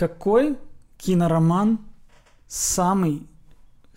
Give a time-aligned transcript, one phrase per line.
[0.00, 0.56] Какой
[0.96, 1.78] кинороман
[2.48, 3.26] самый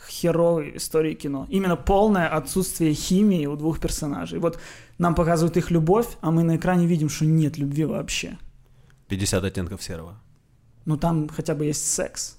[0.09, 1.47] херовый в истории кино?
[1.49, 4.39] Именно полное отсутствие химии у двух персонажей.
[4.39, 4.59] Вот
[4.97, 8.37] нам показывают их любовь, а мы на экране видим, что нет любви вообще.
[9.07, 10.21] 50 оттенков серого.
[10.83, 12.37] Ну там хотя бы есть секс.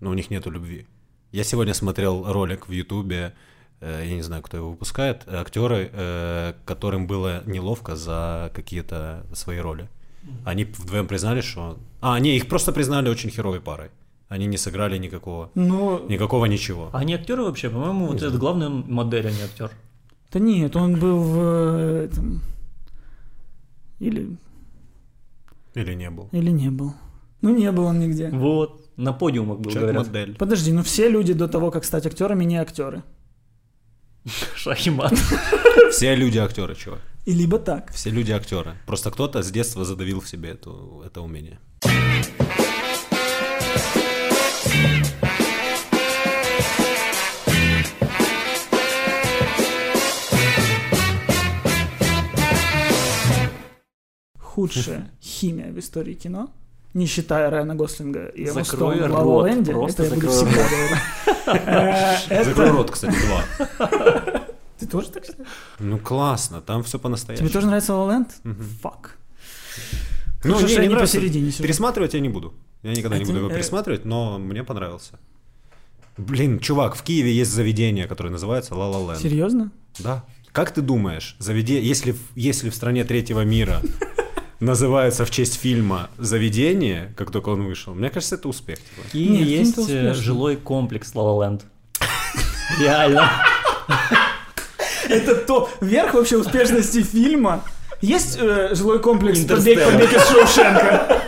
[0.00, 0.88] Но у них нету любви.
[1.30, 3.32] Я сегодня смотрел ролик в Ютубе,
[3.80, 9.58] э, я не знаю, кто его выпускает, актеры, э, которым было неловко за какие-то свои
[9.58, 9.88] роли.
[10.44, 11.78] Они вдвоем признали, что...
[12.00, 13.90] А, не, их просто признали очень херовой парой.
[14.28, 16.90] Они не сыграли никакого, Ну, никакого ничего.
[16.92, 17.70] А они актеры вообще?
[17.70, 19.70] По-моему, вот этот главный модель, а не актер.
[20.32, 22.42] да нет, он был в э, этом...
[24.00, 24.36] Или,
[25.74, 26.28] Или не был.
[26.32, 26.92] или не был.
[27.40, 28.28] Ну, не был он нигде.
[28.30, 30.06] Вот, на подиумах был, Человек говорят.
[30.06, 30.36] модель.
[30.36, 33.02] Подожди, ну все люди до того, как стать актерами, не актеры.
[34.56, 35.14] Шах и мат.
[35.90, 37.00] Все люди актеры, чувак.
[37.28, 37.92] И либо так.
[37.92, 38.72] Все люди актеры.
[38.86, 41.58] Просто кто-то с детства задавил в себе эту, это умение.
[54.40, 56.48] Худшая химия в истории кино,
[56.94, 60.98] не считая Райана Гослинга и Эмма Стоун в просто это я буду закрой всегда говорить.
[62.30, 64.34] Э, Закрой рот, кстати, два.
[64.88, 65.48] Ты тоже так считаешь?
[65.78, 67.48] Ну классно, там все Тебе по-настоящему.
[67.50, 68.28] тоже нравится «Ла Ла Ленд?
[68.82, 69.16] Фак.
[70.44, 71.16] Ну, не, что не они нравится.
[71.16, 71.62] посередине сюжета.
[71.64, 72.54] Пересматривать я не буду.
[72.82, 75.18] Я никогда не А буду ты, его э, пересматривать, но мне понравился.
[76.16, 79.20] Блин, чувак, в Киеве есть заведение, которое называется La La Land.
[79.20, 79.70] Серьезно?
[79.98, 80.24] Да.
[80.52, 81.80] Как ты думаешь, заведе...
[81.82, 83.80] если, в- если в стране третьего мира
[84.60, 88.78] называется в честь фильма заведение, как только он вышел, мне кажется, это успех.
[88.78, 89.08] типа.
[89.08, 91.62] В Киеве Нет, есть э, жилой комплекс La La Land.
[92.80, 93.30] Реально.
[95.08, 97.64] Это то, верх вообще успешности фильма.
[98.00, 101.22] Есть э, жилой комплекс «Побег, побег из Шоушенка»?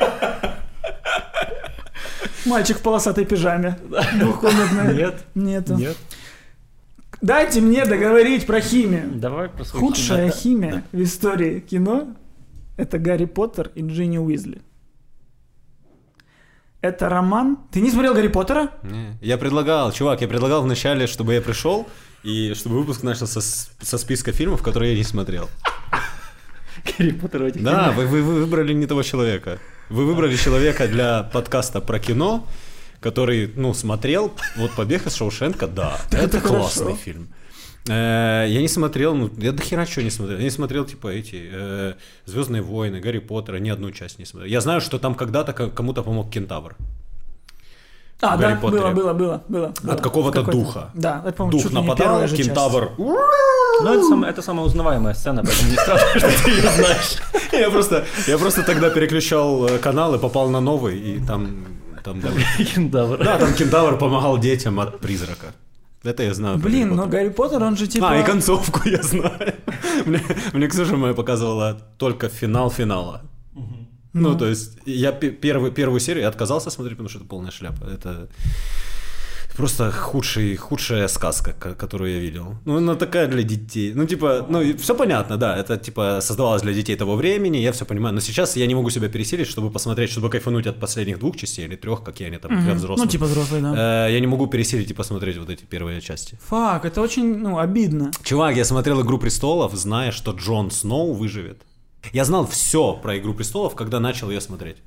[2.47, 3.79] Мальчик в полосатой пижаме.
[4.19, 4.93] Двухкомнатная.
[4.93, 5.25] Нет.
[5.35, 5.75] Нету.
[5.75, 5.97] Нет.
[7.21, 9.11] Дайте мне договорить про химию.
[9.15, 10.71] Давай про Худшая химию.
[10.71, 12.15] химия в истории кино–
[12.79, 14.63] это Гарри Поттер и Джинни Уизли.
[16.81, 17.59] Это роман.
[17.71, 18.71] Ты не смотрел Гарри Поттера?
[18.83, 19.19] Не.
[19.21, 21.87] Я предлагал, чувак, я предлагал вначале, чтобы я пришел,
[22.23, 25.49] и чтобы выпуск начался с- со списка фильмов, которые я не смотрел.
[26.99, 29.59] Гарри Поттер этих Да, вы, вы- вы выбрали не того человека.
[29.89, 32.47] Вы выбрали человека для подкаста про кино,
[33.01, 37.29] который, ну, смотрел, вот «Побег из Шоушенка», да, это, классный фильм.
[37.89, 40.39] Э, Я не смотрел, ну, я до хера чего не смотрел.
[40.39, 44.53] Я не смотрел, типа, эти Звездные войны, Гарри Поттера, ни одну часть не смотрел.
[44.53, 46.77] Я знаю, что там когда-то ко- кому-то помог кентавр.
[48.23, 48.83] А, Гарри да, Поттере.
[48.83, 49.73] было, было, было, было.
[49.83, 49.95] было.
[49.95, 50.91] От какого-то духа.
[50.95, 52.91] Да, это, по-моему, Дух нападал, кентавр.
[52.99, 57.17] Ну, это, сам- это самая узнаваемая сцена, поэтому не страшно, что ты ее знаешь.
[57.53, 61.65] Я просто, я просто тогда переключал э, канал и попал на новый, и там,
[62.05, 62.29] там, да,
[62.63, 63.19] Кентавр.
[63.19, 65.55] Да, там кентавр помогал детям от призрака.
[66.03, 66.59] Это я знаю.
[66.59, 67.07] Блин, Гарри но.
[67.07, 68.11] Гарри Поттер, он же типа...
[68.11, 69.55] А, и концовку я знаю.
[70.07, 70.23] Мне,
[70.55, 73.23] мне Ксюша моя показывала только финал финала.
[74.13, 77.85] Ну, то есть, я пе- первый, первую серию отказался смотреть, потому что это полная шляпа.
[77.85, 78.29] Это
[79.57, 82.55] просто худший, худшая сказка, ко- которую я видел.
[82.65, 83.93] Ну, она такая для детей.
[83.95, 87.85] Ну, типа, ну, все понятно, да, это, типа, создавалось для детей того времени, я все
[87.85, 88.15] понимаю.
[88.15, 91.67] Но сейчас я не могу себя пересилить, чтобы посмотреть, чтобы кайфануть от последних двух частей
[91.67, 92.77] или трех, какие они там для Мгм.
[92.79, 93.07] взрослых.
[93.07, 94.07] Ну, типа взрослый, да.
[94.09, 96.39] Э, Я не могу пересилить и посмотреть вот эти первые части.
[96.49, 98.11] Фак, это очень, ну, обидно.
[98.23, 101.59] Чувак, я смотрел «Игру престолов», зная, что Джон Сноу выживет.
[102.13, 104.79] Я знал все про «Игру престолов», когда начал ее смотреть.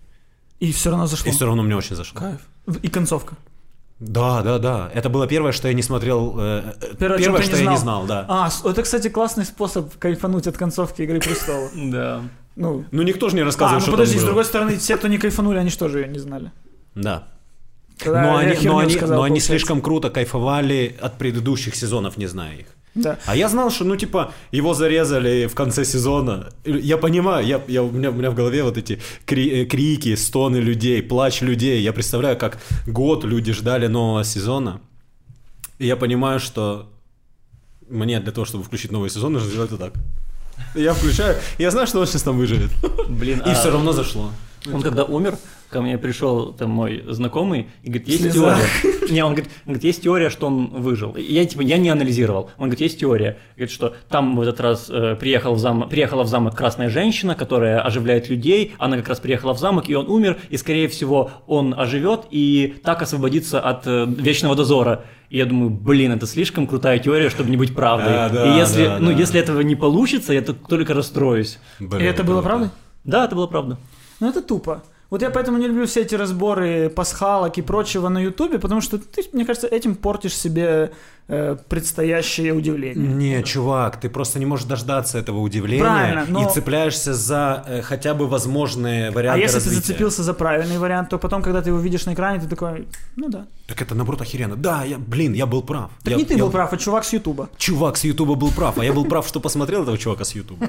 [0.59, 1.29] И все равно зашло.
[1.29, 2.19] И все равно мне очень зашло.
[2.19, 2.39] Кайф.
[2.81, 3.35] И концовка.
[3.99, 4.91] Да, да, да.
[4.93, 6.35] Это было первое, что я не смотрел.
[6.37, 8.25] э, э, Первое, первое что я не знал, да.
[8.27, 11.71] А, это, кстати, классный способ кайфануть от концовки «Игры престолов».
[11.91, 12.21] Да.
[12.55, 15.07] Ну, Ну, никто же не а, рассказывал, ну что подожди, с другой стороны, те, кто
[15.07, 16.51] не кайфанули, они что же ее не знали?
[16.95, 17.27] Да.
[17.97, 19.47] Когда Но они, херню но они, сказал, но они получается.
[19.47, 22.67] слишком круто кайфовали от предыдущих сезонов, не зная их.
[22.95, 23.17] Да.
[23.25, 26.49] А я знал, что, ну, типа, его зарезали в конце сезона.
[26.65, 30.15] Я понимаю, я, я, у, меня, у меня в голове вот эти кри- э, крики,
[30.15, 31.81] стоны людей, плач людей.
[31.81, 34.79] Я представляю, как год люди ждали нового сезона.
[35.79, 36.87] И я понимаю, что
[37.89, 39.93] мне для того, чтобы включить новый сезон, нужно сделать вот так.
[40.75, 42.69] Я включаю, я знаю, что он сейчас там выживет.
[43.09, 44.31] Блин, И а все равно зашло.
[44.71, 45.37] Он когда умер,
[45.69, 48.57] ко мне пришел там мой знакомый и говорит, есть Слеза.
[48.83, 49.11] теория.
[49.11, 51.11] Не, он говорит, он говорит, есть теория, что он выжил.
[51.11, 52.51] И я типа, я не анализировал.
[52.57, 53.37] Он говорит, есть теория.
[53.55, 55.89] Говорит, что там в этот раз э, приехал в зам...
[55.89, 58.73] приехала в замок красная женщина, которая оживляет людей.
[58.77, 60.37] Она как раз приехала в замок, и он умер.
[60.49, 65.03] И, скорее всего, он оживет и так освободится от э, вечного дозора.
[65.29, 68.13] И я думаю, блин, это слишком крутая теория, чтобы не быть правдой.
[68.13, 69.17] Да, да, и если, да, ну, да.
[69.17, 71.59] если этого не получится, я то- только расстроюсь.
[71.79, 72.69] И это было правдой?
[73.03, 73.77] Да, это было правда.
[74.23, 74.81] Ну, это тупо.
[75.13, 78.97] Вот я поэтому не люблю все эти разборы пасхалок и прочего на Ютубе, потому что
[78.97, 80.89] ты, мне кажется, этим портишь себе
[81.27, 83.07] э, предстоящее удивление.
[83.37, 87.81] Не, чувак, ты просто не можешь дождаться этого удивления Правильно, но- и цепляешься за э,
[87.83, 89.81] хотя бы возможные А варианты если развития.
[89.81, 92.87] ты зацепился за правильный вариант, то потом, когда ты его видишь на экране, ты такой,
[93.15, 93.45] ну да.
[93.67, 94.55] Так это наоборот охеренно.
[94.55, 95.91] Да, я, блин, я был прав.
[96.03, 97.49] Так Я- не ты я- был прав, а чувак с Ютуба.
[97.57, 100.65] Чувак с Ютуба был прав, а я был прав, что посмотрел этого чувака с Ютуба.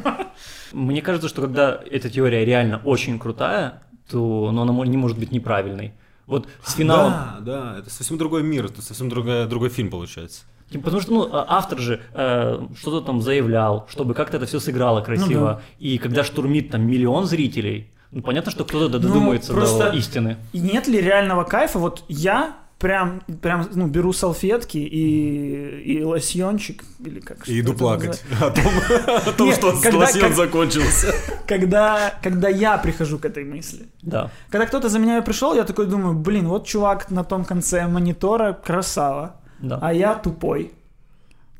[0.73, 3.81] Мне кажется, что когда эта теория реально очень крутая,
[4.11, 5.93] то ну, она не может быть неправильной.
[6.27, 7.13] Вот с финалом...
[7.13, 10.45] Да, да, это совсем другой мир, это совсем другой, другой фильм получается.
[10.71, 14.59] Типа, Потому что ну, а- автор же э, что-то там заявлял, чтобы как-то это все
[14.59, 15.41] сыграло красиво.
[15.41, 15.61] Ну да.
[15.79, 20.39] И когда штурмит там миллион зрителей, ну понятно, что кто-то Ну, додумается просто- до истины.
[20.53, 21.79] И нет ли реального кайфа?
[21.79, 28.23] Вот я прям, прям ну, беру салфетки и, и лосьончик, или как И иду плакать
[28.41, 28.65] о том,
[29.07, 31.15] о том, Нет, что когда- лосьон как- закончился.
[31.47, 33.87] Когда, когда я прихожу к этой мысли.
[34.03, 34.31] Да.
[34.51, 38.53] Когда кто-то за меня пришел, я такой думаю, блин, вот чувак на том конце монитора
[38.53, 39.79] красава, Да.
[39.81, 40.73] а я тупой.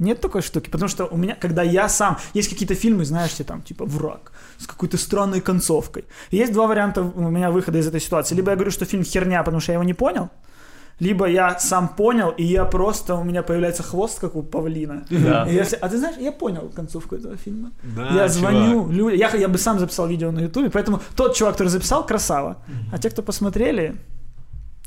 [0.01, 3.63] Нет такой штуки, потому что у меня, когда я сам, есть какие-то фильмы, знаешь, там
[3.63, 6.05] типа враг с какой-то странной концовкой.
[6.33, 8.35] Есть два варианта у меня выхода из этой ситуации.
[8.35, 10.31] Либо я говорю, что фильм херня, потому что я его не понял,
[11.01, 15.05] либо я сам понял, и я просто, у меня появляется хвост, как у павлина.
[15.11, 15.47] Да.
[15.49, 17.71] И я а ты знаешь, я понял концовку этого фильма.
[17.97, 21.55] Да, я звоню, лю- я, я бы сам записал видео на ютубе, поэтому тот чувак,
[21.55, 22.57] который записал, красава.
[22.93, 23.97] А те, кто посмотрели,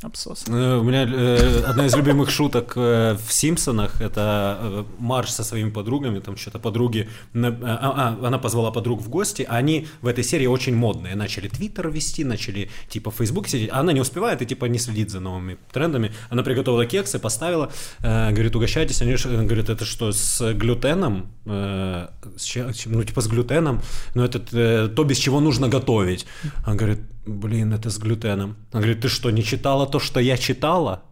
[0.03, 0.45] абсос.
[0.47, 5.43] Э, У меня э, одна из любимых шуток э, в Симпсонах это э, Марш со
[5.43, 9.87] своими подругами, там что-то подруги, на- а, а, она позвала подруг в гости, а они
[10.01, 13.91] в этой серии очень модные, начали Твиттер вести, начали типа в Фейсбуке сидеть, а она
[13.93, 18.55] не успевает и типа не следит за новыми трендами, она приготовила кексы, поставила, э, говорит,
[18.55, 22.55] угощайтесь, они э, говорят, это что, с глютеном, с
[22.85, 23.81] ну типа с глютеном,
[24.13, 26.25] но это э, то, без чего нужно готовить.
[26.65, 28.55] Она говорит, блин, это с глютеном.
[28.71, 31.03] Она говорит, ты что, не читала то, что я читала?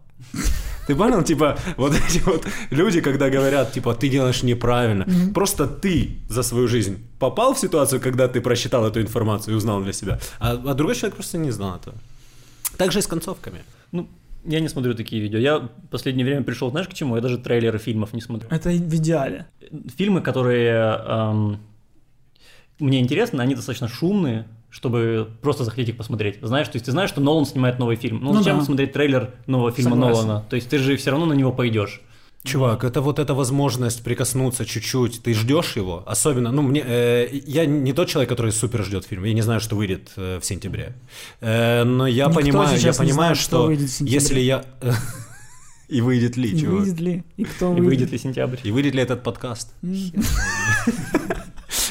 [0.86, 6.18] Ты понял, типа, вот эти вот люди, когда говорят, типа, ты делаешь неправильно, просто ты
[6.28, 10.18] за свою жизнь попал в ситуацию, когда ты прочитал эту информацию и узнал для себя,
[10.38, 11.96] а, а другой человек просто не знал этого.
[12.76, 13.58] Так же и с концовками.
[13.92, 14.08] Ну,
[14.44, 15.38] я не смотрю такие видео.
[15.38, 17.16] Я в последнее время пришел, знаешь, к чему?
[17.16, 18.48] Я даже трейлеры фильмов не смотрю.
[18.50, 19.46] Это в идеале.
[19.96, 21.58] Фильмы, которые эм,
[22.78, 24.46] мне интересны, они достаточно шумные,
[24.76, 26.36] чтобы просто захотеть их посмотреть.
[26.42, 28.20] Знаешь, то есть ты знаешь, что Нолан снимает новый фильм.
[28.22, 28.64] Ну, Ну зачем да.
[28.64, 30.26] смотреть трейлер нового фильма Согласен.
[30.26, 30.44] Нолана?
[30.50, 32.02] То есть ты же все равно на него пойдешь.
[32.44, 35.22] Чувак, это вот эта возможность прикоснуться чуть-чуть.
[35.22, 39.24] Ты ждешь его, особенно, ну мне, э, я не тот человек, который супер ждет фильм.
[39.24, 40.94] Я не знаю, что выйдет э, в сентябре.
[41.40, 44.14] Э, но я Никто понимаю, я понимаю, знает, что что выйдет в сентябре.
[44.14, 44.64] если я
[45.88, 47.24] и выйдет ли, И чувак, выйдет ли?
[47.36, 47.86] И кто И выйдет?
[47.86, 48.58] выйдет ли сентябрь?
[48.62, 49.72] и выйдет ли этот подкаст?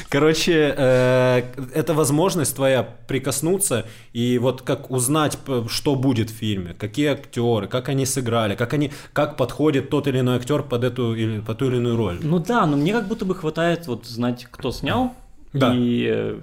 [0.10, 1.44] Короче, э,
[1.74, 5.38] это возможность твоя прикоснуться и вот как узнать,
[5.70, 10.20] что будет в фильме, какие актеры, как они сыграли, как они, как подходит тот или
[10.20, 12.20] иной актер под эту или под ту или иную роль.
[12.22, 15.14] Ну да, но мне как будто бы хватает вот знать, кто снял.
[15.54, 15.74] Да.
[15.74, 16.38] И э,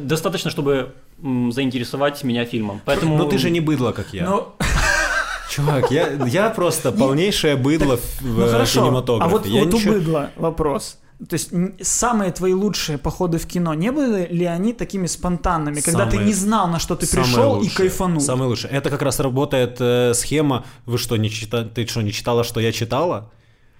[0.00, 0.92] достаточно, чтобы
[1.22, 2.80] м, заинтересовать меня фильмом.
[2.84, 3.16] Поэтому...
[3.16, 4.24] Но ты же не быдло, как я.
[4.28, 4.48] Ну,
[5.50, 8.82] Чувак, я, я просто полнейшее быдло в, в ну хорошо.
[8.82, 9.30] кинематографе.
[9.30, 10.98] А вот, я вот ничего- у быдла вопрос.
[11.18, 16.04] То есть самые твои лучшие походы в кино, не были ли они такими спонтанными, когда
[16.04, 17.76] ты Самые- не знал, на что ты пришел и лучшее.
[17.76, 18.20] кайфанул?
[18.20, 18.70] Самое лучшее.
[18.70, 20.64] Это как раз работает э, схема.
[20.84, 21.64] Вы что, не чита...
[21.64, 23.30] ты что, не читала, что я читала?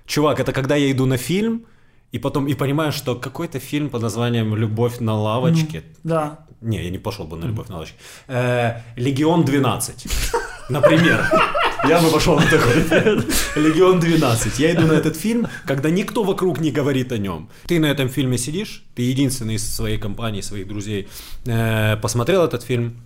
[0.06, 1.66] Чувак, это когда я иду на фильм,
[2.12, 5.82] и потом и понимаю, что какой-то фильм под названием «Любовь на лавочке».
[6.04, 6.38] Да.
[6.62, 7.96] Не, я не пошел бы на «Любовь на лавочке».
[8.28, 10.08] Э, «Легион 12»,
[10.70, 11.22] например.
[11.84, 12.74] Я бы пошел на такой.
[13.56, 14.54] «Легион 12».
[14.58, 17.48] Я иду на этот фильм, когда никто вокруг не говорит о нем.
[17.66, 21.08] Ты на этом фильме сидишь, ты единственный из своей компании, своих друзей,
[21.46, 22.96] э, посмотрел этот фильм,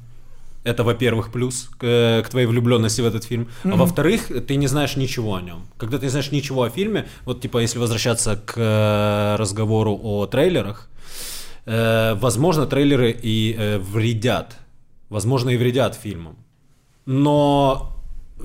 [0.64, 3.48] это, во-первых, плюс к, э, к твоей влюбленности в этот фильм.
[3.64, 5.66] А во-вторых, ты не знаешь ничего о нем.
[5.78, 10.26] Когда ты не знаешь ничего о фильме, вот типа если возвращаться к э, разговору о
[10.26, 10.88] трейлерах,
[11.64, 14.56] э, возможно, трейлеры и э, вредят.
[15.08, 16.36] Возможно, и вредят фильмам.
[17.06, 17.99] Но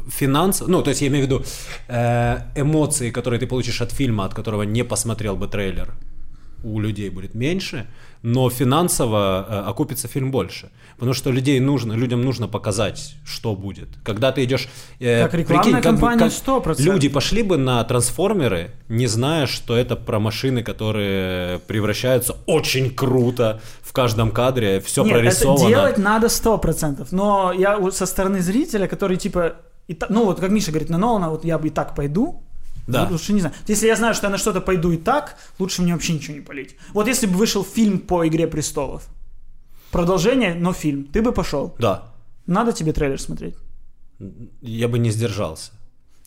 [0.10, 1.44] финансово, ну, то есть я имею в виду
[1.88, 5.94] э, эмоции, которые ты получишь от фильма, от которого не посмотрел бы трейлер,
[6.64, 7.86] у людей будет меньше,
[8.24, 10.70] но финансово э, окупится фильм больше.
[10.98, 13.90] Потому что людей нужно, людям нужно показать, что будет.
[14.04, 14.68] Когда ты идешь...
[15.00, 16.32] э, Как рекламная прикинь, как бы- кампания как
[16.78, 16.82] 100%.
[16.82, 23.62] Люди пошли бы на трансформеры, не зная, что это про машины, которые превращаются очень круто
[23.84, 25.60] в каждом кадре, все Нет, прорисовано.
[25.60, 27.08] это делать надо 100%.
[27.12, 29.58] Но я со стороны зрителя, который типа...
[29.88, 32.42] и та- ну вот как Миша говорит на Нолана, вот я бы и так пойду,
[32.88, 33.02] Да.
[33.04, 33.56] Вот лучше не знаю.
[33.70, 36.42] Если я знаю, что я на что-то пойду и так, лучше мне вообще ничего не
[36.42, 36.76] полить.
[36.94, 39.02] Вот если бы вышел фильм по Игре престолов,
[39.92, 41.74] продолжение, но фильм, ты бы пошел.
[41.80, 42.04] Да.
[42.48, 43.56] Надо тебе трейлер смотреть?
[44.62, 45.72] Я бы не сдержался.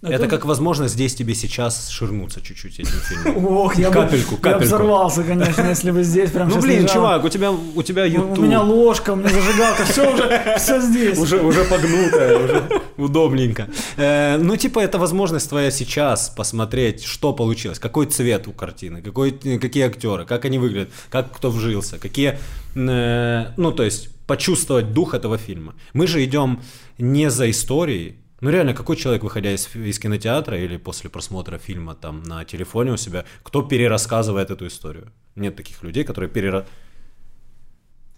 [0.00, 3.47] Это, Это- как возможность здесь тебе сейчас ширнуться чуть-чуть этим фильмом.
[3.57, 4.64] Ох, я бы- Капельку, Я бы капельку.
[4.64, 6.95] взорвался, конечно, если бы здесь прям Ну блин, лежал.
[6.95, 8.38] чувак, у тебя у тебя YouTube.
[8.38, 11.19] У меня ложка, у меня зажигалка, все уже, все здесь.
[11.19, 13.67] уже, уже погнутая, уже удобненько.
[13.97, 19.33] Э, ну, типа, это возможность твоя сейчас посмотреть, что получилось, какой цвет у картины, какой,
[19.33, 22.38] какие актеры, как они выглядят, как кто вжился, какие,
[22.76, 25.75] э, ну, то есть, почувствовать дух этого фильма.
[25.93, 26.61] Мы же идем
[26.99, 31.95] не за историей, ну реально, какой человек, выходя из, из кинотеатра или после просмотра фильма
[31.95, 35.12] там на телефоне у себя, кто перерассказывает эту историю?
[35.35, 36.64] Нет таких людей, которые перера...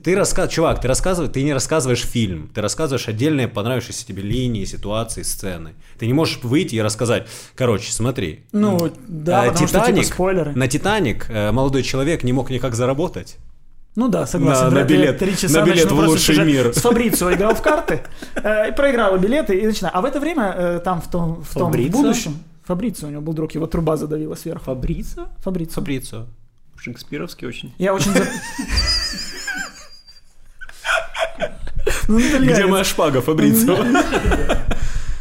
[0.03, 4.65] Ты рассказываешь, чувак, ты рассказываешь, ты не рассказываешь фильм, ты рассказываешь отдельные понравившиеся тебе линии,
[4.65, 5.75] ситуации, сцены.
[5.99, 8.47] Ты не можешь выйти и рассказать, короче, смотри.
[8.53, 10.53] Ну, да, э, потому что, типа, спойлеры.
[10.53, 13.37] на Титаник э, молодой человек не мог никак заработать.
[13.97, 14.65] Ну да, согласен.
[14.67, 16.47] На- на билет- Три часа на билет в лучший сюжет.
[16.47, 16.73] мир.
[16.75, 18.03] С Фабрицио играл в карты,
[18.37, 19.97] э, и проиграл билеты, и начинаю.
[19.97, 22.01] А в это время э, там в том, в том в Фабрицио?
[22.01, 24.65] будущем, Фабрицио, у него был друг, его труба задавила сверху.
[24.67, 25.29] Фабрица?
[25.39, 25.75] Фабрицио.
[25.75, 26.27] Фабрицио.
[26.77, 27.75] Шекспировский очень.
[27.79, 28.13] Я очень...
[28.13, 28.25] за-
[32.09, 33.77] Ну, Где моя шпага, Фабрицио?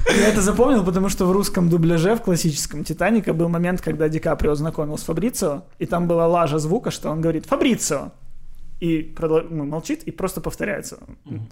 [0.10, 4.20] Я это запомнил, потому что в русском дубляже, в классическом «Титаника» был момент, когда Ди
[4.20, 8.12] Каприо знакомил с Фабрицио, и там была лажа звука, что он говорит «Фабрицио!»
[8.80, 11.00] И продол- ну, молчит и просто повторяется.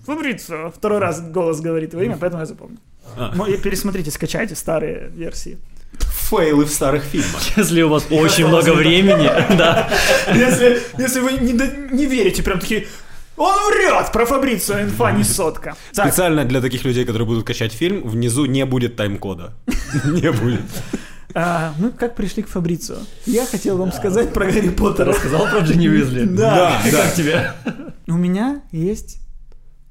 [0.05, 2.79] «Фабрицио!» Второй раз голос говорит его имя, поэтому я запомнил.
[3.17, 3.31] А.
[3.35, 5.57] Мо- и Пересмотрите, скачайте старые версии.
[5.99, 7.57] Фейлы в старых фильмах.
[7.57, 9.89] Если у вас очень много времени, да.
[10.33, 11.53] Если, если вы не,
[11.93, 12.87] не верите, прям такие
[13.37, 15.75] «Он врет!» Про Фабрицио инфа не сотка.
[15.93, 19.53] Так, Специально для таких людей, которые будут качать фильм, внизу не будет тайм-кода.
[20.05, 20.61] Не будет.
[21.39, 22.95] А, мы как пришли к Фабрицио?
[23.27, 25.11] Я хотел вам сказать про Гарри Поттера.
[25.11, 26.25] Рассказал про Джинни Уизли?
[26.37, 26.81] Да.
[26.83, 27.51] И Как тебе?
[28.07, 29.19] У меня есть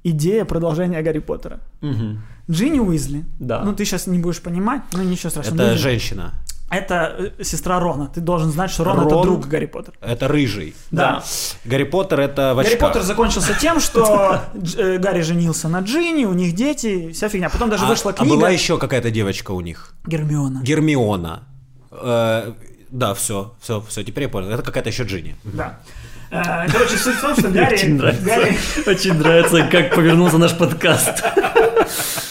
[0.02, 1.60] идея продолжения Гарри Поттера.
[1.82, 2.22] Мгм.
[2.50, 3.24] Джинни Уизли.
[3.38, 3.62] Да.
[3.62, 5.62] Ну, ты сейчас не будешь понимать, но ничего страшного.
[5.62, 6.32] Это женщина.
[6.68, 8.08] Это э, сестра Рона.
[8.12, 9.22] Ты должен знать, что Рон, это Рон?
[9.22, 9.94] друг Гарри Поттера.
[10.00, 10.74] Это рыжий.
[10.90, 11.22] Да.
[11.64, 12.80] Гарри Поттер это в Гарри очках.
[12.88, 14.40] Поттер закончился тем, что
[14.76, 17.50] э, Гарри женился на Джинни, у них дети, вся фигня.
[17.50, 19.94] Потом даже А- вышла а книга была еще какая-то девочка у них.
[20.06, 20.60] Гермиона.
[20.62, 21.42] Гермиона.
[21.92, 22.52] Э,
[22.90, 24.50] Да, все, все, все, теперь я понял.
[24.50, 25.36] Это какая-то еще Джинни.
[25.44, 25.78] Да.
[26.30, 27.74] Короче, суть в том, что Гарри...
[27.74, 28.24] Очень нравится.
[28.24, 28.58] Гарри...
[28.86, 31.22] Очень нравится, как повернулся наш подкаст.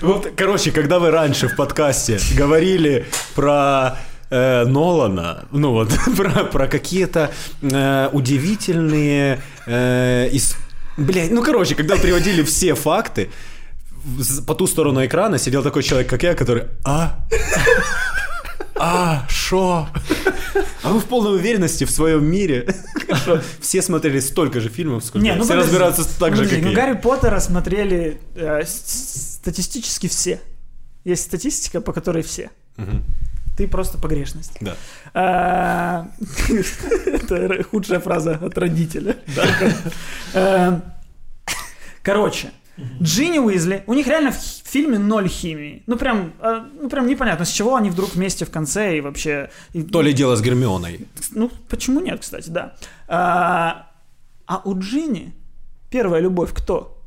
[0.00, 3.96] Вот, короче, когда вы раньше в подкасте говорили про
[4.30, 7.30] э, Нолана, ну вот, про, про какие-то
[7.62, 9.40] э, удивительные...
[9.66, 10.56] Э, ис-
[10.96, 13.30] Блядь, ну короче, когда приводили все факты,
[14.46, 16.64] по ту сторону экрана сидел такой человек, как я, который...
[16.84, 17.18] А?
[18.76, 19.88] А, шо?
[20.84, 22.72] А вы в полной уверенности в своем мире,
[23.60, 25.70] все смотрели столько же фильмов, сколько Не, ну все подожди.
[25.70, 26.76] разбираются так же, Подожди, как ну я.
[26.76, 28.62] Гарри Поттера смотрели э,
[29.40, 30.40] статистически все.
[31.04, 32.50] Есть статистика, по которой все.
[32.76, 33.02] Мгм.
[33.56, 34.52] Ты просто погрешность.
[34.60, 34.76] Да.
[35.14, 36.08] А,
[37.06, 39.16] Это худшая фраза от родителя.
[40.34, 40.80] Э,
[42.02, 42.50] Короче,
[43.02, 45.82] Джинни Уизли, у них реально в фильме ноль химии.
[45.86, 49.50] Ну прям, э, ну прям непонятно, с чего они вдруг вместе в конце и вообще...
[49.92, 51.06] То ли дело с Гермионой.
[51.32, 52.74] Ну, почему нет, кстати, да.
[53.08, 53.90] А,
[54.46, 55.34] а у Джинни
[55.90, 57.02] первая любовь кто?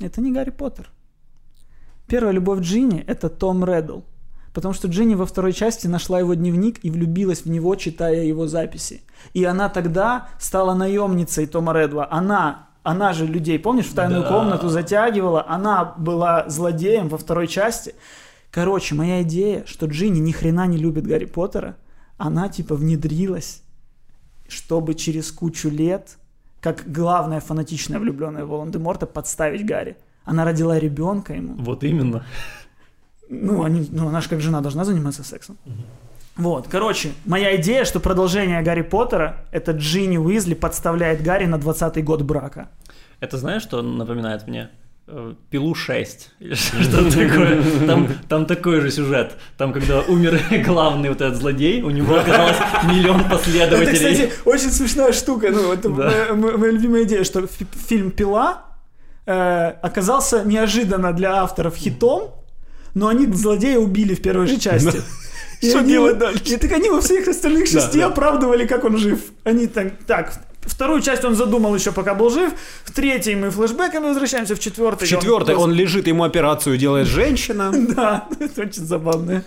[0.00, 0.90] Это не Гарри Поттер.
[2.08, 4.00] Первая любовь Джинни– это Том Реддл.
[4.54, 8.48] Потому что Джинни во второй части нашла его дневник и влюбилась в него, читая его
[8.48, 9.02] записи.
[9.34, 12.08] И она тогда стала наемницей Тома Реддла.
[12.10, 14.28] Она, она же людей, помнишь, в тайную Да.
[14.28, 15.44] комнату затягивала.
[15.46, 17.94] Она была злодеем во второй части.
[18.50, 21.76] Короче, моя идея, что Джинни ни хрена не любит Гарри Поттера,
[22.16, 23.62] она типа внедрилась,
[24.48, 26.16] чтобы через кучу лет,
[26.60, 29.96] как главная фанатичная влюбленная в Волан-де-Морта, подставить Гарри.
[30.30, 31.54] Она родила ребенка ему.
[31.58, 32.22] Вот именно.
[33.30, 35.56] Ну, они, ну, она же как жена должна заниматься сексом.
[36.36, 42.02] Вот, короче, моя идея, что продолжение Гарри Поттера– это Джинни Уизли подставляет Гарри на 20-й
[42.02, 42.68] год брака.
[43.20, 44.68] Это знаешь, что напоминает мне?
[45.08, 47.62] Э, Пилу 6 или что-то такое.
[47.86, 49.32] Там, там такой же сюжет.
[49.56, 53.94] Там, когда умер главный вот этот злодей, у него оказалось миллион Это, последователей.
[53.94, 55.48] кстати, очень смешная штука.
[55.50, 55.94] Ну, это Да.
[55.94, 58.64] моя, моя- моя любимая идея, что фи- фильм «Пила»
[59.28, 62.34] э, оказался неожиданно для авторов хитом,
[62.94, 65.02] но они злодея убили в первой же части.
[65.60, 66.42] И Что они- делать дальше?
[66.44, 68.06] И так они во всех остальных шести да.
[68.06, 69.20] оправдывали, как он жив.
[69.44, 70.32] Они так, так,
[70.62, 72.52] вторую часть он задумал еще пока был жив,
[72.84, 75.06] в третьей мы флешбеками возвращаемся, в четвертой...
[75.06, 77.72] В четвертой он лежит, ему операцию делает женщина.
[77.94, 79.42] Да, это очень забавно.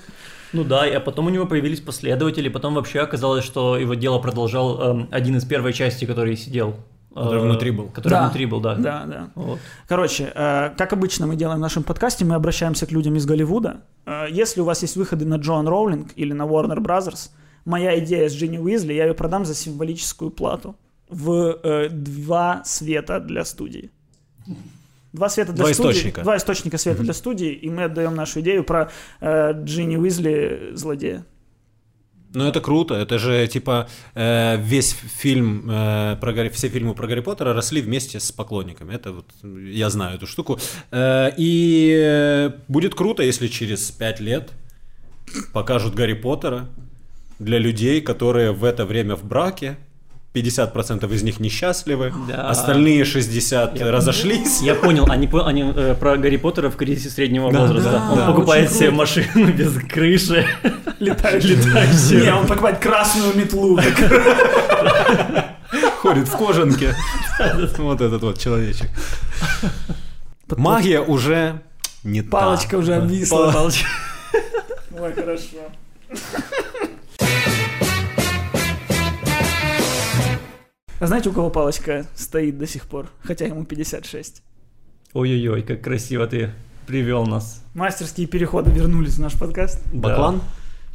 [0.54, 4.20] Ну да, и- а потом у него появились последователи, потом вообще оказалось, что его дело
[4.20, 6.76] продолжал эм, один из первой части, который сидел.
[7.14, 7.88] Который э, внутри был.
[7.88, 8.24] Который Да.
[8.24, 8.76] внутри был, да.
[8.76, 9.30] Да, да.
[9.36, 9.60] Вот.
[9.88, 13.82] Короче, э, как обычно мы делаем в нашем подкасте, мы обращаемся к людям из Голливуда.
[14.06, 17.30] Э, Если у вас есть выходы на Джоан Роулинг или на Warner Brothers,
[17.66, 20.76] моя идея с Джинни Уизли, я ее продам за символическую плату
[21.10, 23.92] в э, два света для студии.
[25.14, 25.90] Два света для Два студии.
[25.92, 26.22] источника.
[26.22, 28.90] Два источника света для студии, и мы отдаем нашу идею про
[29.20, 31.26] э, Джинни Уизли злодея.
[32.34, 37.08] Ну это круто, это же типа э, весь фильм, э, про Гарри, все фильмы про
[37.08, 38.94] Гарри Поттера росли вместе с поклонниками.
[38.94, 40.58] Это вот я знаю эту штуку.
[40.92, 44.52] Э, и э, будет круто, если через пять лет
[45.52, 46.70] покажут Гарри Поттера
[47.40, 49.78] для людей, которые в это время в браке.
[50.34, 52.48] 50% из них несчастливы, Да.
[52.50, 54.62] остальные 60 Я- разошлись.
[54.62, 57.92] Я понял, они, они э, про Гарри Поттера в кризисе среднего Да, возраста.
[57.92, 58.98] да, Он да, покупает себе круто.
[58.98, 60.48] машину без крыши.
[61.00, 61.58] Летающую.
[61.58, 62.24] Летающую.
[62.24, 63.78] Не, он покупает красную метлу.
[66.02, 66.96] ходит в кожанке.
[67.78, 68.90] Вот этот вот человечек.
[70.50, 71.62] Магия уже
[72.04, 72.30] не та.
[72.40, 73.52] Палочка уже обвисла.
[73.52, 73.88] Палочка.
[74.98, 75.58] Ой, хорошо.
[81.02, 83.08] А знаете, у кого палочка стоит до сих пор?
[83.24, 84.44] Хотя ему 56.
[85.14, 86.52] Ой-ой-ой, как красиво ты
[86.86, 87.64] привел нас.
[87.74, 89.80] Мастерские переходы вернулись в наш подкаст.
[89.92, 90.42] Баклан?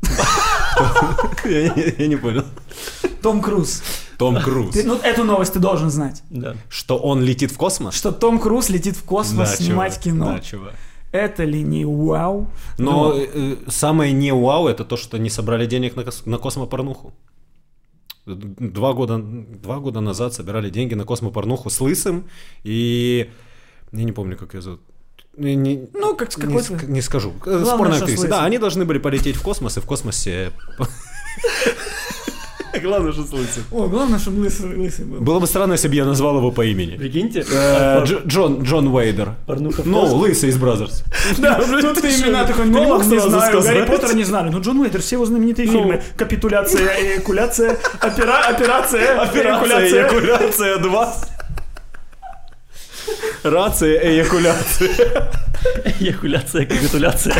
[1.44, 2.44] Я не- понял.
[3.20, 3.82] Том Круз.
[4.16, 4.75] Том Круз.
[4.75, 6.22] Ты- ну, эту новость ты должен знать.
[6.30, 6.54] Да.
[6.68, 7.92] Что он летит в космос?
[7.96, 10.04] Что Том Круз летит в космос Да, снимать чувак.
[10.04, 10.26] кино.
[10.34, 10.75] Да, чувак.
[11.10, 12.46] Это ли не вау?
[12.78, 16.38] Но э, э, самое не вау это то, что не собрали денег на, кос- на
[16.38, 17.12] космопорнуху.
[18.26, 22.28] Два года, два года назад собирали деньги на космопорнуху с Лысым
[22.64, 23.30] и...
[23.92, 24.80] Я не помню, как ее зовут.
[25.37, 27.33] Не- не- Ну, как не, не скажу.
[27.40, 28.26] Главное, Спорная актриса.
[28.28, 30.50] Да, они должны были полететь в космос, и в космосе...
[32.83, 33.64] Главное, что с Лысым.
[33.71, 35.21] О, главное, чтобы лысый, лысый был.
[35.21, 36.97] Было бы странно, если бы я назвал его по имени.
[36.97, 39.35] Прикиньте, Э, Дж- Джон, Джон Уэйдер.
[39.85, 41.04] Ну, лысый из Brazzers.
[41.38, 43.75] Да, тут ты имена такой, Ты не ну, мог сразу знаю, сказать?
[43.75, 44.50] Гарри Поттера не знали.
[44.50, 45.73] Ну, Джон Уэйдер, все его знаменитые Ну.
[45.73, 46.02] фильмы.
[46.17, 50.02] Капитуляция, эякуляция, опера- операция, эякуляция.
[50.02, 51.15] эякуляция 2.
[53.45, 54.91] Рация, эякуляция.
[56.00, 57.34] Эякуляция, капитуляция.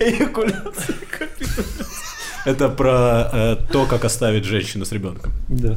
[0.00, 2.09] Эякуляция, капитуляция.
[2.46, 5.32] Это про э, то, как оставить женщину с ребенком.
[5.48, 5.76] Да.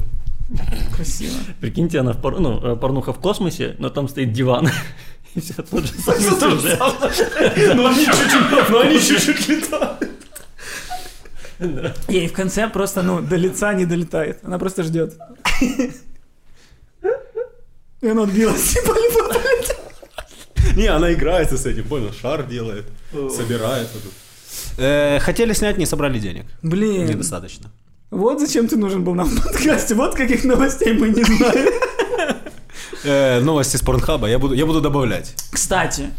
[0.95, 1.35] Красиво.
[1.59, 4.69] Прикиньте, она в пор- ну, э, порнуха в космосе, но там стоит диван.
[5.35, 6.79] И все тот же самый сюжет.
[7.75, 10.09] Но они чуть-чуть, летают.
[12.07, 14.39] И в конце просто, ну, до лица не долетает.
[14.43, 15.17] Она просто ждет.
[18.01, 18.69] И она отбилась.
[18.73, 18.95] Типа,
[20.75, 23.87] не она играется с этим, понял, шар делает, собирает.
[23.93, 24.13] вот тут.
[24.77, 26.45] Э, Хотели снять, не собрали денег.
[26.61, 27.69] Блин, Недостаточно.
[28.11, 29.95] вот зачем ты нужен был нам в подкасте.
[29.95, 31.73] Вот каких новостей мы не знаем.
[33.05, 35.35] Э, Новости с Порнхаба я буду, я буду добавлять.
[35.51, 36.11] Кстати,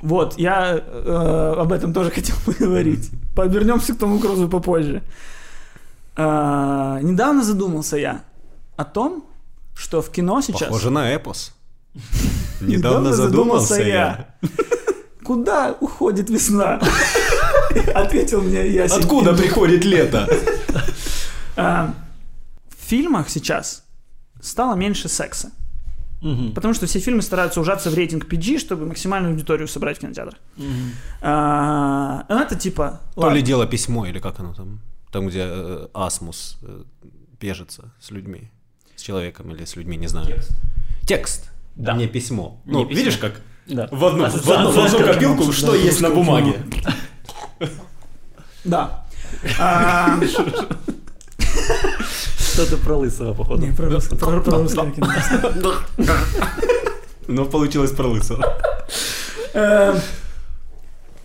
[0.00, 3.10] вот, я э, об этом тоже хотел поговорить.
[3.34, 5.02] Повернемся к тому Крузу попозже.
[6.16, 8.20] Недавно задумался я
[8.76, 9.24] о том,
[9.74, 10.68] что в кино сейчас...
[10.68, 11.54] Похоже на эпос.
[12.60, 14.36] Недавно задумался я.
[15.24, 16.80] Куда уходит весна?
[17.94, 19.00] Ответил мне ясень.
[19.00, 20.28] Откуда приходит лето?
[21.54, 21.94] А,
[22.70, 23.84] В фильмах сейчас
[24.40, 25.50] стало меньше секса.
[26.22, 26.52] Мгм.
[26.54, 30.38] Потому что все фильмы стараются ужаться в рейтинг PG, чтобы максимальную аудиторию собрать в кинотеатрах.
[30.56, 30.92] Мгм.
[31.20, 33.00] А, ну, это типа...
[33.14, 33.36] То ладно.
[33.36, 34.80] ли дело письмо, или как оно там?
[35.10, 36.84] Там, где э, Асмус э,
[37.38, 38.50] пежится с людьми.
[38.96, 40.26] С человеком или с людьми, не знаю.
[40.26, 40.50] Текст.
[41.06, 41.50] Текст.
[41.76, 41.92] Да.
[41.94, 42.60] Не письмо.
[42.64, 42.98] Не ну, письмо.
[42.98, 43.88] видишь, как Да.
[43.90, 44.56] в одну, в Ассоциация.
[44.68, 46.62] одну, в одну копилку, что есть на бумаге.
[48.64, 49.04] Да.
[49.58, 50.20] А,
[52.38, 53.66] Что-то про лысого, походу.
[53.66, 55.08] Не, про русское кино.
[57.28, 58.44] Но получилось про лысого.
[59.54, 59.98] Э,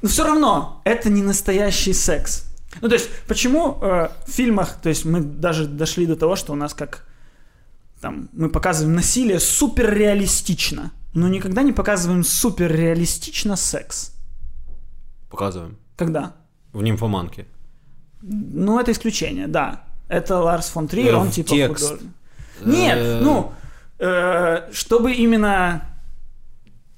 [0.02, 2.46] Но все равно, это не настоящий секс.
[2.82, 6.54] Ну, то есть, почему э, в фильмах, то есть мы даже дошли до того, что
[6.54, 7.06] у нас как
[8.02, 14.14] там мы показываем насилие суперреалистично, но никогда не показываем суперреалистично секс.
[15.30, 15.78] Показываем.
[15.98, 16.32] Когда?
[16.72, 17.46] В нимфоманке.
[18.22, 19.84] Ну, это исключение, да.
[20.08, 21.90] Это Ларс фон Триер, он типа текст.
[21.90, 22.12] художник.
[22.66, 23.52] Нет, Э, ну,
[24.00, 25.82] э, чтобы именно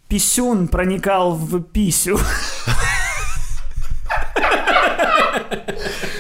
[0.08, 2.20] писюн проникал в писю.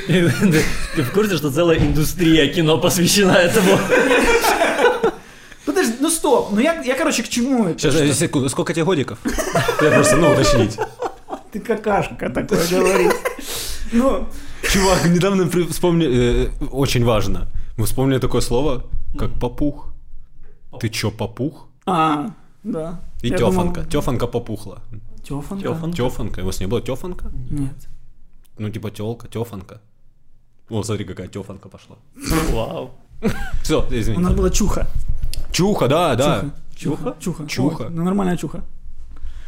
[0.07, 3.77] Ты в курсе, что целая индустрия кино посвящена этому?
[5.65, 7.79] Подожди, ну стоп, ну я, я короче, к чему это?
[7.91, 9.19] Сейчас, секунду, сколько тебе годиков?
[9.81, 10.77] Я просто, ну, уточнить.
[11.51, 13.13] Ты какашка такое говоришь.
[13.91, 14.27] Ну,
[14.71, 18.83] Чувак, недавно при- вспомнили, э, очень важно, мы вспомнили такое слово,
[19.17, 19.87] как попух.
[20.79, 21.67] Ты чё, попух?
[21.85, 22.29] А,
[22.63, 22.99] да.
[23.23, 23.83] И тёфанка.
[23.85, 24.81] Тёфанка попухла.
[25.23, 25.63] Тёфанка?
[25.63, 25.93] Тёфан.
[25.93, 26.41] Тёфанка.
[26.41, 27.31] У вас не было тёфанка?
[27.49, 27.87] Нет.
[28.57, 29.79] Ну, типа тёлка, тёфанка.
[30.69, 31.95] О, смотри, какая тёфанка пошла.
[32.53, 32.91] Вау.
[33.63, 34.33] Все, У нас извините.
[34.33, 34.87] была чуха.
[35.51, 36.45] Чуха, да, да.
[36.75, 37.15] Чуха?
[37.19, 37.47] Чуха.
[37.47, 37.83] Чуха.
[37.85, 38.61] Ой, ну, нормальная чуха.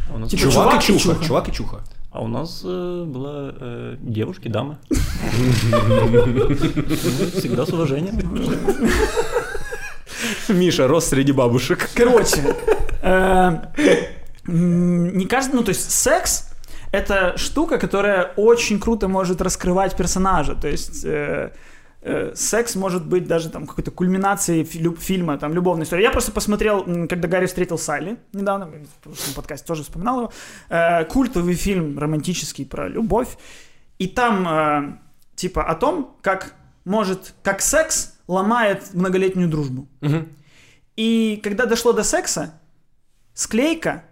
[0.10, 1.00] А у нас, Типа Чувак, чувак и чуха.
[1.14, 1.26] чуха.
[1.26, 1.80] Чувак и чуха.
[2.12, 4.78] а у нас э, была э, девушки, дамы.
[4.90, 6.56] Ну,
[7.38, 8.20] Всегда с уважением.
[10.50, 11.90] Миша рос среди бабушек.
[11.96, 12.56] Короче,
[13.02, 13.58] э,
[14.46, 16.50] не каждый, ну то есть секс
[16.92, 20.56] это штука, которая очень круто может раскрывать персонажа.
[20.56, 21.52] То есть э,
[22.36, 26.04] секс может быть даже там какой-то кульминацией фи- фильма, там любовной истории.
[26.04, 30.32] Я просто посмотрел, когда Гарри встретил Салли недавно, в прошлом подкасте тоже вспоминал его,
[30.70, 33.38] э, культовый фильм романтический про любовь.
[34.00, 34.98] И там э,
[35.36, 39.88] типа о том, как может, как секс ломает многолетнюю дружбу.
[40.96, 42.60] И когда дошло до секса,
[43.34, 44.04] склейка,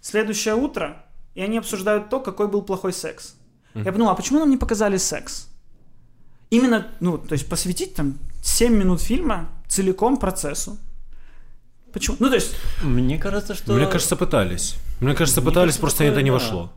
[0.00, 1.04] следующее утро,
[1.34, 3.36] и они обсуждают то, какой был плохой секс.
[3.74, 5.48] Я подумал, а почему нам не показали секс?
[6.50, 10.78] Именно, ну, то есть посвятить там 7 минут фильма целиком процессу.
[11.92, 12.16] Почему?
[12.20, 13.72] Ну, то есть, Мне кажется, что...
[13.72, 14.76] Мне кажется, пытались.
[15.00, 16.34] Мне кажется, Мне пытались, кажется, просто это не да.
[16.34, 16.72] вошло.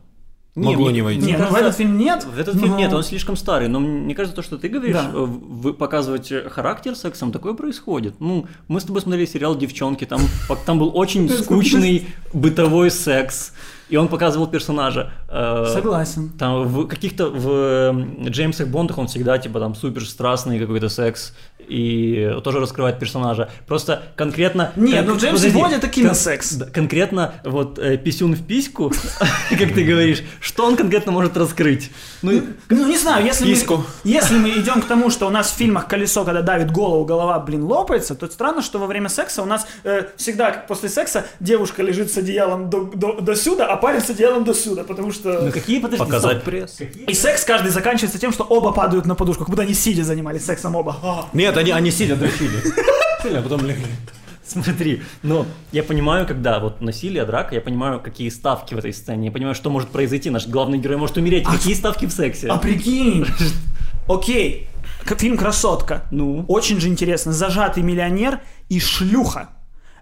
[0.56, 1.20] Не, Могло мне- не войти.
[1.22, 2.24] мне не, ну, в кажется, этот фильм нет.
[2.24, 4.96] В этот фильм но- нет, он слишком старый, но мне кажется, то, что ты говоришь,
[4.96, 5.10] Да.
[5.14, 8.14] э, в- показывать э, характер сексом, такое происходит.
[8.18, 10.20] Ну, мы с тобой смотрели сериал «Девчонки», там,
[10.66, 13.52] там был очень скучный бытовой секс,
[13.90, 15.10] и он показывал персонажа.
[15.28, 16.30] Э, Согласен.
[16.38, 21.34] Там в каких-то в Джеймсах Бондах он всегда типа там супер страстный какой-то секс
[21.68, 23.50] и тоже раскрывает персонажа.
[23.66, 24.72] Просто конкретно...
[24.76, 26.52] Нет, кон- ну в Джеймсе подожди, Бонде это киносекс.
[26.54, 28.92] да, конкретно вот э, писюн в письку,
[29.50, 31.90] как ты говоришь, что он конкретно может раскрыть?
[32.22, 33.78] Ну, Ну, не знаю, если Письку.
[33.78, 37.04] мы, если мы идем к тому, что у нас в фильмах колесо, когда давит голову,
[37.04, 40.88] голова, блин, лопается, то странно, что во время секса у нас э, всегда как после
[40.88, 44.84] секса девушка лежит с одеялом до, до, до сюда, а парень с одеялом до сюда,
[44.84, 45.40] потому что...
[45.42, 46.44] ну какие, подожди, Показать стоп.
[46.44, 46.78] пресс.
[47.06, 50.44] И секс каждый заканчивается тем, что оба падают на подушку, как будто они сидя занимались
[50.44, 50.96] сексом оба.
[51.02, 51.28] А.
[51.50, 52.62] Нет, они, они сидят, дрочили.
[53.36, 53.84] А потом легли.
[54.46, 59.26] Смотри, но я понимаю, когда вот насилие, драка, я понимаю, какие ставки в этой сцене,
[59.26, 62.46] я понимаю, что может произойти, наш главный герой может умереть, какие ставки в сексе.
[62.48, 63.26] А прикинь,
[64.08, 64.68] окей,
[65.18, 66.04] фильм «Красотка».
[66.12, 66.44] Ну?
[66.46, 67.32] Очень же интересно.
[67.32, 69.50] Зажатый миллионер и шлюха.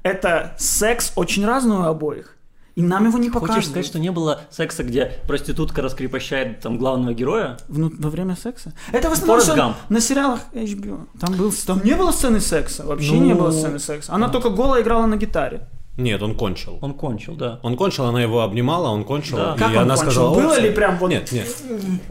[0.03, 2.37] Это секс очень разный у обоих.
[2.79, 3.55] И нам его не показывают.
[3.57, 7.57] Хочешь сказать, что не было секса, где проститутка раскрепощает там главного героя?
[7.69, 8.73] Вну- во время секса?
[8.93, 9.77] Это в основном Гамп.
[9.89, 11.01] на сериалах HBO.
[11.21, 12.85] Там, был, там не было сцены секса.
[12.87, 13.41] Вообще не Ну.
[13.41, 14.13] было сцены секса.
[14.15, 15.67] Она только голая играла на гитаре.
[15.97, 16.79] Нет, он кончил.
[16.81, 17.59] Он кончил, да.
[17.65, 19.37] Он кончил, она его обнимала, он кончил.
[19.39, 19.55] Да.
[19.57, 20.11] И Как он она кончил?
[20.13, 20.35] сказала...
[20.41, 21.11] Было «О, ли прям вот...
[21.11, 21.49] Нет, нет.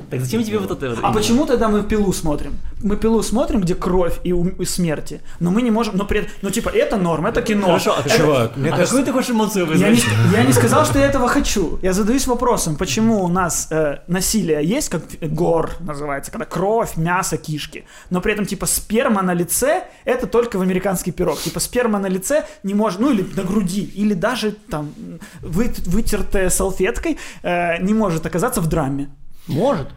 [0.09, 0.87] Так зачем тебе вот это?
[0.87, 1.13] А именно?
[1.13, 2.51] почему тогда мы пилу смотрим?
[2.83, 6.19] Мы пилу смотрим, где кровь и, ум- и смерти, но мы не можем, но при
[6.19, 7.65] этом- ну типа это норм, это кино.
[7.67, 8.91] Хорошо, а Это- Чувак, мне А кажется...
[8.95, 10.13] какую ты хочешь эмоцию Я не, вызвать?
[10.33, 11.79] я не сказал, что я этого хочу.
[11.81, 17.37] Я задаюсь вопросом, почему у нас э, насилие есть, как гор называется, когда кровь, мясо,
[17.37, 21.39] кишки, но при этом типа сперма на лице это только в американский пирог.
[21.41, 24.91] Типа сперма на лице не может, ну или на груди, или даже там
[25.41, 29.09] вы- вытертая салфеткой э, не может оказаться в драме.
[29.47, 29.87] Может.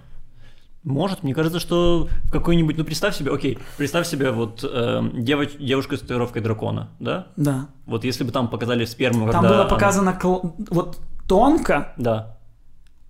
[0.83, 5.59] Может, мне кажется, что в какой-нибудь, ну представь себе, окей, представь себе вот э, девоч-
[5.63, 7.27] девушка с татуировкой дракона, да?
[7.37, 7.69] Да.
[7.85, 12.39] Вот если бы там показали сперму, Там было она- показано кл- вот тонко, Да.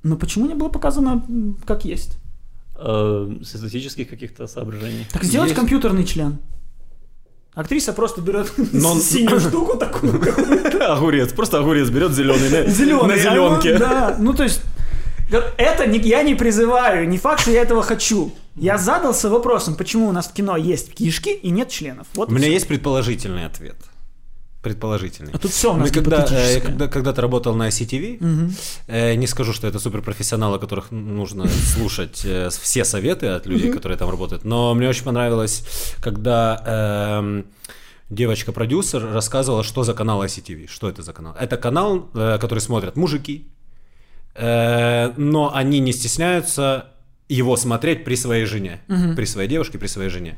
[0.03, 1.23] но почему не было показано
[1.65, 2.19] как есть?
[2.75, 5.07] Э, с эстетических каких-то соображений.
[5.13, 5.61] Так сделать Есть.
[5.61, 6.39] компьютерный член.
[7.55, 10.21] Актриса просто берет Но синюю штуку такую,
[10.89, 13.09] Огурец, просто огурец берет зеленый на, зеленый.
[13.09, 13.77] на зеленке.
[13.77, 14.63] Да, ну то есть
[15.31, 18.33] это не, я не призываю, не факт, что я этого хочу.
[18.57, 22.07] Я задался вопросом, почему у нас в кино есть кишки и нет членов.
[22.15, 22.53] Вот У меня всё.
[22.53, 23.77] есть предположительный ответ.
[24.63, 25.33] Предположительный.
[25.33, 28.55] А тут все у нас Мы когда, э, когда, когда-то работал на ICTV, Мгм.
[28.89, 33.97] э, не скажу, что это суперпрофессионалы, которых нужно слушать э, все советы от людей, которые
[33.97, 35.65] там работают, но мне очень понравилось,
[36.03, 36.63] когда
[37.23, 37.47] эм,
[38.11, 41.35] девочка-продюсер рассказывала, что за канал ICTV, что это за канал.
[41.41, 43.60] Это канал, э, который смотрят мужики, э,
[44.37, 46.87] но они не стесняются
[47.29, 48.81] его смотреть при своей жене,
[49.17, 50.37] при своей девушке, при своей жене.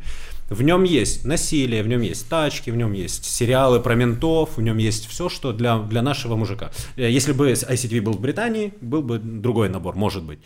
[0.50, 4.60] В нем есть насилие, в нем есть тачки, в нем есть сериалы про ментов, в
[4.60, 6.70] нем есть все, что для, для нашего мужика.
[6.96, 10.40] Э, Если бы ICTV был в Британии, был бы другой набор, может быть.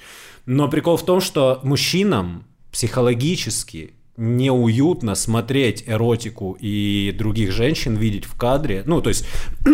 [0.46, 8.37] Но прикол в том, что мужчинам психологически неуютно смотреть эротику и других женщин видеть в
[8.37, 8.85] кадре.
[8.87, 9.26] Ну, то есть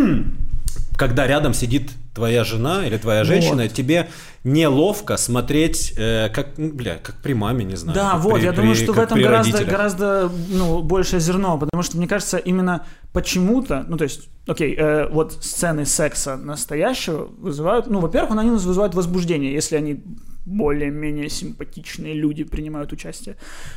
[0.96, 3.72] когда рядом сидит твоя жена или твоя женщина, Вот.
[3.72, 4.08] тебе
[4.44, 7.94] неловко смотреть, э, как, ну, бля, как при маме, не знаю.
[7.94, 9.72] Да, вот, при- я при- думаю, что в этом при гораздо, родителях.
[9.72, 15.08] гораздо ну, большее зерно, потому что, мне кажется, именно почему-то, ну, то есть, окей, э,
[15.08, 20.02] вот сцены секса настоящего вызывают, ну, во-первых, они нас вызывают возбуждение, если они
[20.44, 23.36] более-менее симпатичные люди принимают участие.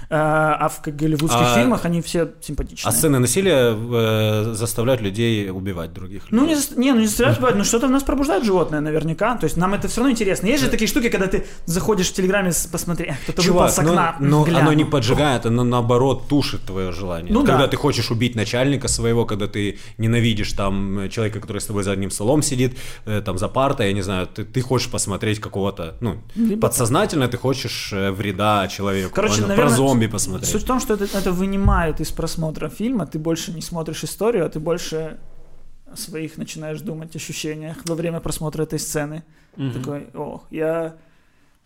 [0.09, 2.89] Э, а в голливудских А- фильмах они все симпатичные.
[2.89, 6.39] А сцены насилия э, заставляют людей убивать других людей.
[6.39, 9.37] Ну, не, не, ну не заставляют бывать, но что-то в нас пробуждает животное наверняка.
[9.37, 10.47] То есть нам это все равно интересно.
[10.47, 14.15] Есть же такие штуки, когда ты заходишь в Телеграме посмотреть, «Эх, кто-то выпал с окна.
[14.19, 14.59] но, но гляну».
[14.61, 17.31] оно не поджигает, оно наоборот тушит твое желание.
[17.31, 17.67] Ну когда да.
[17.67, 21.91] ты хочешь убить начальника своего, когда ты ненавидишь там э, человека, который с тобой за
[21.91, 25.95] одним столом сидит, э, там за партой, я не знаю, ты, ты хочешь посмотреть какого-то,
[26.01, 26.17] ну,
[26.55, 29.47] Либо- подсознательно ты хочешь э, вреда человеку, Короче, понял?
[29.47, 30.49] наверное, про зомби посмотреть.
[30.51, 34.45] Суть в том, что это, это вынимает из просмотра фильма, ты больше не смотришь историю,
[34.45, 35.17] а ты больше
[35.95, 39.23] своих начинаешь думать ощущениях во время просмотра этой сцены.
[39.73, 40.95] Такой, ох, я...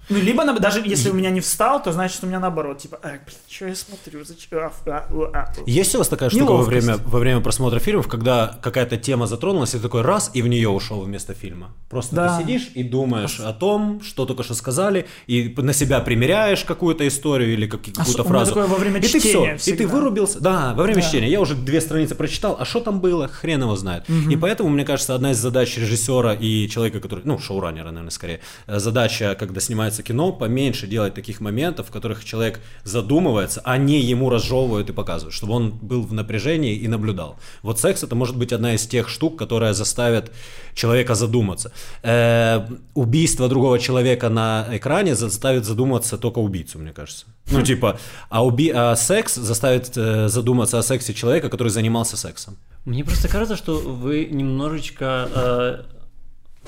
[0.09, 3.09] Ну, либо даже если у меня не встал, то значит у меня наоборот, типа, а,
[3.09, 4.57] блин, что я смотрю, зачем?
[4.59, 5.53] А, а, а, а».
[5.67, 9.75] Есть у вас такая штука во время, во время просмотра фильмов, когда какая-то тема затронулась,
[9.75, 11.71] и ты такой раз, и в нее ушел вместо фильма?
[11.89, 12.37] Просто Да.
[12.37, 17.07] ты сидишь и думаешь о том, что только что сказали, и на себя примеряешь какую-то
[17.07, 18.51] историю или как- какую-то меня фразу.
[18.51, 19.87] такое во время и ты все, и ты всегда.
[19.93, 20.39] вырубился.
[20.41, 21.07] Да, во время Да.
[21.07, 21.29] чтения.
[21.29, 24.05] Я уже две страницы прочитал, а что там было, хрен его знает.
[24.09, 28.39] И поэтому, мне кажется, одна из задач режиссера и человека, который, ну, шоураннера, наверное, скорее,
[28.67, 29.59] э, задача, когда
[29.89, 34.93] снимается кино, поменьше делать таких моментов, в которых человек задумывается, а не ему разжевывают и
[34.93, 37.35] показывают, чтобы он был в напряжении и наблюдал.
[37.63, 40.31] Вот секс это может быть одна из тех штук, которая заставит
[40.75, 41.71] человека задуматься.
[42.03, 47.25] Э, убийство другого человека на экране заставит задуматься только убийцу, мне кажется.
[47.51, 47.97] Ну, типа,
[48.29, 48.71] а, уби...
[48.75, 52.55] а секс заставит э, задуматься о сексе человека, который занимался сексом.
[52.85, 55.83] Мне просто кажется, что вы немножечко, э,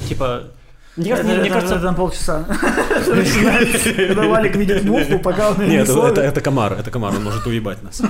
[0.10, 0.44] типа,
[0.98, 2.46] мне кажется, Это- мне это- кажется, это там полчаса.
[4.08, 7.82] Когда Валик видит муху, пока он не Нет, это комар, это комар, он может уебать
[7.84, 8.02] нас.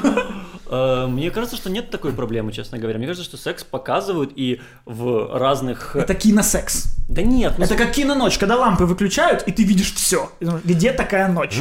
[0.72, 2.98] Э, мне кажется, что нет такой проблемы, честно говоря.
[2.98, 5.96] Мне кажется, что секс показывают и в разных...
[5.96, 6.98] Это киносекс.
[7.08, 10.32] Да нет, ну, Это как киноночь, когда лампы выключают, и ты видишь все.
[10.64, 11.60] Где такая ночь?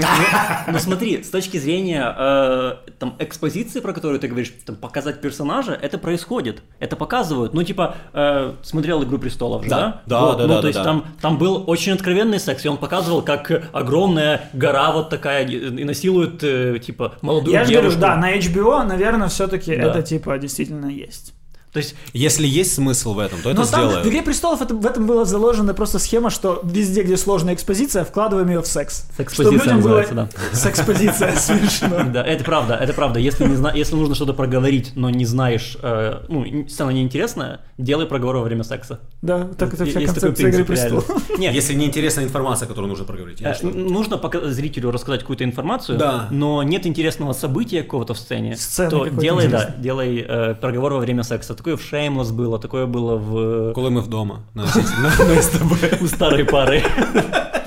[0.69, 5.73] ну смотри, с точки зрения э, там экспозиции, про которую ты говоришь, там показать персонажа,
[5.73, 7.53] это происходит, это показывают.
[7.53, 10.03] Ну типа э, смотрел Игру престолов, Да, да?
[10.07, 10.85] да, Вот, да, Ну да, то есть да.
[10.85, 15.83] там там был очень откровенный секс, и он показывал, как огромная гора вот такая и
[15.85, 18.01] насилует э, типа молодую Я же говорю, девушку.
[18.01, 19.83] да, на HBO, наверное, все-таки Да.
[19.91, 21.35] это типа действительно есть.
[21.73, 24.75] То есть Если есть смысл в этом, то это Но там в «Игре престолов» это,
[24.75, 29.07] в этом была заложена просто схема, что везде, где сложная экспозиция, вкладываем ее в секс.
[29.17, 30.01] Секспозиция Чтобы людям было...
[30.01, 30.57] называется, да.
[30.57, 32.05] Секспозиция, смешно.
[32.13, 33.21] Да, это правда, это правда.
[33.21, 33.73] Если, не зна...
[33.73, 38.65] Если нужно что-то проговорить, но не знаешь, э, ну, сцена неинтересная, делай проговор во время
[38.65, 38.99] секса.
[39.23, 41.09] Да, так это вся концепция «Игры престолов».
[41.39, 43.41] Нет, Если неинтересная информация, которую нужно проговорить.
[43.43, 46.27] Э, Нужно пока зрителю рассказать какую-то информацию, Да.
[46.31, 50.99] но нет интересного события какого-то в сцене, Сцены то делай, да, делай э, проговор во
[50.99, 51.55] время секса.
[51.61, 54.41] Такое в Shameless было, такое было в Коли ми вдома.
[54.55, 56.01] На, СТБ.
[56.03, 56.83] у старой пары,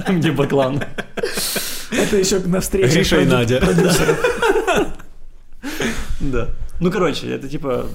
[0.08, 0.82] там, где Баклан.
[1.91, 2.93] Это еще на встрече.
[2.95, 3.62] Гриша и Надя.
[6.21, 6.47] Да.
[6.79, 7.86] Ну, короче, это типа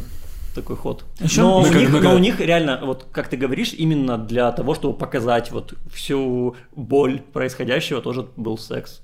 [0.55, 1.05] такой ход.
[1.21, 3.73] Ещё но, мы у как- них, мы но у них реально, вот как ты говоришь,
[3.79, 9.01] именно для того, чтобы показать вот всю боль происходящего, тоже был секс.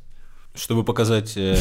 [0.54, 1.56] Чтобы показать э,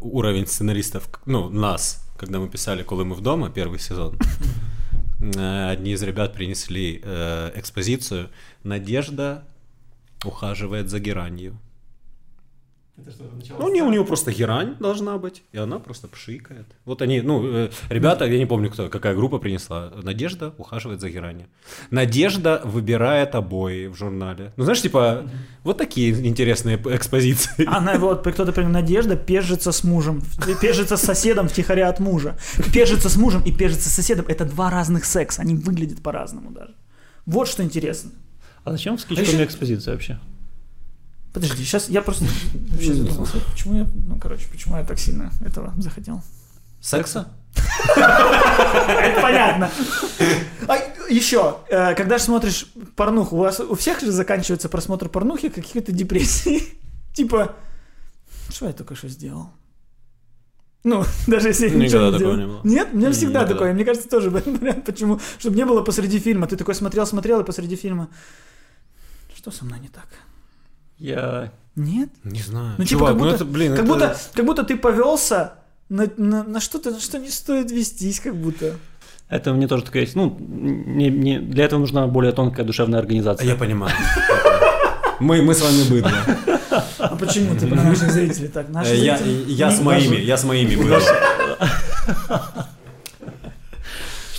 [0.00, 4.18] уровень сценаристов, ну, нас, когда мы писали «Коли мы вдома», первый сезон,
[5.20, 8.30] э, одни из ребят принесли э, экспозицию
[8.64, 9.44] «Надежда
[10.24, 11.58] ухаживает за геранью».
[13.58, 16.66] Ну, не, у него просто герань должна быть, и она просто пшикает.
[16.84, 19.92] Вот они, ну, э, ребята, я не помню, кто, какая группа принесла.
[20.02, 21.46] Надежда ухаживает за геранью.
[21.90, 24.52] Надежда выбирает обои в журнале.
[24.56, 25.28] Ну, знаешь, типа,
[25.62, 27.66] вот такие интересные экспозиции.
[27.66, 30.22] Она вот, кто-то прям Надежда пежится с мужем,
[30.60, 32.36] пежится с соседом втихаря от мужа.
[32.72, 34.24] Пежится с мужем и пежится с соседом.
[34.28, 36.74] Это два разных секса, они выглядят по-разному даже.
[37.26, 38.10] Вот что интересно.
[38.64, 40.18] А зачем в А скетчками ещё- экспозиция вообще?
[41.36, 42.24] Подожди, сейчас я просто
[42.70, 43.36] вообще задумался.
[43.52, 46.22] Почему я, ну, короче, почему я так сильно этого захотел?
[46.80, 47.28] Секса?
[47.94, 49.70] Это понятно.
[50.66, 50.78] А,
[51.10, 55.92] еще, э, когда же смотришь порнуху, у вас у всех же заканчивается просмотр порнухи какие-то
[55.92, 56.62] депрессии.
[57.12, 57.54] Типа,
[58.48, 59.50] что я только что сделал?
[60.84, 62.60] Ну, даже если я Никогда ничего не такого не было.
[62.64, 63.52] Нет, у меня всегда никогда.
[63.52, 63.74] такое.
[63.74, 64.86] Мне кажется, тоже вариант.
[64.86, 65.20] Почему?
[65.38, 66.46] Чтобы не было посреди фильма.
[66.46, 68.08] Ты такой смотрел, смотрел, и посреди фильма.
[69.36, 70.06] Что со мной не так?
[70.98, 71.50] Я...
[71.74, 72.08] Нет?
[72.24, 72.74] Не знаю.
[72.78, 75.54] Ну, типа, Чувак, как будто, ну это, блин, как, это- будто, как будто ты повелся
[75.88, 78.74] на, на, на что-то, на что не стоит вестись, как будто.
[79.28, 80.14] Это мне тоже такая есть.
[80.16, 83.46] Ну, не, не, для этого нужна более тонкая душевная организация.
[83.46, 83.92] Я понимаю.
[85.20, 86.12] Мы, мы с вами быдло.
[86.98, 88.68] А почему ты про наших зрителей так?
[88.68, 91.00] Наши Э, Я, зрители я с не- моими, я с моими быдло.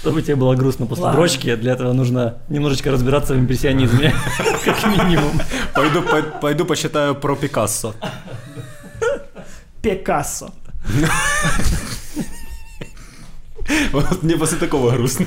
[0.07, 1.17] Чтобы тебе было грустно после Ладно.
[1.19, 4.13] дрочки, для этого нужно немножечко разбираться в импрессионизме,
[4.65, 5.41] как минимум.
[5.73, 7.93] Пойду, по- пойду почитаю про Пикассо.
[9.81, 10.49] Пикассо.
[13.91, 15.25] Вот мне после такого грустно.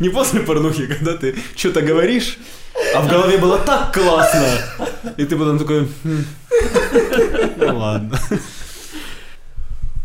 [0.00, 2.38] Не после порнухи, когда ты что-то говоришь,
[2.94, 4.46] а в голове было так классно.
[5.18, 5.86] И ты потом такой...
[6.02, 6.24] «Хм,
[7.58, 8.18] Ну ладно.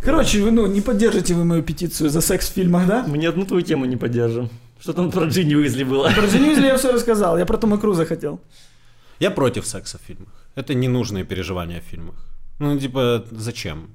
[0.04, 3.06] Короче, вы, ну, не поддержите вы мою петицию за секс в фильмах, да?
[3.08, 4.50] Мы ни одну твою тему не поддержим.
[4.80, 6.10] Что там про Джинни Уизли было?
[6.10, 8.40] Про Дженни Уизли я все рассказал, я про Тома Круза хотел.
[9.20, 10.34] Я против секса в фильмах.
[10.56, 12.16] Это ненужные переживания в фильмах.
[12.60, 13.90] Ну, типа, зачем?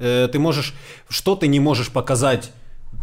[0.00, 0.74] Э, Ты можешь...
[1.08, 2.50] Что ты не можешь показать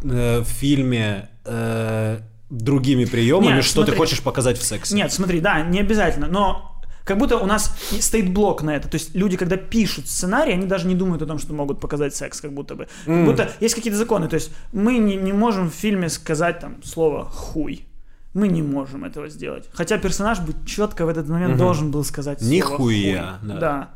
[0.04, 2.20] э, в фильме э,
[2.50, 3.98] другими приемами, Нет, что ты смотри.
[3.98, 4.96] хочешь показать в сексе?
[4.96, 6.69] Нет, смотри, да, не обязательно, но
[7.10, 8.88] как будто у нас стоит блок на это.
[8.88, 12.16] То есть люди, когда пишут сценарий, они даже не думают о том, что могут показать
[12.16, 12.88] секс, как будто бы.
[13.06, 14.28] Как будто есть какие-то законы.
[14.28, 17.88] То есть мы не, не можем в фильме сказать там слово «хуй».
[18.36, 19.68] Мы не можем этого сделать.
[19.74, 23.50] Хотя персонаж бы четко в этот момент должен был сказать слово Нихуя, «хуй».
[23.50, 23.60] да.
[23.60, 23.90] Да.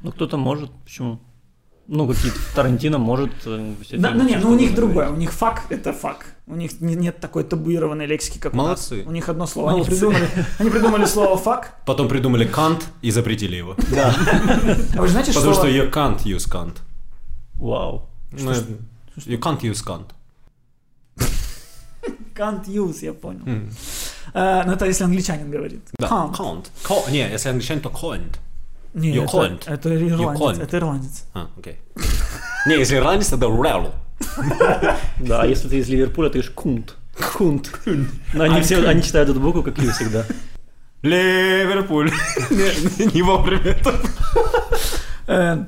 [0.00, 1.20] Ну, кто-то может, почему?
[1.86, 3.30] Ну, какие-то Тарантино может...
[3.44, 4.74] э, Да, ну нет, ну у них говорить.
[4.74, 5.10] другое.
[5.10, 6.33] У них фак это фак.
[6.46, 8.94] У них не- нет такой табуированной лексики, как Молодцы.
[8.94, 9.06] у нас.
[9.06, 9.72] У них одно слово.
[9.72, 10.28] Они придумали,
[10.58, 11.78] они придумали слово фак.
[11.86, 13.76] Потом придумали кант и запретили его.
[13.90, 14.14] Да.
[14.94, 15.62] А вы знаете, Потому что...
[15.66, 16.76] что you can't use can't.
[17.54, 18.08] Вау.
[18.32, 18.52] Ну,
[19.16, 20.06] You can't use can't.
[22.34, 23.42] Can't use, я понял.
[24.34, 25.80] Э, ну это если англичанин говорит.
[25.98, 27.10] Да, Can't.
[27.10, 28.36] Не, если англичанин, то can't.
[28.92, 30.40] Не, это, это ирландец.
[30.40, 30.62] can't.
[30.62, 31.24] Это ирландец.
[31.32, 31.78] А, окей.
[32.66, 33.92] Не, если ирландец, это рэл.
[35.20, 36.96] Да, а если ты из Ливерпуля, ты ишь кунт.
[37.36, 37.70] Кунт.
[38.32, 40.24] Но они все, они читают эту букву как Ю всегда.
[41.02, 42.10] Ливерпуль.
[42.50, 43.76] Не- вовремя.
[45.26, 45.64] Э,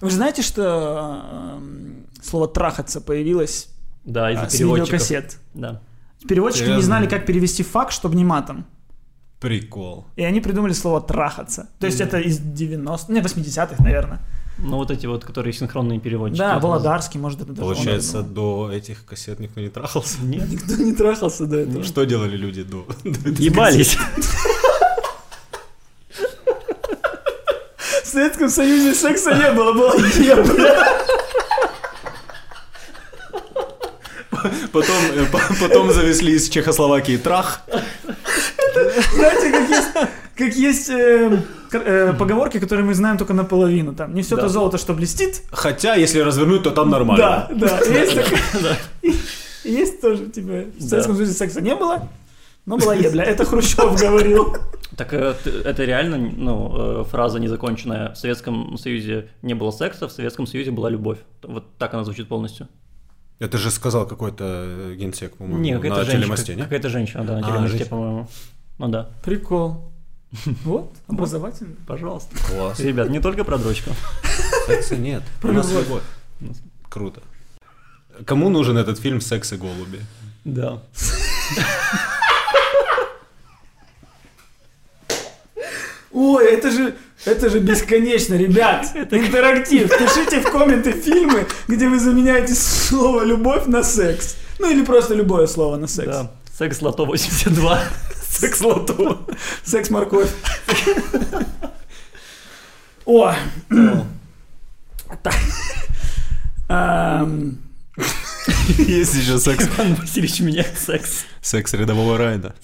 [0.00, 1.22] Вы же знаете, что
[1.56, 3.68] эм, слово «трахаться» появилось
[4.04, 4.92] Да, а, из-за с переводчиков.
[4.92, 5.38] видеокассет?
[5.54, 5.80] Да.
[6.28, 8.66] Переводчики не знали, как перевести факт, чтобы не матом.
[9.40, 10.06] Прикол.
[10.16, 11.68] И они придумали слово «трахаться».
[11.78, 14.20] То есть это из 90-х, не, 80-х, наверное.
[14.60, 16.38] Ну, вот эти вот, которые синхронные переводчики.
[16.38, 20.20] Да, Это Володарский, может, это даже Получается, до этих кассет никто не трахался?
[20.22, 20.48] Нет.
[20.48, 21.84] Никто не трахался до этого.
[21.84, 22.84] Что делали люди до?
[23.04, 23.96] до этих Ебались.
[28.02, 30.98] В Советском Союзе секса не было, было ебля.
[34.72, 37.60] Потом, э, по- потом завезли из Чехословакии трах.
[39.14, 39.88] Знаете, как есть,
[40.36, 40.90] как есть
[41.72, 43.94] э, поговорки, которые мы знаем только наполовину.
[43.94, 44.42] Там не все Да.
[44.42, 45.42] то золото, что блестит.
[45.50, 47.48] Хотя, если развернуть, то там нормально.
[47.50, 47.80] Да, да.
[49.02, 49.24] Есть,
[49.64, 52.08] есть тоже, типа, в Советском Союзе секса не было,
[52.66, 53.24] но была ебля.
[53.24, 54.56] Это Хрущев говорил.
[54.96, 58.12] Так э, это реально, ну, э, фраза незаконченная.
[58.14, 61.18] В Советском Союзе не было секса, в Советском Союзе была любовь.
[61.42, 62.68] Вот так она звучит полностью.
[63.38, 66.62] Это же сказал какой-то генсек, по-моему, Не, на какая-то женщина, телемосте, не?
[66.62, 67.90] какая-то женщина, да, на А, телемосте, женщина.
[67.90, 68.28] по-моему.
[68.78, 69.92] Ну да, Прикол.
[70.64, 71.76] Вот, образовательно.
[71.86, 72.36] пожалуйста.
[72.48, 72.80] Класс.
[72.80, 73.90] Ребят, не только про дрочку.
[74.66, 75.22] Секса нет.
[75.38, 76.02] У Про нас любовь.
[76.40, 76.56] любовь.
[76.88, 77.22] Круто.
[78.24, 80.00] Кому нужен этот фильм «Секс и голуби»?
[80.44, 80.82] Да.
[86.10, 86.94] Ой, это же,
[87.26, 88.86] это же бесконечно, ребят.
[88.94, 89.88] Это интерактив.
[89.90, 94.36] Пишите в комменты фильмы, где вы заменяете слово «любовь» на «секс».
[94.58, 96.08] Ну или просто любое слово на секс.
[96.08, 96.30] Да.
[96.58, 97.82] Секс Лото 82.
[98.30, 99.26] Секс лото.
[99.64, 100.30] Секс-морковь.
[103.04, 103.34] О!
[108.78, 109.66] Есть еще секс.
[109.66, 111.24] Иван Васильевич меняет секс.
[111.40, 112.54] Секс рядового Райна.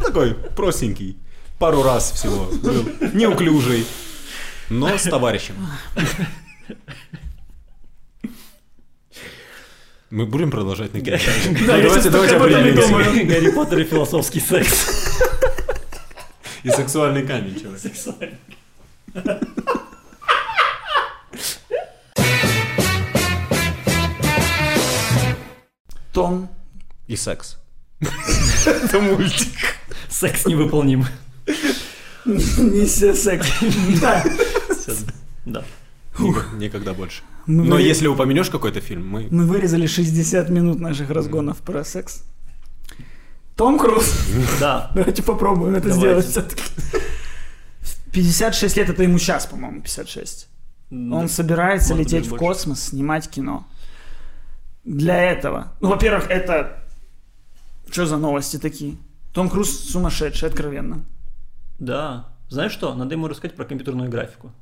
[0.00, 1.18] Такой простенький.
[1.58, 2.46] Пару раз всего.
[2.46, 3.86] Был неуклюжий.
[4.70, 5.54] Но с товарищем.
[10.14, 13.24] Мы будем продолжать на Давайте, давайте определимся.
[13.24, 15.20] Гарри Поттер и философский секс.
[16.62, 18.38] И сексуальный камень, человек.
[26.12, 26.48] Том.
[27.08, 27.58] И секс.
[28.66, 29.58] Это мультик.
[30.08, 31.06] Секс невыполним.
[32.24, 33.48] Миссия секс.
[34.00, 34.24] Да.
[35.44, 35.64] Да.
[36.18, 37.22] Никак- Никогда больше.
[37.46, 39.28] Мы Но выре- если упомянешь какой-то фильм, мы...
[39.30, 42.22] Мы вырезали 60 минут наших разгонов про секс.
[43.56, 44.26] Том Круз.
[44.60, 44.90] Да.
[44.94, 46.62] Давайте попробуем это сделать все-таки.
[48.12, 50.48] 56 лет, это ему сейчас, по-моему, 56.
[50.90, 53.66] Он собирается лететь в космос, снимать кино.
[54.84, 55.72] для этого.
[55.80, 56.84] Ну, во-первых, это...
[57.90, 58.96] Что за новости такие?
[59.32, 61.04] Том Круз сумасшедший, откровенно.
[61.78, 62.28] Да.
[62.48, 62.94] Знаешь что?
[62.94, 64.52] Надо ему рассказать про компьютерную графику.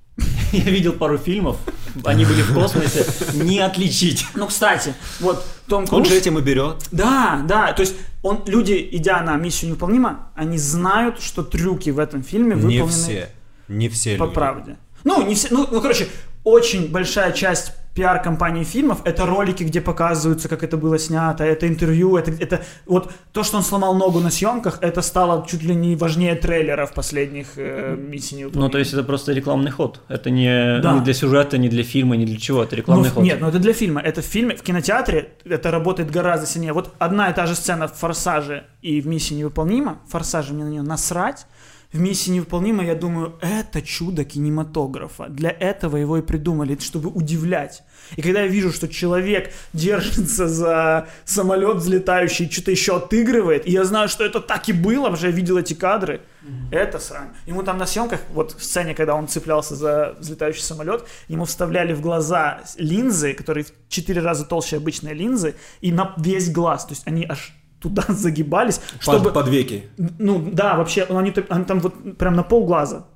[0.64, 1.56] Я видел пару фильмов,
[2.04, 4.26] они были в космосе, не отличить.
[4.34, 6.08] Ну, кстати, вот Том Он Круз...
[6.08, 6.76] же этим и берет.
[6.92, 11.98] Да, да, то есть он, люди, идя на миссию невыполнима, они знают, что трюки в
[11.98, 13.30] этом фильме Не выполнены все.
[13.68, 14.34] Не все по люди.
[14.34, 14.76] правде.
[15.04, 16.08] Ну, не все, ну, ну, короче,
[16.44, 22.16] очень большая часть пиар-компании фильмов это ролики, где показываются, как это было снято, это интервью,
[22.16, 25.96] это, это вот то, что он сломал ногу на съемках, это стало чуть ли не
[25.96, 28.70] важнее трейлеров последних э, миссий Ну, невыполнима».
[28.70, 30.00] то есть это просто рекламный ход.
[30.08, 30.94] Это не, Да.
[30.94, 32.62] не для сюжета, не для фильма, не для чего.
[32.62, 33.24] Это Ну, рекламный в- ход.
[33.24, 34.00] нет, ну это для фильма.
[34.00, 36.72] Это в фильме, в кинотеатре это работает гораздо сильнее.
[36.72, 39.98] Вот одна и та же сцена в «Форсаже» и в «Миссии невыполнима».
[40.08, 41.46] В «Форсаже» мне на нее насрать.
[41.92, 45.28] В «Миссии невыполнима» я думаю, это чудо кинематографа.
[45.28, 47.82] Для этого его и придумали, чтобы удивлять.
[48.16, 53.84] И когда я вижу, что человек держится за самолет взлетающий, что-то еще отыгрывает, и я
[53.84, 56.22] знаю, что это так и было, потому что я видел эти кадры,
[56.70, 57.28] это срань.
[57.46, 61.92] Ему там на съемках, вот в сцене, когда он цеплялся за взлетающий самолет, ему вставляли
[61.92, 66.86] в глаза линзы, которые в 4 раза толще обычной линзы, и на весь глаз.
[66.86, 67.52] То есть они аж
[67.82, 69.24] туда загибались, чтобы...
[69.24, 69.84] Под, под веки.
[70.18, 73.06] Ну да, вообще, они, они там вот прям на полглаза.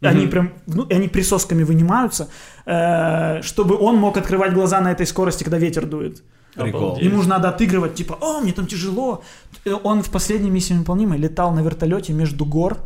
[0.00, 2.28] И Они прям, ну, и они присосками вынимаются,
[2.66, 6.22] э, чтобы он мог открывать глаза на этой скорости, когда ветер дует.
[6.54, 6.98] Прикол.
[6.98, 9.22] Ему же надо отыгрывать, типа, о, мне там тяжело.
[9.64, 12.78] Э, Он в последней миссии невыполнимой летал на вертолете между гор,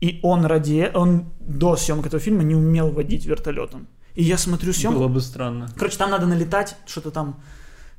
[0.00, 3.86] и он ради, он до съемок этого фильма не умел водить вертолетом.
[4.14, 5.68] И я смотрю съемку, Было бы странно.
[5.76, 7.40] Короче, там надо налетать что-то там,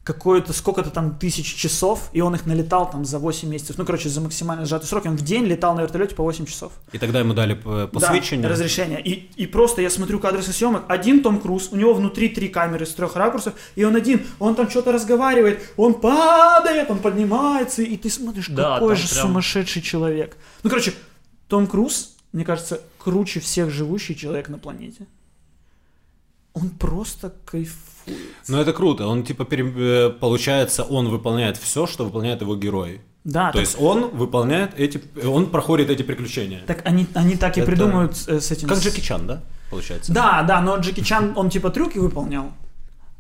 [0.06, 3.80] какое-то, сколько-то там тысяч часов, и он их налетал там за 8 месяцев.
[3.80, 5.06] Ну, короче, за максимально сжатый срок.
[5.08, 6.74] Он в день летал на вертолете по 8 часов.
[6.92, 8.44] И тогда ему дали посвящение.
[8.44, 9.02] Да, разрешение.
[9.02, 10.84] И, и просто я смотрю кадры со съемок.
[10.90, 14.54] Один Том Круз, у него внутри три камеры с трех ракурсов, и он один, он
[14.54, 19.82] там что-то разговаривает, он падает, он поднимается, и ты смотришь, Да, какой же прям- сумасшедший
[19.82, 20.38] человек.
[20.62, 20.94] Ну, короче,
[21.48, 25.08] Том Круз, мне кажется, круче всех живущий человек на планете.
[26.54, 27.95] Он просто кайфует.
[28.48, 29.08] Но это круто.
[29.08, 33.02] Он типа пере- э, получается, он выполняет все, что выполняет его герой.
[33.24, 36.62] Да, То так, есть он выполняет эти, он проходит эти приключения.
[36.68, 38.68] так они, они так и Это- придумают э, с этим.
[38.68, 39.42] Как Джеки Чан, да?
[39.72, 40.14] Получается.
[40.14, 42.52] Да, да, но Джеки Чан, он типа трюки выполнял,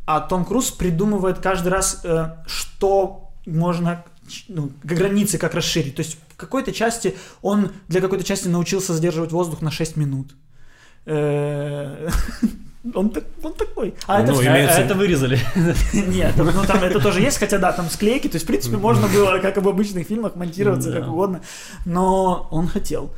[0.06, 4.06] а Том Круз придумывает каждый раз, э, что можно,
[4.48, 5.96] ну, границы как расширить.
[5.96, 10.36] То есть в какой-то части он для какой-то части научился задерживать воздух на 6 минут.
[12.94, 13.96] Он, так- он такой.
[14.08, 15.40] А это Ну, А, имеется- а это вырезали.
[15.94, 19.08] Нет, ну там это тоже есть, хотя да, там склейки, то есть в принципе можно
[19.08, 21.00] было, как и в обычных фильмах, монтироваться Да.
[21.00, 21.42] как угодно,
[21.86, 23.12] но он хотел.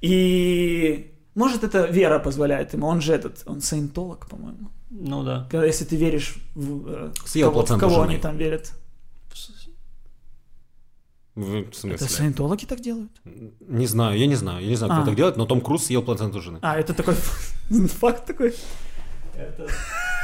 [0.00, 4.70] И может это вера позволяет ему, он же этот, он саентолог, по-моему.
[4.90, 5.46] Ну да.
[5.50, 8.12] Когда- Если ты веришь в, э, Съел кого, в плаценту кого жены.
[8.12, 8.72] они там верят.
[11.36, 12.08] В Это смысле?
[12.08, 13.12] саентологи так делают?
[13.60, 14.62] Не знаю, я не знаю.
[14.62, 15.06] Я не знаю, кто А.
[15.06, 16.58] так делает, но Том Круз съел плаценту жены.
[16.60, 17.14] А, это такой
[18.00, 18.54] факт такой?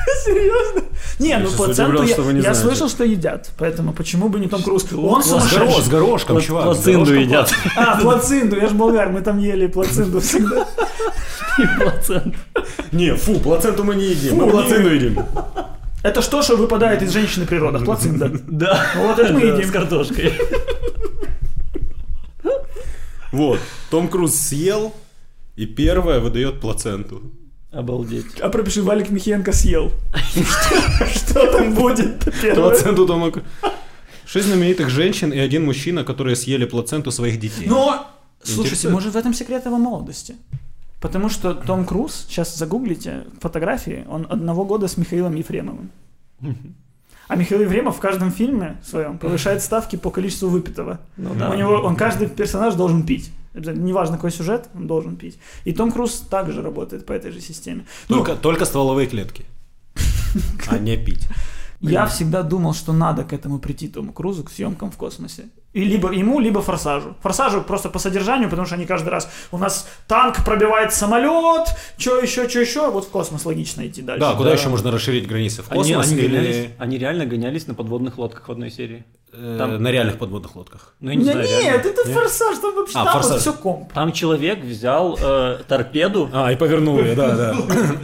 [0.24, 0.82] Серьезно?
[1.18, 4.86] Не, ну плаценту удивлен, я, слышал, что едят, поэтому почему бы не Том Круз?
[4.92, 5.82] Он сумасшедший.
[5.82, 6.64] с горошком, чувак.
[6.64, 7.52] плацинду едят.
[7.76, 10.66] А, плацинду, я ж болгар, мы там ели плацинду всегда.
[11.78, 12.36] Процент.
[12.92, 14.30] Не, фу, плаценту мы не едим.
[14.30, 14.94] Фу, мы плаценту не.
[14.96, 15.24] едим.
[16.02, 17.84] Это что, что выпадает из женщины при родах?
[17.84, 18.30] Плацинда.
[18.46, 18.86] Да.
[18.96, 19.68] Вот это мы едим.
[19.68, 20.32] С картошкой.
[23.32, 23.58] Вот,
[23.90, 24.94] Том Круз съел,
[25.56, 27.22] и первое выдает плаценту.
[27.72, 28.40] Обалдеть.
[28.40, 29.92] А пропиши, Валик Михеенко съел.
[31.14, 32.18] Что- там будет?
[32.54, 33.42] Плаценту Тома Кру-
[34.24, 37.66] Шесть знаменитых женщин и один мужчина, которые съели плаценту своих детей.
[37.68, 38.06] Но,
[38.42, 40.34] слушайте, может в этом секрет его молодости?
[41.00, 45.90] Потому что Том Круз, сейчас загуглите фотографии, он одного года с Михаилом Ефремовым.
[47.28, 50.98] А Михаил Ефремов в каждом фильме своем повышает ставки по количеству выпитого.
[51.16, 53.30] Ну У него, он каждый персонаж должен пить.
[53.56, 55.38] Обязательно, Неважно, какой сюжет, он должен пить.
[55.64, 57.86] И Том Круз также работает по этой же системе.
[58.08, 59.46] Ну, Только, только стволовые клетки.
[60.68, 61.26] А не пить.
[61.80, 65.48] Я всегда думал, что надо к этому прийти Тому Крузу, к съемкам в космосе.
[65.72, 67.14] И либо ему, либо Форсажу.
[67.22, 69.28] Форсажу просто по содержанию, потому что они каждый раз...
[69.52, 74.20] У нас танк пробивает самолет, что еще, что еще, вот в космос логично идти дальше.
[74.20, 74.56] Да, куда Да.
[74.56, 75.62] еще можно расширить границы?
[75.62, 79.04] В Они, космос они, или гонялись, они реально гонялись на подводных лодках в одной серии.
[79.36, 80.94] Э, там- на реальных подводных лодках?
[81.00, 81.80] Ну, я не Да знаю, нет, реально.
[81.88, 83.40] это форсаж, там вообще А, там «Форсаж».
[83.40, 83.92] все комп.
[83.92, 86.28] Там человек взял э, торпеду.
[86.32, 87.56] А, и повернул ее, да, да.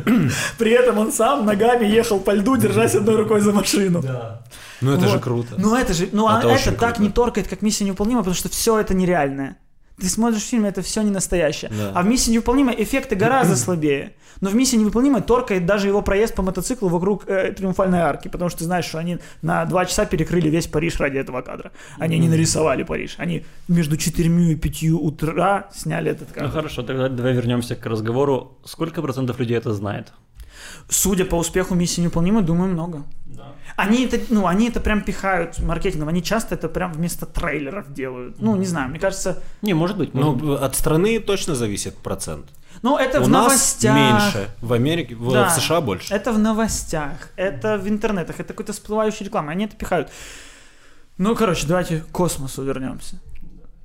[0.58, 4.02] При этом он сам ногами ехал по льду, держась одной рукой за машину.
[4.02, 4.42] Да.
[4.80, 5.22] Ну это же Вот.
[5.22, 5.54] круто.
[5.58, 7.02] Ну это же, ну а Это это, очень так круто.
[7.02, 9.56] не торкает, как миссия невыполнима, потому что все это нереальное.
[9.98, 11.70] Ты смотришь фильм, это все не настоящее.
[11.70, 11.92] Да.
[11.94, 14.14] А в «Миссии невыполнимой» эффекты гораздо слабее.
[14.40, 18.48] Но в «Миссии невыполнимой» торкает даже его проезд по мотоциклу вокруг э, Триумфальной арки, потому
[18.50, 21.70] что ты знаешь, что они на два часа перекрыли весь Париж ради этого кадра.
[21.98, 23.14] Они не нарисовали Париж.
[23.18, 26.50] Они между четырьмя и пятью утра сняли этот Ну кадр.
[26.50, 28.58] хорошо, тогда давай вернемся к разговору.
[28.64, 30.12] Сколько процентов людей это знает?
[30.88, 33.04] Судя по успеху «Миссии невыполнимой», думаю, много.
[33.76, 36.08] Они это, ну, они это прям пихают маркетингом.
[36.08, 38.40] Они часто это прям вместо трейлеров делают.
[38.40, 39.42] Ну, не знаю, мне кажется...
[39.62, 40.14] Не, может быть.
[40.14, 40.42] может быть.
[40.44, 42.46] Ну, от страны точно зависит процент.
[42.82, 43.94] Ну, это У в нас новостях.
[43.96, 45.48] меньше, в Америке, в, Да.
[45.48, 46.12] в США больше.
[46.12, 49.52] Это в новостях, это в интернетах, это какой-то всплывающая реклама.
[49.52, 50.08] Они это пихают.
[51.18, 53.20] Ну, короче, давайте к космосу вернемся.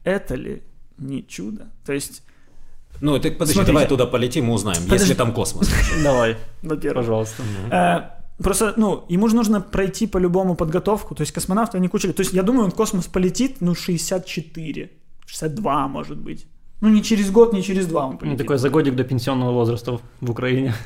[0.04, 0.64] Это ли
[0.98, 1.68] не чудо?
[1.86, 2.24] То есть,
[3.02, 3.74] Ну, ты подожди, Смотрите.
[3.74, 4.96] давай туда полетим и узнаем, Подожди.
[4.96, 5.70] есть ли там космос.
[6.04, 7.44] Давай, во-первых, пожалуйста.
[8.44, 11.16] Просто, ну, ему же нужно пройти по-любому подготовку.
[11.16, 12.14] То есть космонавты, они куча...
[12.14, 14.90] То есть я думаю, он в космос полетит, ну, 64,
[15.26, 16.46] 62, может быть.
[16.82, 18.38] Ну, не через год, не через два он Ну, полетит.
[18.38, 20.74] Такой за годик до пенсионного возраста в- Украине.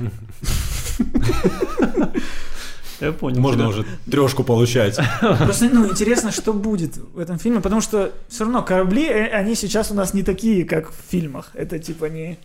[3.01, 3.41] Я понял.
[3.41, 4.99] Можно уже трешку получать.
[5.19, 9.55] Просто, ну, интересно, что будет в этом фильме, потому что все равно корабли, э, они
[9.55, 11.49] сейчас у нас не такие, как в фильмах.
[11.55, 12.37] Это типа не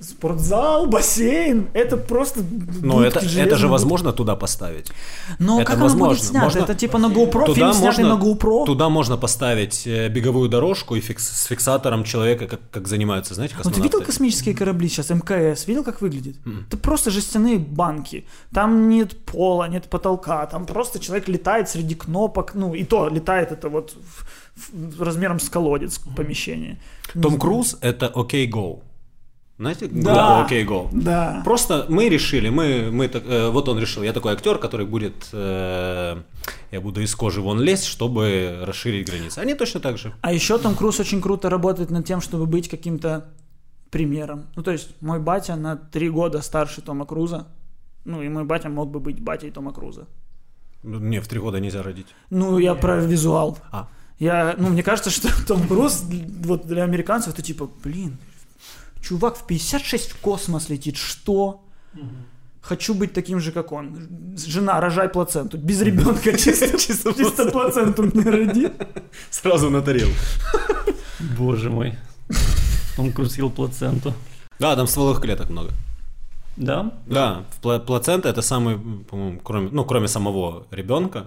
[0.00, 4.92] спортзал, бассейн, это просто будки, это, это же возможно туда поставить.
[5.40, 6.24] Но это как оно будет возможно.
[6.24, 6.44] снято?
[6.44, 8.66] Можно- Это типа на GoPro, Туда фильм снятый можно- на GoPro?
[8.66, 13.54] Туда можно поставить э, беговую дорожку и фикс- с фиксатором человека, как, как занимаются, знаете,
[13.56, 13.96] Ну, ты космонавты.
[13.96, 15.66] видел космические корабли сейчас, МКС?
[15.66, 16.36] Видел, как выглядит?
[16.68, 18.24] Это просто жестяные банки.
[18.54, 20.46] Там нет пола, нет потолка.
[20.46, 22.54] Там просто человек летает среди кнопок.
[22.54, 23.96] Ну, и то летает это вот
[24.54, 26.78] в- в- размером с колодец помещение.
[27.20, 28.80] Том Круз— это OK Go.
[29.58, 30.46] Знаете, Да.
[30.48, 30.88] OK Go?
[30.92, 31.42] Да.
[31.44, 35.28] Просто мы решили, мы, мы так- э, вот он решил, я такой актер, который будет,
[35.32, 36.16] э,
[36.70, 39.40] я буду из кожи вон лезть, чтобы расширить границы.
[39.40, 40.12] Они точно так же.
[40.20, 43.24] А еще Том Круз очень круто работает над тем, чтобы быть каким-то
[43.90, 44.44] примером.
[44.54, 47.46] Ну, то есть, мой батя на три года старше Тома Круза.
[48.04, 50.06] Ну, и мой батя мог бы быть батей Тома Круза.
[50.84, 52.06] Не, в три года нельзя родить.
[52.30, 53.58] Ну, я про визуал.
[53.72, 53.88] А.
[54.20, 56.04] Я, ну, мне кажется, что Том Круз,
[56.44, 58.18] вот для американцев, это типа, блин,
[59.08, 61.60] чувак в 56 в космос летит, что?
[62.60, 64.08] Хочу быть таким же, как он.
[64.36, 65.58] Жена, рожай плаценту.
[65.58, 68.68] Без ребенка, чисто, чисто, чисто плаценту мне роди.
[69.30, 70.14] Сразу на тарелку.
[71.38, 71.94] Боже мой.
[72.98, 74.12] Он крутил плаценту.
[74.60, 75.70] Да, там стволовых клеток много.
[76.56, 76.90] Да?
[77.06, 77.44] Да,
[77.86, 78.78] плацента это самый,
[79.10, 81.24] по-моему, кроме, ну, кроме самого ребенка,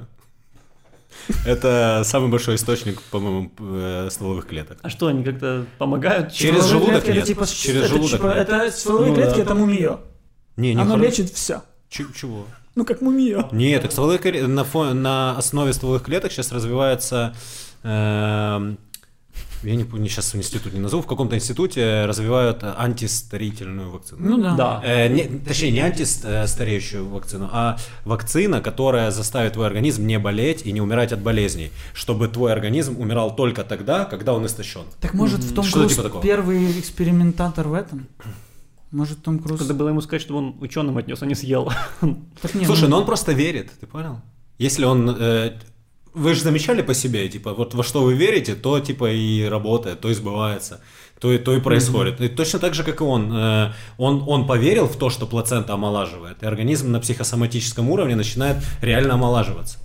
[1.45, 4.77] это самый большой источник, по-моему, э, стволовых клеток.
[4.81, 6.31] А что, они как-то помогают?
[6.33, 7.17] Через Стволовые желудок клетки, нет.
[7.17, 8.37] Это, типа, Через это, желудок типа, нет.
[8.49, 9.43] это стволовые Ну клетки, да.
[9.43, 9.99] это мумиё.
[10.57, 11.61] Не, не Оно лечит все.
[11.89, 12.45] Ч- чего?
[12.75, 13.49] Ну, как мумиё.
[13.51, 17.35] Нет, так стволовые кле- на, фо- на основе стволовых клеток сейчас развивается,
[17.83, 18.77] эм,
[19.63, 24.19] я не помню, сейчас институт не назову, в каком-то институте развивают э, антистарительную вакцину.
[24.21, 24.55] Ну да.
[24.55, 24.81] Да.
[24.83, 30.71] Э, не, точнее, не антистареющую вакцину, а вакцина, которая заставит твой организм не болеть и
[30.71, 34.83] не умирать от болезней, чтобы твой организм умирал только тогда, когда он истощен.
[34.99, 36.23] Так может в Том Что-то Круз типа такого.
[36.23, 38.07] первый экспериментатор в этом?
[38.91, 39.59] Может Том Круз...
[39.59, 41.71] Надо было ему сказать, чтобы он ученым отнес, а не съел.
[42.41, 44.19] Так не, Слушай, ну, но он просто верит, ты понял?
[44.57, 45.09] Если он...
[45.17, 45.53] э,
[46.13, 50.01] вы же замечали по себе, типа, вот во что вы верите, то типа и работает,
[50.01, 50.81] то сбывается,
[51.19, 52.19] то и, то и происходит.
[52.21, 53.31] И точно так же, как и он.
[53.33, 54.23] Э, он.
[54.27, 59.77] Он поверил в то, что плацента омолаживает, и организм на психосоматическом уровне начинает реально омолаживаться.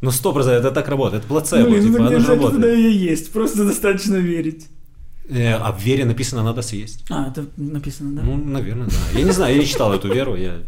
[0.00, 2.78] Ну, сто процентов, это так работает, это плацебо, Блин, типа, ну оно же работает.
[2.78, 4.66] и есть, просто достаточно верить.
[5.30, 7.04] Э, а в вере написано «надо съесть».
[7.08, 8.22] А, это написано, да?
[8.22, 9.18] Ну, наверное, да.
[9.18, 10.58] Я не знаю, я не читал эту веру, я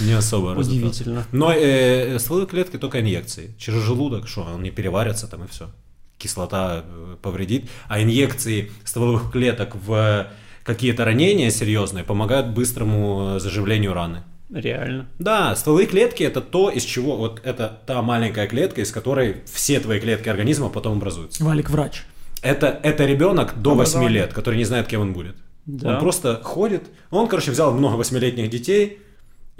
[0.00, 0.58] не особо.
[0.58, 1.24] Удивительно.
[1.32, 3.54] Но э, стволовые клетки только инъекции.
[3.58, 5.70] Через желудок, что, он не переварится там и все.
[6.18, 7.70] Кислота э, повредит.
[7.88, 10.26] А инъекции стволовых клеток в
[10.64, 14.22] какие-то ранения серьезные помогают быстрому э, заживлению раны.
[14.52, 15.06] Реально.
[15.18, 19.78] Да, стволовые клетки это то, из чего, вот это та маленькая клетка, из которой все
[19.78, 21.44] твои клетки организма потом образуются.
[21.44, 22.02] Валик врач.
[22.42, 24.22] Это, это ребенок до 8 Образование.
[24.22, 25.36] лет, который не знает, кем он будет.
[25.66, 25.94] Да.
[25.94, 26.84] Он просто ходит.
[27.10, 28.98] Он, короче, взял много восьмилетних детей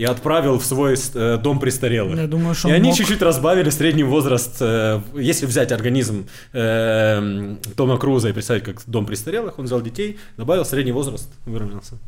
[0.00, 2.16] и отправил в свой э, дом престарелых.
[2.18, 4.56] Я думаю, что и он они мог- чуть-чуть разбавили средний возраст.
[4.60, 10.18] э, если взять организм э, Тома Круза и представить как дом престарелых, он взял детей,
[10.38, 11.98] добавил средний возраст, выровнялся.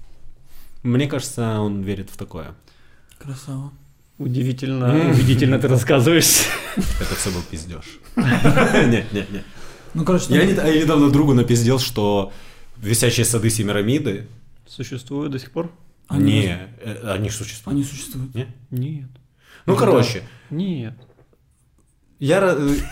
[0.83, 2.55] Мне кажется, он верит в такое.
[3.19, 3.73] Красава.
[4.17, 6.47] Удивительно, убедительно ты рассказываешь.
[6.77, 7.85] Это все был пиздеж.
[8.17, 9.45] Нет, нет, нет.
[9.93, 12.33] Ну, короче, Я я недавно другу напиздел, что
[12.79, 14.29] висячие сады Семирамиды
[14.67, 15.71] Существует до сих пор?
[16.13, 17.77] Они- не, э, они существуют.
[17.77, 18.35] они существуют.
[18.35, 18.47] Не?
[18.71, 19.09] Нет.
[19.67, 20.95] Ну, короче, Нет.
[22.19, 22.83] я, ра-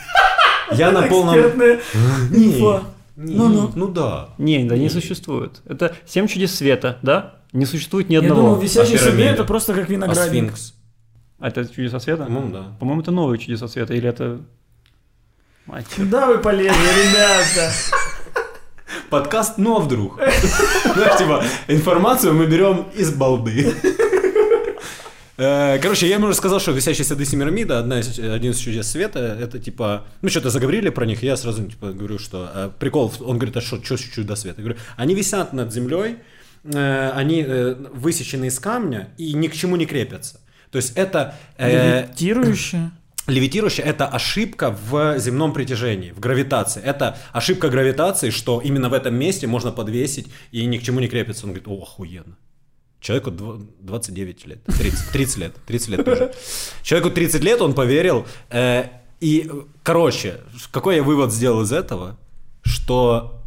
[0.72, 1.34] я на полном...
[1.34, 1.80] Экспертная
[2.30, 2.84] Не, инфа.
[3.16, 3.72] Ну-ну.
[3.74, 4.30] Ну да.
[4.38, 5.60] Не, да не существует.
[5.66, 7.36] Это семь чудес света, да?
[7.52, 8.40] Не существует ни Я одного.
[8.42, 9.30] думал, висящий А себе пирамида?
[9.30, 10.28] это просто как А виноградник.
[10.56, 10.74] сфинкс?
[11.40, 12.24] А это чудеса света?
[12.24, 12.76] По-моему, да.
[12.78, 14.40] По-моему, это новые чудеса света, или это...
[15.66, 15.86] Мать.
[15.96, 17.72] Куда вы полезли, ребята?
[19.10, 20.20] Подкаст «Ну а вдруг?».
[20.94, 23.74] Знаешь, типа, информацию мы берем из балды.
[25.36, 28.88] Э, Короче, я ему уже сказал, что «Висящие сады Семирамида» одна из, один из чудес
[28.88, 33.12] света, это типа, ну что-то заговорили про них, я сразу типа говорю, что э, прикол,
[33.20, 34.60] он говорит, а что, что чудо света?
[34.60, 36.18] Я говорю, они висят над землей,
[36.62, 40.40] э, они э, высечены из камня и ни к чему не крепятся.
[40.70, 42.92] То есть это э, Левитирующее.
[43.30, 46.82] Левитирующее– это ошибка в земном притяжении, в гравитации.
[46.82, 51.08] Это ошибка гравитации, что именно в этом месте можно подвесить и ни к чему не
[51.08, 51.46] крепится.
[51.46, 52.36] Он говорит, о, охуенно.
[53.00, 56.32] Человеку дв- 29 лет, 30, 30 лет, 30 лет тоже.
[56.82, 58.26] Человеку 30 лет, он поверил.
[58.50, 58.84] э,
[59.20, 59.50] и,
[59.82, 60.40] короче,
[60.72, 62.18] какой я вывод сделал из этого?
[62.62, 63.42] Что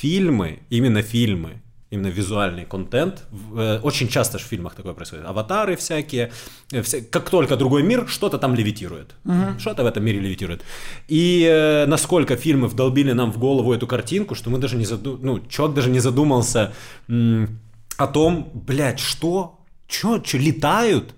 [0.00, 1.62] фильмы, именно фильмы,
[1.92, 3.22] именно визуальный контент,
[3.56, 5.26] э, очень часто же в фильмах такое происходит.
[5.26, 6.30] Аватары всякие,
[6.72, 9.14] э, вся- как только другой мир, что-то там левитирует.
[9.58, 10.62] Что-то в этом мире левитирует.
[11.10, 15.18] И э, насколько фильмы вдолбили нам в голову эту картинку, что мы даже не заду...
[15.22, 16.72] ну, чувак даже не задумался
[17.08, 17.58] м,
[17.98, 19.58] о том, блядь, что?
[19.88, 21.14] Чё, чё, летают?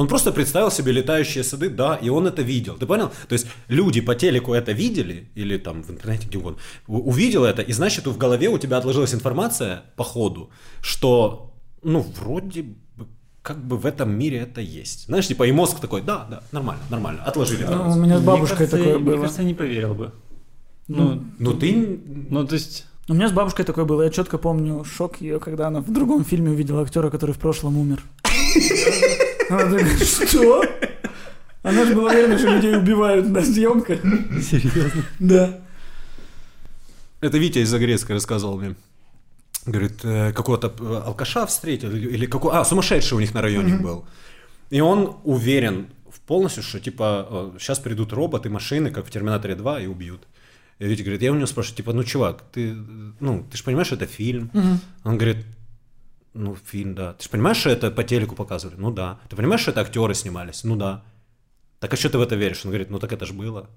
[0.00, 2.74] Он просто представил себе летающие сады, да, и он это видел.
[2.76, 3.10] Ты понял?
[3.28, 7.60] То есть люди по телеку это видели, или там в интернете, где угодно, увидел это,
[7.60, 10.48] и значит в голове у тебя отложилась информация по ходу,
[10.80, 13.08] что, ну, вроде бы,
[13.42, 15.04] как бы в этом мире это есть.
[15.04, 17.64] Знаешь, типа, и мозг такой, да, да, нормально, нормально, отложили.
[17.64, 19.12] Ну, у меня с Мне бабушкой кажется, такое было.
[19.12, 20.12] Мне кажется, я не поверил бы.
[20.88, 22.00] Ну, Ну, ты...
[22.30, 22.86] ну, то есть...
[23.06, 24.04] У меня с бабушкой такое было.
[24.04, 27.76] Я четко помню шок ее, когда она в другом фильме увидела актера, который в прошлом
[27.76, 28.02] умер.
[29.50, 30.64] Она такая, что?
[31.62, 34.00] Она же была уверена, что людей убивают на съемках.
[34.42, 35.04] Серьезно?
[35.18, 35.60] Да.
[37.20, 38.76] Это Витя из Загрецка рассказывал мне.
[39.66, 42.52] Говорит, э, какого-то э, алкаша встретил, или, какой...
[42.54, 44.06] А, сумасшедший у них на районе был.
[44.70, 49.80] И он уверен в полностью, что типа сейчас придут роботы, машины, как в Терминаторе 2,
[49.80, 50.22] и убьют.
[50.78, 52.74] И Витя говорит, я у него спрашиваю, типа, ну, чувак, ты, э,
[53.20, 54.50] ну, ты же понимаешь, это фильм?
[55.04, 55.44] Он говорит,
[56.34, 57.14] ну, фильм, да.
[57.14, 58.76] Ты же понимаешь, что это по телеку показывали?
[58.78, 59.18] Ну, да.
[59.28, 60.64] Ты понимаешь, что это актеры снимались?
[60.64, 61.02] Ну, да.
[61.80, 62.64] Так а что ты в это веришь?
[62.64, 63.68] Он говорит, ну, так это же было.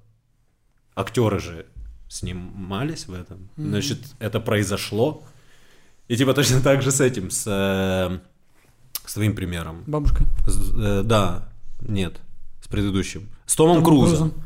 [0.96, 1.66] Актеры же
[2.10, 3.50] снимались в этом.
[3.58, 5.24] Значит, это произошло.
[6.08, 8.20] И типа точно так же с этим, с, э,
[9.06, 9.84] с твоим примером.
[9.88, 10.26] Бабушка.
[10.46, 11.50] С- э, да,
[11.80, 12.20] нет,
[12.62, 13.30] с предыдущим.
[13.46, 14.30] С Томом, Томом Крузом.
[14.32, 14.44] Крузом.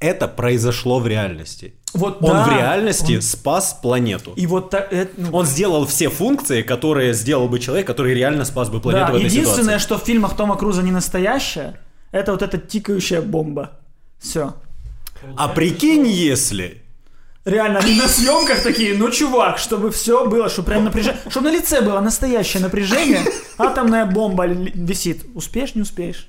[0.00, 1.74] Это произошло в реальности.
[1.92, 4.32] Вот Он да, в реальности он- спас планету.
[4.36, 4.92] И вот так...
[4.92, 9.06] это, ну, Он сделал все функции, которые сделал бы человек, который реально спас бы планету
[9.06, 9.84] да, в этой единственное, ситуации.
[9.84, 11.78] что в фильмах Тома Круза не настоящее,
[12.12, 13.80] это вот эта тикающая бомба.
[14.18, 14.54] Все.
[15.36, 16.82] А прикинь, если...
[17.44, 21.54] Реально, они на съемках такие, ну, чувак, чтобы все было, чтобы прям напряжение, чтобы на
[21.54, 23.22] лице было настоящее напряжение,
[23.56, 25.24] атомная бомба висит.
[25.34, 26.28] Успеешь, не успеешь.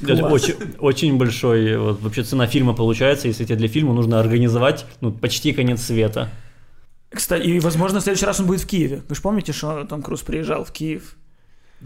[0.00, 5.12] Очень, очень большой, вот, вообще цена фильма получается, если тебе для фильма нужно организовать ну,
[5.12, 6.28] почти конец света.
[7.10, 9.02] Кстати, и, возможно, в следующий раз он будет в Киеве.
[9.08, 11.16] Вы же помните, что Том Круз приезжал в Киев?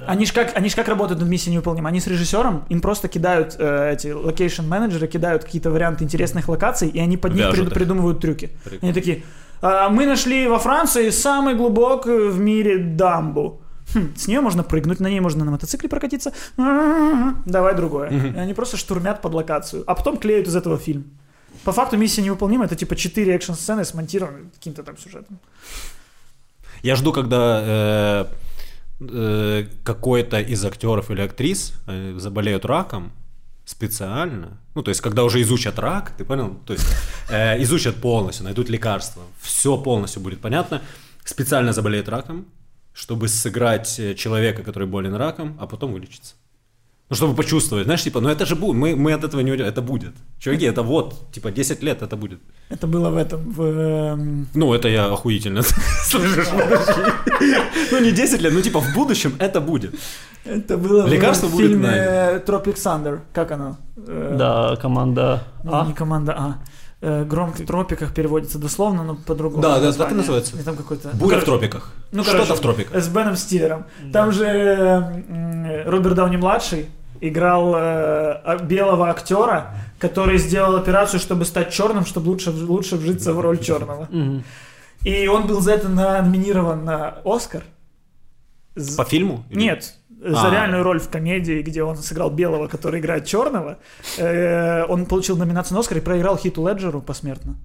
[0.06, 1.88] Они же как, они ж как работают над миссией невыполнима?
[1.88, 6.88] Они с режиссером, им просто кидают э, эти location -менеджеры, кидают какие-то варианты интересных локаций,
[6.88, 8.50] и они под них прид- придумывают трюки.
[8.62, 8.80] Прикольно.
[8.82, 9.22] Они такие,
[9.62, 13.62] «А, мы нашли во Франции самый глубокую в мире дамбу.
[13.94, 16.32] Хм, с нее можно прыгнуть, на ней можно на мотоцикле прокатиться.
[16.56, 18.10] Давай другое.
[18.10, 21.04] И они просто штормят под локацию, а потом клеют из этого фильм.
[21.64, 25.38] По факту миссия невыполнима, это типа 4 экшн-сцены смонтированы каким-то там сюжетом.
[26.82, 28.26] Я жду, когда э,
[29.00, 33.12] э, какой-то из актеров или актрис э, заболеют раком
[33.64, 36.56] специально, ну, то есть, когда уже изучат рак, ты понял?
[36.66, 36.86] То есть,
[37.30, 40.82] э, изучат полностью, найдут лекарства, все полностью будет понятно,
[41.24, 42.46] специально заболеет раком,
[42.96, 46.34] чтобы сыграть э, человека, который болен раком, а потом вылечиться.
[47.10, 49.66] Ну, чтобы почувствовать, знаешь, типа, ну это же будет, мы, мы от этого не уйдем,
[49.66, 50.14] это будет.
[50.40, 52.40] Чуваки, это вот, типа, 10 лет это будет.
[52.70, 53.62] Это было в этом, в...
[53.62, 55.62] эм, Ну, это я охуительно
[56.04, 56.48] слышишь.
[57.92, 59.94] Ну, не 10 лет, ну, типа, в будущем это будет.
[60.44, 62.42] Это было Лекарство в будет фильме.
[62.46, 63.20] Tropic Thunder.
[63.32, 63.76] Как оно?
[64.08, 65.86] Э, Да, команда Не, А.
[65.86, 66.54] не команда А.
[67.02, 69.62] Э, Гром в тропиках переводится дословно, но по-другому.
[69.62, 70.56] Да, да, так и называется.
[70.58, 71.08] И там какой-то...
[71.10, 71.92] Буря в короче, тропиках.
[72.10, 73.02] Ну, Что-то короче, в тропиках.
[73.02, 73.84] С Беном Стиллером.
[74.12, 76.86] Там же м, Роберт Дауни-младший
[77.20, 83.40] играл э, белого актера, который сделал операцию, чтобы стать черным, чтобы лучше, лучше вжиться в
[83.40, 84.08] роль черного.
[85.04, 87.62] И он был за это номинирован на Оскар.
[88.96, 89.44] По фильму?
[89.50, 89.94] Или- Нет,
[90.32, 90.50] за А.
[90.50, 93.78] реальную роль в комедии, где он сыграл белого, который играет черного.
[94.18, 97.56] Э, Он получил номинацию на Оскар и проиграл Хиту Леджеру посмертно.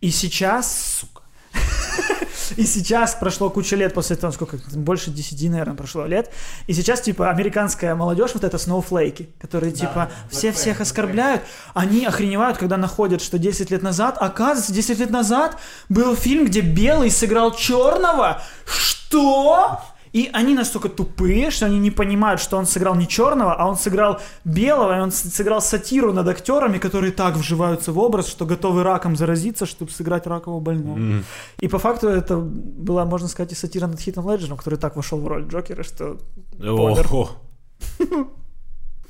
[0.00, 1.22] И сейчас, сука,
[2.56, 6.30] и сейчас прошло куча лет после того, сколько, больше 10, наверное, прошло лет.
[6.66, 11.42] И сейчас, типа, американская молодежь, вот это сноуфлейки, которые, типа, все всех оскорбляют,
[11.74, 15.56] они охреневают, когда находят, что 10 лет назад, оказывается, 10 лет назад
[15.88, 18.42] был фильм, где белый сыграл черного.
[18.64, 19.80] Что?
[20.12, 23.76] И они настолько тупые, что они не понимают, что он сыграл не черного, а он
[23.76, 28.82] сыграл белого, и он сыграл сатиру над актерами, которые так вживаются в образ, что готовы
[28.82, 31.22] раком заразиться, чтобы сыграть ракового больного.
[31.60, 35.18] И по факту это была, можно сказать, и сатира над Хитом Леджером, который так вошел
[35.18, 36.18] в роль Джокера, что...
[36.60, 37.30] Ого.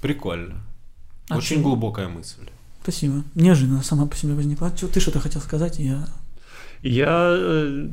[0.01, 0.63] Прикольно.
[1.29, 2.49] А Очень глубокая мысль.
[2.83, 3.23] Спасибо.
[3.35, 4.71] Неожиданно сама по себе возникла.
[4.71, 6.07] Ты что-то хотел сказать, и я...
[6.83, 7.07] Я,
[7.39, 7.87] э,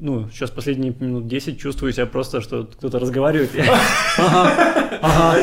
[0.00, 3.50] ну, сейчас последние минут 10 чувствую себя просто, что кто-то разговаривает.
[4.18, 5.36] Ага, ага,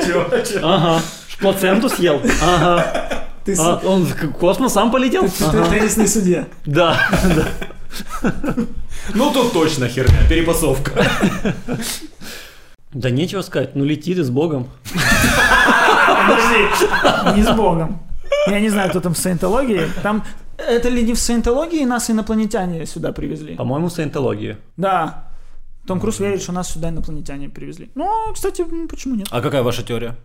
[0.64, 1.02] ага.
[1.40, 2.22] Плаценту съел?
[2.42, 3.20] Ага.
[3.46, 5.24] Ты, А, он в космос сам полетел?
[5.24, 5.70] ты- ты Ага.
[5.70, 6.48] теннисный судья.
[6.66, 6.98] Да,
[7.36, 8.32] да.
[9.14, 10.92] Ну тут точно херня, перепасовка.
[12.94, 14.68] Да нечего сказать, ну лети ты с Богом.
[16.28, 18.00] Подожди, не с Богом.
[18.48, 19.82] Я не знаю, кто там в саентологии.
[20.04, 20.24] Там
[20.58, 23.56] это ли не в саентологии нас инопланетяне сюда привезли?
[23.56, 24.58] По-моему, саентология.
[24.78, 25.30] Да.
[25.86, 27.90] Том Круз верит, что нас сюда инопланетяне привезли.
[27.96, 29.28] Ну, кстати, почему нет?
[29.32, 30.18] А какая ваша теория?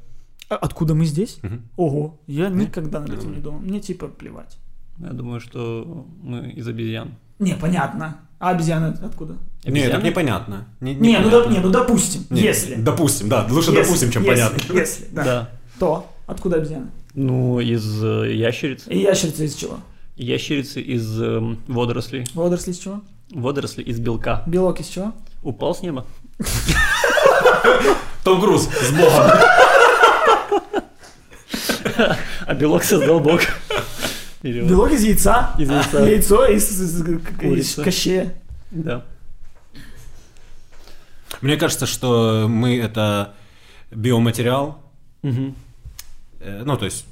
[0.48, 1.38] А откуда мы здесь?
[1.42, 1.62] Мгм.
[1.76, 3.60] Ого, я никогда над этим не думал.
[3.60, 4.58] Мне типа плевать.
[4.98, 7.14] Я думаю, что мы из обезьян.
[7.38, 8.18] Не, понятно.
[8.38, 9.34] А обезьяны откуда?
[9.34, 10.02] Нет, так Обезьяны?
[10.02, 10.66] непонятно.
[10.80, 11.36] Не, Не, ну, непонятно.
[11.36, 12.74] доп- не, ну допустим, Не, если.
[12.74, 13.46] Допустим, да.
[13.48, 14.72] Лучше Если, допустим, чем если, понятно.
[14.74, 15.24] Если, да.
[15.24, 15.50] Да.
[15.78, 16.88] То откуда обезьяны?
[17.14, 18.84] Ну, из э, ящериц.
[18.88, 19.78] И ящерица из чего?
[20.16, 22.26] Ящерицы из эм, водорослей.
[22.34, 23.00] Водоросли из чего?
[23.30, 24.42] Водоросли из белка.
[24.46, 25.12] Белок из чего?
[25.42, 26.06] Упал с неба.
[28.24, 29.30] Том Круз, с Богом.
[32.46, 33.40] А белок создал Бог.
[34.42, 35.54] Белок из яйца.
[35.58, 36.00] Из яйца.
[36.08, 38.34] Яйцо из, кощея.
[38.70, 39.04] Да.
[41.40, 43.34] Мне кажется, что мы это
[43.90, 44.82] биоматериал,
[45.22, 45.52] э,
[46.40, 47.06] ну, то есть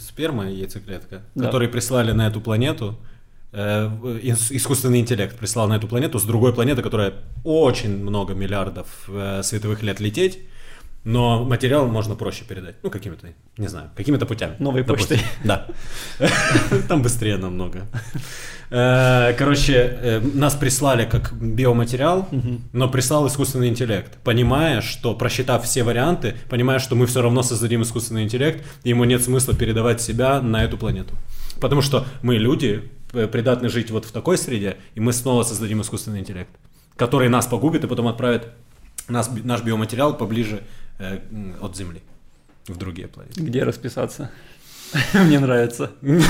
[0.00, 1.46] сперма и яйцеклетка, Да.
[1.46, 2.98] которые прислали на эту планету,
[3.52, 3.86] э,
[4.50, 9.82] искусственный интеллект прислал на эту планету с другой планеты, которая очень много миллиардов э, световых
[9.82, 10.38] лет лететь,
[11.04, 12.76] но материал можно проще передать.
[12.82, 14.56] Ну, какими-то, не знаю, какими-то путями.
[14.58, 15.18] Новой Допустим.
[15.18, 15.30] почтой.
[15.44, 15.66] Да.
[16.88, 17.86] Там быстрее намного.
[18.70, 22.28] Э, Короче, э, нас прислали как биоматериал,
[22.72, 27.82] но прислал искусственный интеллект, понимая, что, просчитав все варианты, понимая, что мы все равно создадим
[27.82, 31.14] искусственный интеллект, и ему нет смысла передавать себя на эту планету.
[31.60, 35.80] Потому что мы люди, э, придатны жить вот в такой среде, и мы снова создадим
[35.80, 36.50] искусственный интеллект,
[36.96, 38.48] который нас погубит и потом отправит
[39.08, 40.62] нас, наш биоматериал поближе
[41.60, 42.02] от Земли
[42.66, 43.40] в другие планеты.
[43.40, 44.30] Где расписаться?
[45.14, 45.90] Мне нравится.
[46.00, 46.20] Мне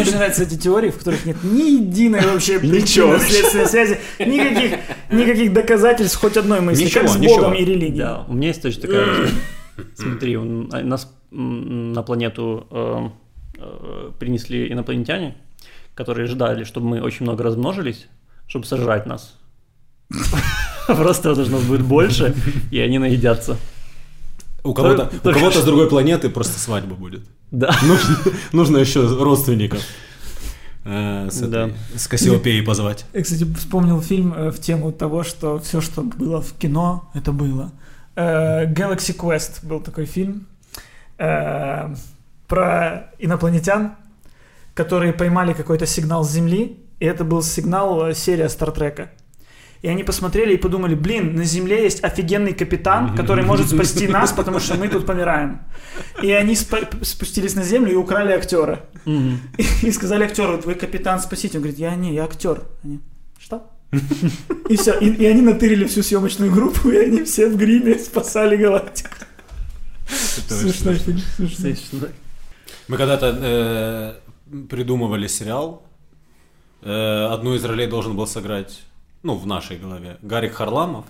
[0.00, 2.70] очень нравятся эти теории, в которых нет ни единой вообще Ничего
[3.12, 4.78] причинно-следственной связи, никаких,
[5.10, 7.36] никаких доказательств хоть одной мысли, Ничего, как с ничего.
[7.36, 7.98] Богом и религией.
[7.98, 9.28] Да, у меня есть точно такая.
[9.96, 13.08] Смотри, он- а, нас на планету э,
[13.58, 15.36] э, принесли инопланетяне,
[15.96, 18.06] которые ждали, чтобы мы очень много размножились,
[18.46, 19.36] чтобы сожрать нас.
[20.86, 22.34] Просто потому что нас будет больше,
[22.70, 23.56] и они наедятся.
[24.64, 27.22] У кого-то, Только у кого-то с другой планеты просто свадьба будет.
[27.50, 27.70] Да.
[27.82, 28.16] Нужно,
[28.52, 29.80] нужно еще родственников
[30.84, 31.66] э, с, Да.
[31.68, 33.04] этой- с Кассиопеей позвать.
[33.12, 37.30] Я, кстати, вспомнил фильм э, в тему того, что все, что было в кино, это
[37.32, 37.70] было.
[38.16, 40.46] Э, Galaxy Quest был такой фильм
[42.48, 43.92] про инопланетян,
[44.74, 49.10] которые поймали какой-то сигнал с Земли, и это был сигнал серия Стартрека.
[49.84, 54.32] И они посмотрели и подумали, блин, на Земле есть офигенный капитан, который может спасти нас,
[54.32, 55.60] потому что мы тут помираем.
[56.22, 58.86] И они спустились на Землю и украли актера.
[59.82, 61.58] И сказали актеру, вы капитан, спасите.
[61.58, 62.62] Он говорит, я не, я актер.
[62.82, 63.00] Они,
[63.38, 63.70] что?
[64.70, 64.98] И все.
[65.00, 69.16] И, и они натырили всю съемочную группу, и они все в гриме спасали галактику.
[70.48, 71.20] Смешной фильм.
[71.36, 72.10] смешной.
[72.88, 74.14] Мы когда-то э,
[74.70, 75.82] придумывали сериал.
[76.80, 78.80] Э, одну из ролей должен был сыграть,
[79.24, 81.06] ну, в нашей голове, Гарик Харламов.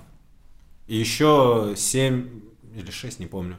[0.87, 2.29] И еще семь
[2.77, 3.57] или шесть, не помню.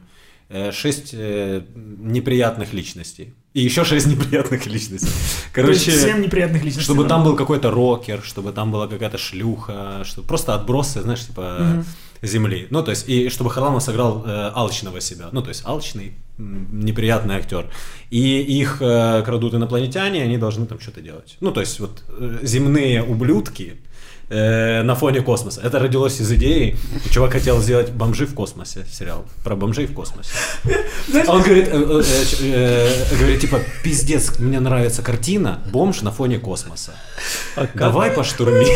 [0.48, 3.34] э, Шесть э, неприятных личностей.
[3.54, 5.10] И еще шесть неприятных личностей.
[5.52, 6.84] Короче, Всем неприятных личностей.
[6.84, 11.84] чтобы там был какой-то рокер, чтобы там была какая-то шлюха, что просто отбросы, знаешь, типа
[12.22, 12.66] земли.
[12.70, 15.28] Ну, то есть, и чтобы Харламов сыграл э, алчного себя.
[15.32, 17.70] Ну, то есть, алчный, неприятный актер.
[18.10, 21.36] И их э, крадут инопланетяне, они должны там что-то делать.
[21.40, 23.76] Ну, то есть, вот э, земные ублюдки
[24.28, 25.60] э, на фоне космоса.
[25.62, 26.76] Это родилось из идеи.
[27.10, 29.24] Чувак хотел сделать бомжи в космосе сериал.
[29.44, 30.30] Про бомжей в космосе.
[31.26, 32.02] А он говорит, э,
[32.42, 36.92] э, говорит, типа, пиздец, мне нравится картина «Бомж на фоне космоса».
[37.74, 38.66] Давай поштурми.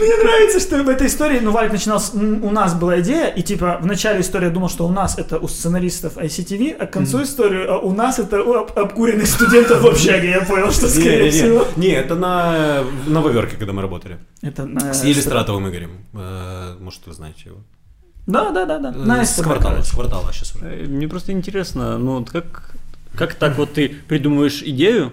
[0.00, 3.42] Мне нравится, что в этой истории, ну, Валик начинал, с- у нас была идея, и
[3.42, 6.90] типа в начале истории я думал, что у нас это у сценаристов ICTV, а к
[6.92, 10.30] концу истории а у нас это у об- обкуренных студентов в общаге.
[10.30, 11.66] Я понял, что скорее Не, всего.
[11.76, 14.18] не, это на, на Ваверке, когда мы работали.
[14.42, 14.94] Это на...
[14.94, 15.90] С Елистратовым Игорем.
[16.14, 17.58] Э, Может, вы знаете его.
[18.26, 18.90] Да, да, да, да.
[18.90, 20.66] Э, На С квартала, с квартала сейчас уже.
[20.66, 22.74] Э, Мне просто интересно, ну вот как,
[23.14, 25.12] как так вот ты придумываешь идею,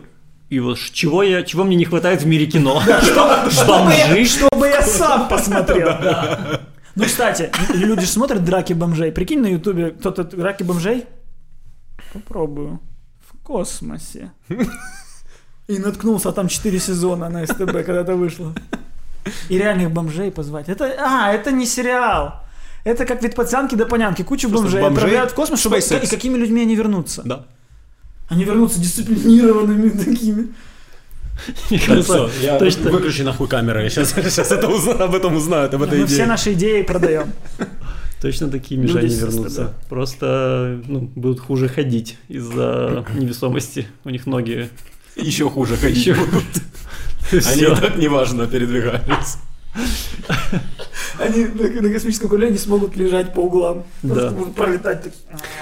[0.50, 2.82] и вот чего, я, чего мне не хватает в мире кино?
[3.52, 4.26] Чтобы я, Бомжи?
[4.26, 6.62] чтобы я сам посмотрел, да.
[6.96, 9.12] Ну, кстати, люди же смотрят драки бомжей.
[9.12, 11.06] Прикинь, на ютубе кто-то драки бомжей?
[12.14, 12.80] Попробую.
[13.20, 14.32] В космосе.
[15.68, 18.54] И наткнулся, а там 4 сезона на СТБ когда-то вышло.
[19.50, 20.70] И реальных бомжей позвать.
[20.70, 22.42] Это, а, это не сериал.
[22.84, 24.22] Это как вид пацанки до понянки.
[24.24, 25.78] Кучу Просто бомжей, бомжей, отправляют в космос, чтобы...
[25.78, 26.06] SpaceX.
[26.06, 27.22] И какими людьми они вернутся?
[27.26, 27.46] Да.
[28.30, 30.48] Они вернутся дисциплинированными такими.
[32.02, 32.90] Все, я точно.
[32.92, 33.84] выключи нахуй камеры.
[33.84, 36.26] Я сейчас, сейчас это узна- об этом узнают, об этой Мы все идее.
[36.26, 37.32] наши идеи продаем.
[38.22, 39.66] Точно такие Люди мишени с вернутся.
[39.68, 39.88] СТБ.
[39.90, 43.88] Просто ну, будут хуже ходить из-за невесомости.
[44.04, 44.70] У них ноги
[45.16, 46.44] Еще хуже ходить еще будут.
[47.32, 49.38] Они и так неважно передвигались.
[51.20, 53.84] Они на, космическом корабле не смогут лежать по углам.
[54.02, 54.36] Просто Да.
[54.36, 55.14] будут пролетать так.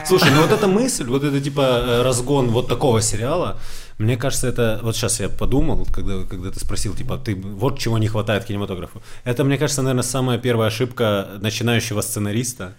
[0.06, 3.58] Слушай, ну вот эта мысль, вот это типа э, разгон вот такого сериала,
[3.98, 4.80] мне кажется, это...
[4.84, 9.02] Вот сейчас я подумал, когда, когда ты спросил, типа, ты вот чего не хватает кинематографу.
[9.24, 12.74] Это, мне кажется, наверное, самая первая ошибка начинающего сценариста.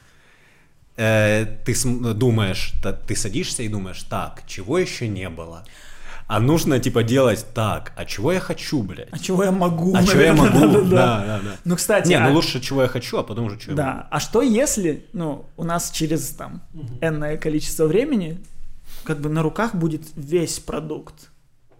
[0.97, 1.75] Э, ты
[2.15, 5.65] думаешь, та- ты садишься и думаешь, так, чего еще не было?
[6.29, 9.09] А нужно, типа, делать так, а чего я хочу, блядь?
[9.13, 9.95] А чего я могу?
[9.95, 10.59] А чего я могу?
[10.59, 10.83] да-да-да.
[10.91, 11.57] Да, да, да.
[11.65, 13.99] Ну, кстати, Не, а- ну лучше, чего я хочу, а потом уже чего я могу.
[13.99, 14.09] Да.
[14.11, 16.63] А что если, ну, у нас через там
[17.01, 18.39] энное количество времени,
[19.05, 21.31] как бы на руках будет весь продукт?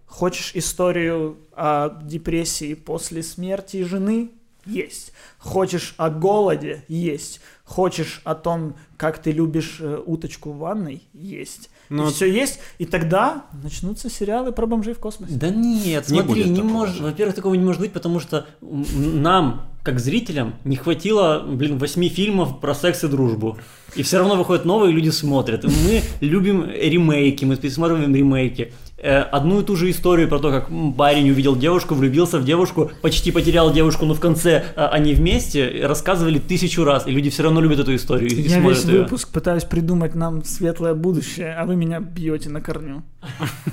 [0.07, 4.31] Хочешь историю о депрессии после смерти жены?
[4.65, 5.13] Есть.
[5.39, 6.85] Хочешь о голоде?
[6.89, 7.41] Есть.
[7.67, 11.03] Хочешь о том, как ты любишь э, уточку в ванной?
[11.13, 11.69] Есть.
[11.89, 12.61] Ну, и все есть.
[12.79, 15.35] И тогда начнутся сериалы про бомжей в космосе.
[15.35, 16.97] Да нет, Не смотри, не такого может.
[16.97, 17.03] же.
[17.03, 22.61] Во-первых, такого не может быть, потому что нам, как зрителям, не хватило, блин, восьми фильмов
[22.61, 23.59] про секс и дружбу.
[23.97, 25.65] И все равно выходят новые, люди смотрят.
[25.65, 28.73] И мы любим ремейки, мы пересматриваем ремейки.
[28.99, 32.91] Э, Одну и ту же историю про то, как парень увидел девушку, влюбился в девушку,
[33.03, 37.43] почти потерял девушку, но в конце а, они вместе, рассказывали тысячу раз, и люди все
[37.43, 38.31] равно любят эту историю.
[38.31, 39.03] и Я весь её.
[39.03, 43.03] выпуск пытаюсь придумать нам светлое будущее, а вы меня бьете на корню.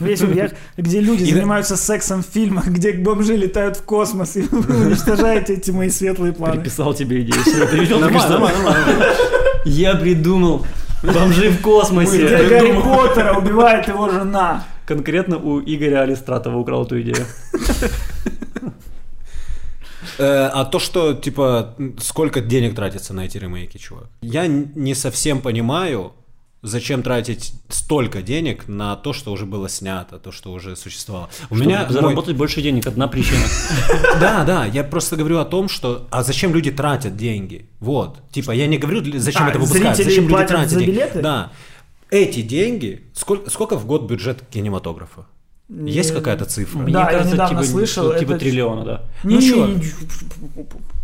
[0.02, 4.88] Весь я- где люди занимаются сексом в фильмах, где бомжи летают в космос, и вы
[4.88, 6.56] уничтожаете эти мои светлые планы.
[6.56, 7.42] Переписал тебе идею.
[9.66, 10.66] Я придумал.
[11.04, 12.26] Бомжи в космосе.
[12.26, 14.64] Где Гарри Поттера убивает его жена.
[14.86, 17.26] Конкретно у Игоря Алистратова украл эту идею.
[20.20, 24.06] Э, А то, что, типа, сколько денег тратится на эти ремейки, чувак?
[24.22, 26.14] Я не совсем понимаю,
[26.64, 31.30] зачем тратить столько денег на то, что уже было снято, то, что уже существовало.
[31.50, 33.44] У Чтобы меня мой- заработать больше денег, одна причина.
[34.20, 36.08] Да, да, я просто говорю о том, что...
[36.10, 37.68] А зачем люди тратят деньги?
[37.80, 38.20] Вот.
[38.32, 41.06] Типа, я не говорю, зачем А, это выпускать, зачем люди тратят деньги.
[41.16, 41.52] Да.
[42.10, 43.04] Эти деньги...
[43.14, 45.26] Сколько, сколько в год бюджет кинематографа?
[45.70, 46.80] Есть какая-то цифра?
[46.80, 49.04] Да, Мне кажется, недавно типа, слышал, типа триллиона, да.
[49.24, 49.52] Не,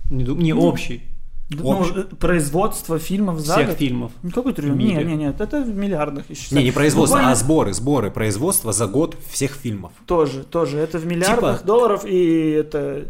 [0.09, 1.03] Ну, не, не общий.
[1.49, 3.77] Ну, э, производство фильмов за Всех год.
[3.77, 4.11] фильмов.
[4.23, 4.75] Ну, какой триллион?
[4.75, 5.03] в мире.
[5.03, 6.55] Не, не, нет, это в миллиардах еще.
[6.55, 9.91] Не, не производство, Буквально а сборы, сборы производства за год всех фильмов.
[10.05, 10.77] Тоже, тоже.
[10.77, 13.07] Это в миллиардах Типа- долларов, и это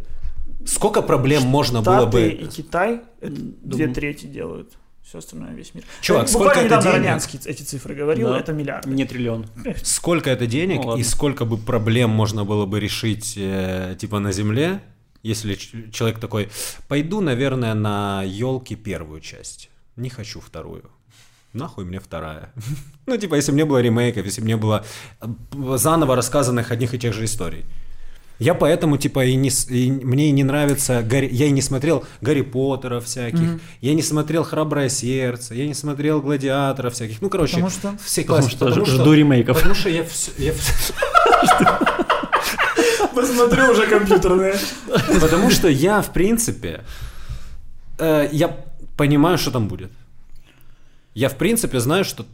[0.65, 2.27] Сколько проблем можно было Штаты бы...
[2.27, 3.33] и Китай это
[3.63, 4.73] две трети делают.
[5.03, 5.83] Все остальное весь мир.
[6.01, 7.45] Чувак, Э, сколько это денег?
[7.47, 8.39] Эти цифры говорил, Да.
[8.39, 8.89] это миллиарды.
[8.91, 9.47] Не триллион.
[9.83, 11.01] Сколько это денег Ну, ладно.
[11.01, 14.81] и сколько бы проблем можно было бы решить, э, типа, на Земле,
[15.23, 15.55] если
[15.91, 16.49] человек такой,
[16.87, 20.83] пойду, наверное, на елки первую часть, не хочу вторую.
[21.53, 22.51] Нахуй мне вторая.
[23.07, 24.85] Ну, типа, если бы не было ремейков, если бы не было
[25.19, 25.27] э,
[25.77, 27.65] заново рассказанных одних и тех же историй.
[28.37, 32.05] Я поэтому, типа, и, не, и мне и не нравится, Гарри- я и не смотрел
[32.21, 37.53] Гарри Поттера всяких, я не смотрел Храброе сердце, я не смотрел Гладиатора всяких, ну, короче,
[37.55, 37.97] Потому что?
[38.05, 38.55] все Потому классики.
[38.55, 39.57] что ж- жду ремейков.
[39.57, 40.31] Потому что я все...
[40.37, 40.53] Я
[43.21, 44.55] Посмотрю уже компьютерные.
[45.21, 46.83] потому что я, в принципе,
[47.97, 48.55] э, я
[48.97, 49.91] понимаю, что там будет.
[51.13, 52.25] Я, в принципе, знаю, что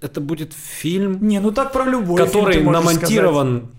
[0.00, 3.70] это будет фильм, Не, ну так про любой фильм который можешь намонтирован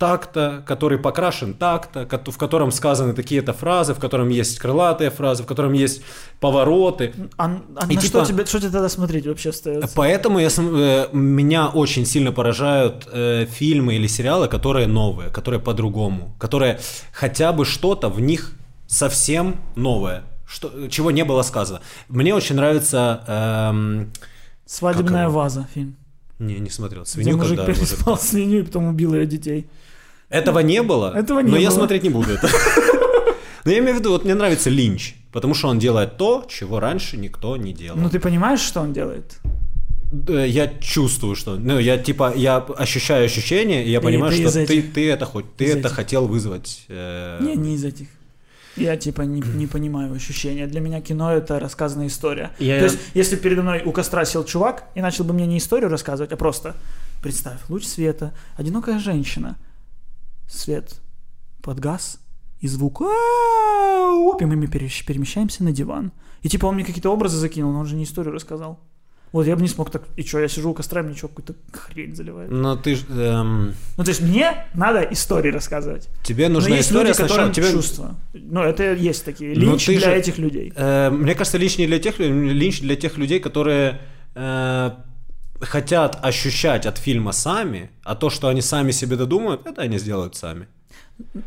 [0.00, 5.46] так-то, который покрашен так-то, в котором сказаны такие-то фразы, в котором есть крылатые фразы, в
[5.46, 6.00] котором есть
[6.40, 7.12] повороты.
[7.36, 9.90] А, а и на типа, что, тебе, что тебе тогда смотреть вообще остается?
[9.94, 16.34] Поэтому я, э, меня очень сильно поражают э, фильмы или сериалы, которые новые, которые по-другому,
[16.38, 16.80] которые
[17.12, 18.52] хотя бы что-то в них
[18.86, 21.82] совсем новое, что, чего не было сказано.
[22.08, 23.22] Мне очень нравится...
[23.28, 24.12] Эм,
[24.64, 25.96] Свадебная ваза фильм.
[26.38, 27.04] Не, не смотрел.
[27.04, 28.26] Свинью, Где мужик переспал мужик...
[28.26, 29.68] свинью и потом убил ее детей.
[30.30, 31.62] Этого не было, Этого не но было.
[31.62, 32.48] я смотреть не буду это.
[33.64, 36.80] Но я имею в виду, вот мне нравится Линч, потому что он делает то, чего
[36.80, 37.98] раньше никто не делал.
[37.98, 39.38] Ну ты понимаешь, что он делает?
[40.28, 44.82] Я чувствую, что, ну я типа, я ощущаю ощущение, и я понимаю, ты что ты,
[44.82, 45.92] ты это хоть, ты из это этих.
[45.92, 46.84] хотел вызвать.
[46.88, 47.38] Э...
[47.42, 48.08] Не, не из этих.
[48.76, 50.66] Я типа не, не понимаю ощущения.
[50.66, 52.50] Для меня кино это рассказанная история.
[52.58, 52.78] Я...
[52.78, 55.90] То есть, если передо мной у костра сел чувак и начал бы мне не историю
[55.90, 56.74] рассказывать, а просто
[57.22, 59.56] представь, луч света, одинокая женщина,
[60.50, 61.00] свет
[61.62, 62.20] подгас,
[62.60, 66.12] и звук и мы перемещаемся на диван.
[66.42, 68.80] И типа он мне какие-то образы закинул, но он же не историю рассказал.
[69.32, 71.54] Вот я бы не смог так, и что, я сижу у костра, мне что, какую-то
[71.72, 72.50] хрень заливает.
[72.50, 73.74] Но ты эм...
[73.96, 76.08] Ну, то есть мне надо истории рассказывать.
[76.24, 77.52] Тебе нужна Но история люди, сначала.
[77.52, 77.70] Тебе...
[77.70, 78.16] чувства.
[78.32, 79.54] Ну, это есть такие.
[79.54, 80.12] Ну, линч для же...
[80.12, 80.72] этих людей.
[80.74, 84.00] Э, мне кажется, линч не для тех, линч для тех людей, которые
[84.34, 84.90] э,
[85.60, 90.36] хотят ощущать от фильма сами, а то, что они сами себе додумают, это они сделают
[90.36, 90.68] сами.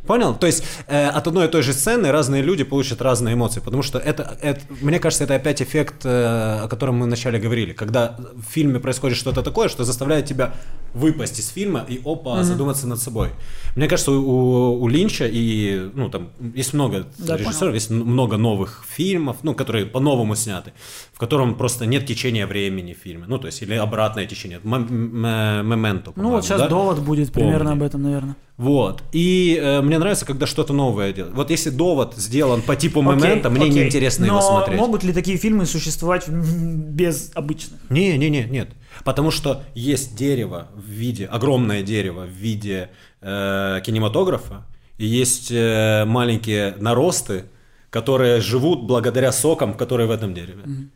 [0.06, 0.36] Понял?
[0.36, 3.84] То есть э, от одной и той же сцены разные люди получат разные эмоции, потому
[3.84, 8.16] что это, это мне кажется, это опять эффект, э, о котором мы вначале говорили, когда
[8.34, 10.54] в фильме происходит что-то такое, что заставляет тебя
[10.94, 12.44] выпасть из фильма и опа, mm-hmm.
[12.44, 13.30] задуматься над собой.
[13.76, 17.74] Мне кажется, у, у Линча и ну там есть много да, режиссеров, понял.
[17.74, 20.74] есть много новых фильмов, ну которые по-новому сняты,
[21.14, 26.14] в котором просто нет течения времени в фильме, ну то есть или обратное течение, мементо.
[26.16, 26.68] Ну вот сейчас да?
[26.68, 27.82] довод будет примерно Помни.
[27.82, 28.36] об этом, наверное.
[28.58, 29.04] Вот.
[29.12, 31.36] И э, мне нравится, когда что-то новое делают.
[31.36, 33.82] Вот если довод сделан по типу момента, мне окей.
[33.82, 34.80] неинтересно Но его смотреть.
[34.80, 37.80] могут ли такие фильмы существовать без обычных?
[37.90, 38.70] Не, не, не, нет.
[39.04, 42.90] Потому что есть дерево в виде, огромное дерево в виде
[43.22, 44.66] э, кинематографа,
[45.00, 47.46] и есть э, маленькие наросты,
[47.90, 50.62] которые живут благодаря сокам, которые в этом дереве.
[50.64, 50.88] Mm-hmm.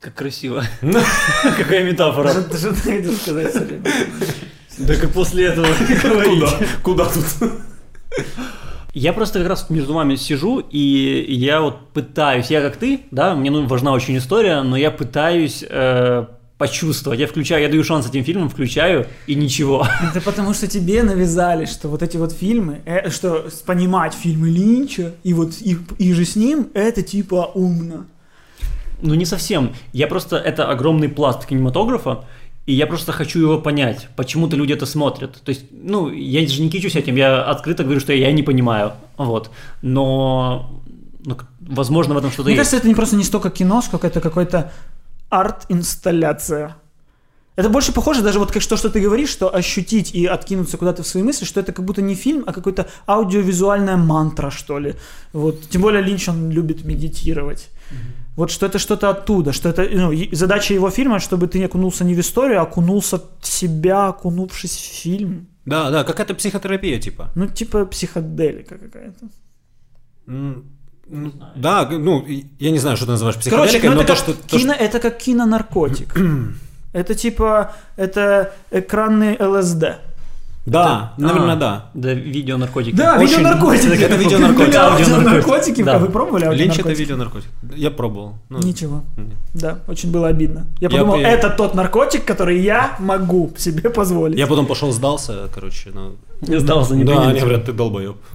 [0.00, 0.64] Как красиво.
[1.42, 2.30] Какая метафора.
[2.30, 3.54] Что ты хотел сказать,
[4.78, 5.66] да как после этого
[6.02, 6.50] говорить?
[6.82, 7.52] Куда тут?
[8.94, 13.34] Я просто как раз между вами сижу, и я вот пытаюсь, я как ты, да,
[13.34, 16.26] мне ну, важна очень история, но я пытаюсь э,
[16.58, 17.18] почувствовать.
[17.18, 19.84] Я включаю, я даю шанс этим фильмам, включаю, и ничего.
[20.10, 25.12] Это потому что тебе навязали, что вот эти вот фильмы, э, что понимать фильмы Линча,
[25.24, 28.06] и вот и, и же с ним, это типа умно.
[29.02, 29.74] Ну не совсем.
[29.92, 32.24] Я просто, это огромный пласт кинематографа,
[32.66, 35.40] и я просто хочу его понять, почему-то люди это смотрят.
[35.42, 38.92] То есть, ну, я же не кичусь этим, я открыто говорю, что я не понимаю,
[39.18, 39.50] вот.
[39.82, 40.82] Но,
[41.24, 42.60] ну, возможно, в этом что-то Мне есть.
[42.60, 44.72] кажется, это не просто не столько кино, сколько это какой-то
[45.28, 46.76] арт-инсталляция.
[47.56, 51.02] Это больше похоже, даже вот как то, что ты говоришь, что ощутить и откинуться куда-то
[51.02, 54.94] в свои мысли, что это как будто не фильм, а какой-то аудиовизуальная мантра, что ли.
[55.32, 55.68] Вот.
[55.70, 57.68] Тем более Линч, он любит медитировать.
[57.90, 58.23] Mm-hmm.
[58.36, 62.04] Вот что это что-то оттуда, что это ну, задача его фильма, чтобы ты не окунулся
[62.04, 65.46] не в историю, а окунулся в себя, окунувшись в фильм.
[65.66, 67.30] Да, да, какая-то психотерапия типа.
[67.36, 69.26] Ну, типа психоделика какая-то.
[70.26, 70.64] Mm.
[71.56, 72.24] Да, ну,
[72.58, 74.32] я не знаю, что ты называешь психоделикой, Короче, ну, но это то, что...
[74.32, 74.84] Кино, то, что...
[74.84, 76.16] Это как кинонаркотик.
[76.92, 79.84] это типа, это экранный ЛСД.
[80.66, 81.90] Да, это, наверное, а, да.
[81.92, 82.96] Да, видеонаркотики.
[82.96, 83.36] Да, Очень...
[83.38, 84.02] видеонаркотики.
[84.02, 84.76] Это видеонаркотики.
[84.76, 85.82] Аудионаркотики.
[85.82, 85.98] Да.
[85.98, 87.50] Вы пробовали Линч это видеонаркотик.
[87.76, 88.36] Я пробовал.
[88.48, 89.02] Ну, Ничего.
[89.16, 89.36] Нет.
[89.52, 90.66] Да, очень было обидно.
[90.80, 91.28] Я подумал, я...
[91.30, 94.38] это тот наркотик, который я могу себе позволить.
[94.38, 95.90] Я потом пошел сдался, короче.
[95.92, 96.12] Но...
[96.40, 98.16] Не сдался, не Да, они говорят, ты долбоеб.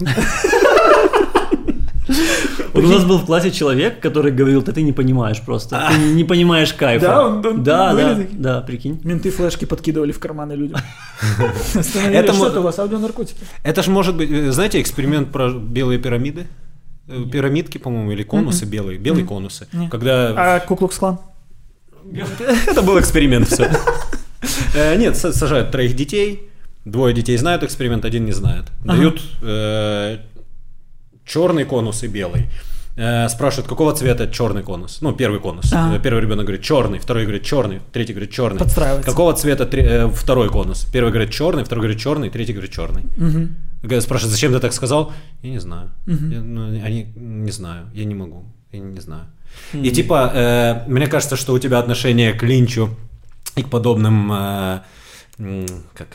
[2.74, 6.24] У нас был в классе человек, который говорил, да ты не понимаешь просто, ты не
[6.24, 7.06] понимаешь кайфа.
[7.06, 9.00] Да, он, он да, да, да, прикинь.
[9.04, 10.78] Менты флешки подкидывали в карманы людям.
[11.74, 13.40] Это что у вас аудионаркотики.
[13.62, 16.46] Это же может быть, э, знаете, эксперимент про белые пирамиды?
[17.08, 19.66] Э, пирамидки, по-моему, или конусы белые, белые конусы.
[19.90, 20.56] Когда...
[20.56, 21.18] А Куклукс-клан?
[22.66, 23.70] Это был эксперимент все.
[24.74, 26.48] Э, нет, сажают троих детей,
[26.84, 28.66] двое детей знают эксперимент, один не знает.
[28.84, 29.20] Дают
[31.30, 32.46] черный конус и белый.
[32.96, 34.98] Э, спрашивают, какого цвета черный конус?
[35.00, 35.72] Ну, первый конус.
[35.72, 35.98] А.
[35.98, 38.58] Первый ребенок говорит черный, второй говорит черный, третий говорит черный.
[38.58, 39.10] Подстраивается.
[39.10, 40.86] Какого цвета три, э, второй конус?
[40.92, 43.02] Первый говорит черный, второй говорит черный, третий говорит черный.
[43.16, 44.00] Угу.
[44.00, 45.12] Спрашивают, зачем ты так сказал?
[45.42, 45.90] Я не знаю.
[46.06, 46.26] Угу.
[46.30, 49.26] Я, ну, они не знаю, я не могу, я не знаю.
[49.72, 49.82] Угу.
[49.84, 52.90] И типа, э, мне кажется, что у тебя отношение к Линчу
[53.56, 54.80] и к подобным, э,
[55.94, 56.08] как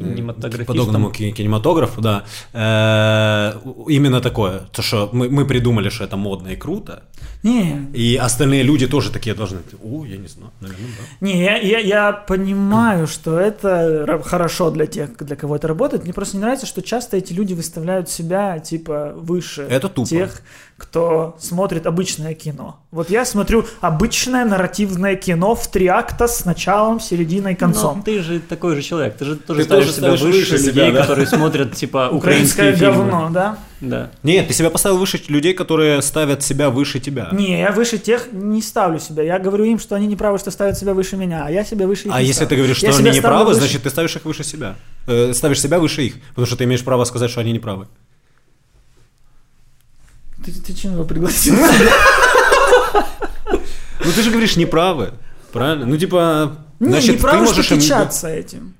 [0.00, 0.66] Кинематографистам.
[0.76, 2.24] подобному ки- кинематографу, да.
[2.52, 3.52] Э,
[3.88, 7.02] именно такое, то, что мы, мы придумали, что это модно и круто,
[7.42, 11.26] Не, и остальные люди тоже такие должны, о, я не знаю, наверное, да.
[11.26, 16.04] Не, я, я, я понимаю, что это хорошо для тех, для кого это работает.
[16.04, 20.08] Мне просто не нравится, что часто эти люди выставляют себя типа выше Это тупо.
[20.08, 20.42] тех,
[20.80, 22.80] кто смотрит обычное кино.
[22.90, 27.98] Вот я смотрю обычное нарративное кино в три акта с началом, серединой, концом.
[27.98, 30.38] Но ты же такой же человек, ты же тоже Ты ставишь тоже себя ставишь выше
[30.52, 31.00] выше людей, себя, да.
[31.02, 33.10] которые смотрят, типа, Украинское украинские фильмы.
[33.10, 33.58] говно, да?
[33.80, 34.10] Да.
[34.22, 37.28] Нет, ты себя поставил выше людей, которые ставят себя выше тебя.
[37.32, 39.22] Не, я выше тех не ставлю себя.
[39.22, 41.86] Я говорю им, что они не правы, что ставят себя выше меня, а я себя
[41.86, 42.48] выше их А если ставлю.
[42.50, 44.76] ты говоришь, что Я они не правы, выше- значит ты ставишь их выше себя.
[45.06, 47.86] Э, ставишь себя выше их, потому что ты имеешь право сказать, что они не правы.
[50.44, 51.56] Ты, ты чем его пригласил?
[54.02, 55.12] Ну ты же говоришь не правы,
[55.52, 55.84] правильно?
[55.84, 58.74] Ну типа, Не, значит не правы, ты что можешь им- кичаться этим.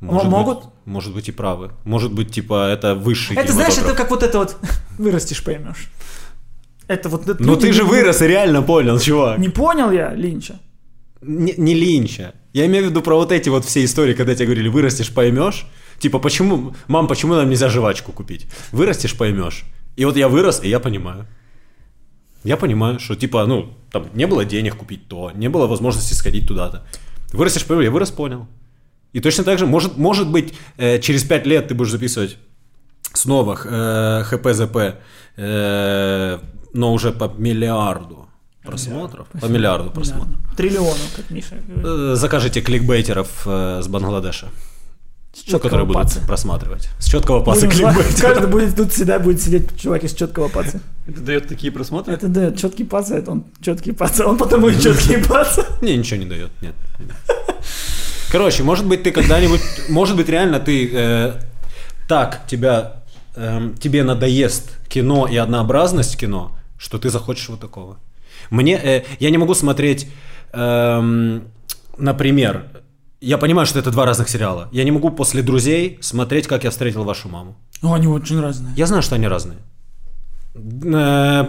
[0.00, 0.58] Может могут?
[0.58, 1.70] быть, может быть и правы.
[1.84, 4.56] Может быть, типа, это высший Это знаешь, это как вот это вот
[4.98, 5.88] вырастешь, поймешь.
[6.88, 9.38] Это вот это Ну ты же вырос и реально понял, чувак.
[9.38, 10.58] Не понял я Линча.
[11.22, 12.34] Не, не Линча.
[12.52, 15.66] Я имею в виду про вот эти вот все истории, когда тебе говорили, вырастешь, поймешь.
[15.98, 18.46] Типа, почему, мам, почему нам нельзя жвачку купить?
[18.72, 19.64] Вырастешь, поймешь.
[19.96, 21.26] И вот я вырос, и я понимаю.
[22.44, 26.46] Я понимаю, что типа, ну, там не было денег купить то, не было возможности сходить
[26.46, 26.86] туда-то.
[27.32, 28.46] Вырастешь, я вырос, понял.
[29.12, 32.36] И точно так же, может, может быть, э, через пять лет ты будешь записывать
[33.14, 35.00] снова э, ХПЗП,
[35.36, 36.38] э,
[36.72, 38.28] но уже по миллиарду
[38.62, 39.28] просмотров.
[39.40, 40.36] По миллиарду просмотров.
[40.56, 41.86] Триллионов, как Миша говорит.
[41.86, 44.48] Э, Закажите кликбейтеров э, с Бангладеша,
[45.46, 46.20] ну, которые чёткого будут паца.
[46.26, 46.88] просматривать.
[46.98, 48.20] С четкого звать- кликбейтеров.
[48.20, 50.80] Каждый будет тут всегда будет сидеть чувак из четкого паца.
[51.06, 52.14] Это дает такие просмотры?
[52.14, 55.66] Это да, четкий паца, это он четкий паца, он потому и четкий паца.
[55.82, 56.74] Не, ничего не дает, нет.
[58.30, 61.32] Короче, может быть, ты когда-нибудь, может быть, реально ты э,
[62.08, 63.04] так тебя,
[63.36, 67.98] эм, тебе надоест кино и однообразность кино, что ты захочешь вот такого.
[68.50, 70.08] Мне, э, я не могу смотреть,
[70.52, 71.44] эм,
[71.98, 72.64] например,
[73.20, 74.68] я понимаю, что это два разных сериала.
[74.72, 77.56] Я не могу после «Друзей» смотреть, как я встретил вашу маму.
[77.82, 78.72] Ну, они очень разные.
[78.76, 79.58] Я знаю, что они разные.
[80.54, 81.44] Э,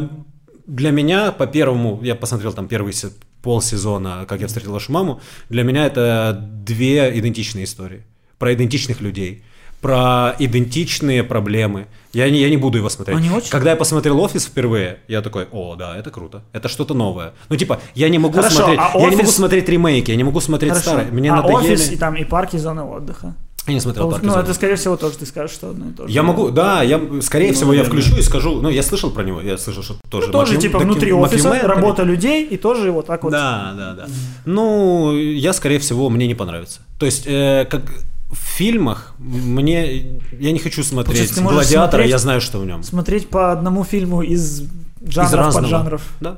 [0.67, 3.11] Для меня по первому, я посмотрел там первый се-
[3.41, 8.03] полсезона, как я встретил вашу маму, для меня это две идентичные истории.
[8.37, 9.43] Про идентичных людей,
[9.87, 11.87] про идентичные проблемы.
[12.11, 13.17] Я не, я не буду его смотреть.
[13.17, 16.93] Они очень- Когда я посмотрел «Офис» впервые, я такой, о, да, это круто, это что-то
[16.93, 17.31] новое.
[17.47, 20.17] Ну, типа, я не могу Хорошо, смотреть, а я не могу «Офис»- смотреть ремейки, я
[20.17, 20.89] не могу смотреть Хорошо.
[20.89, 21.11] старые.
[21.11, 21.73] Мне а надоели...
[21.73, 23.33] офис и там и парки, зоны отдыха.
[23.65, 24.43] Я не смотрел «Парк и ну, зоны».
[24.43, 26.13] это, скорее всего, тоже ты скажешь, что одно и то же.
[26.13, 28.01] Я могу, да, я, скорее Ну, всего, я наверное.
[28.01, 30.27] включу и скажу, ну, я слышал про него, я слышал, что тоже...
[30.27, 33.31] Ну, тоже, мафи- типа, внутри офиса, мафиомен, работа людей, и тоже вот так вот.
[33.31, 34.05] Да, да, да.
[34.45, 36.81] Ну, я, скорее всего, мне не понравится.
[36.99, 37.83] То есть, э, как
[38.29, 42.83] в фильмах, мне, я не хочу смотреть Получается, «Гладиатора», смотреть- я знаю, что в нем.
[42.83, 44.63] Смотреть по одному фильму из
[45.01, 45.63] жанров, Из разного.
[45.63, 46.13] поджанров.
[46.19, 46.37] Да.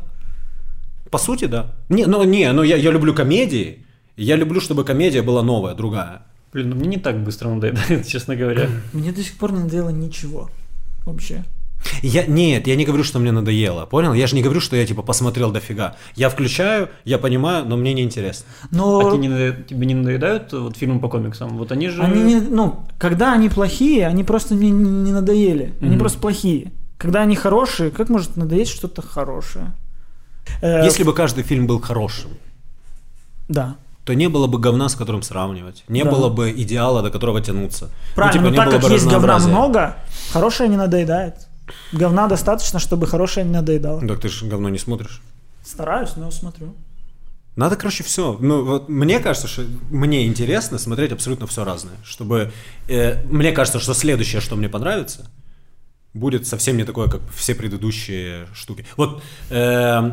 [1.09, 1.73] По сути, да.
[1.89, 3.85] Не, ну, не, ну, я, я люблю комедии,
[4.17, 6.21] я люблю, чтобы комедия была новая, другая.
[6.53, 8.69] Блин, ну мне не так быстро надоедает, честно говоря.
[8.93, 10.49] Мне до сих пор не надоело ничего.
[11.05, 11.43] Вообще.
[12.01, 14.13] Я, нет, я не говорю, что мне надоело, понял?
[14.13, 15.95] Я же не говорю, что я, типа, посмотрел дофига.
[16.15, 18.45] Я включаю, я понимаю, но мне не интересно.
[18.71, 21.57] Но А тебе не, надо- тебе не надоедают вот фильмы по комиксам?
[21.57, 22.01] Вот они же...
[22.03, 25.73] они не, ну, когда они плохие, они просто мне не, не надоели.
[25.81, 25.99] Они Мгм.
[25.99, 26.71] просто плохие.
[26.97, 29.71] Когда они хорошие, как может надоесть что-то хорошее?
[30.61, 32.31] Э, Если бы каждый фильм был хорошим,
[33.47, 33.75] Да.
[34.05, 35.83] то не было бы говна, с которым сравнивать.
[35.87, 36.11] Не Да.
[36.11, 37.89] было бы идеала, до которого тянуться.
[38.15, 39.95] Правильно, типа, но так как есть говна много,
[40.33, 41.47] хорошее не надоедает.
[41.91, 44.05] Говна достаточно, чтобы хорошее не надоедало.
[44.07, 45.21] Так ты же говно не смотришь.
[45.63, 46.73] Стараюсь, но смотрю.
[47.55, 48.37] Надо, короче, все.
[48.39, 51.95] Ну, вот мне кажется, что мне интересно смотреть абсолютно все разное.
[52.03, 52.51] Чтобы.
[52.87, 55.29] э, мне кажется, что следующее, что мне понравится,
[56.13, 58.85] будет совсем не такое, как все предыдущие штуки.
[58.97, 60.11] Вот э,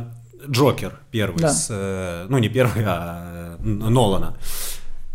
[0.48, 1.48] Джокер первый, Да.
[1.52, 4.36] с, э, ну не первый, а э, Нолана.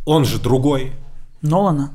[0.06, 0.94] Он же другой,
[1.41, 1.91] Нолана.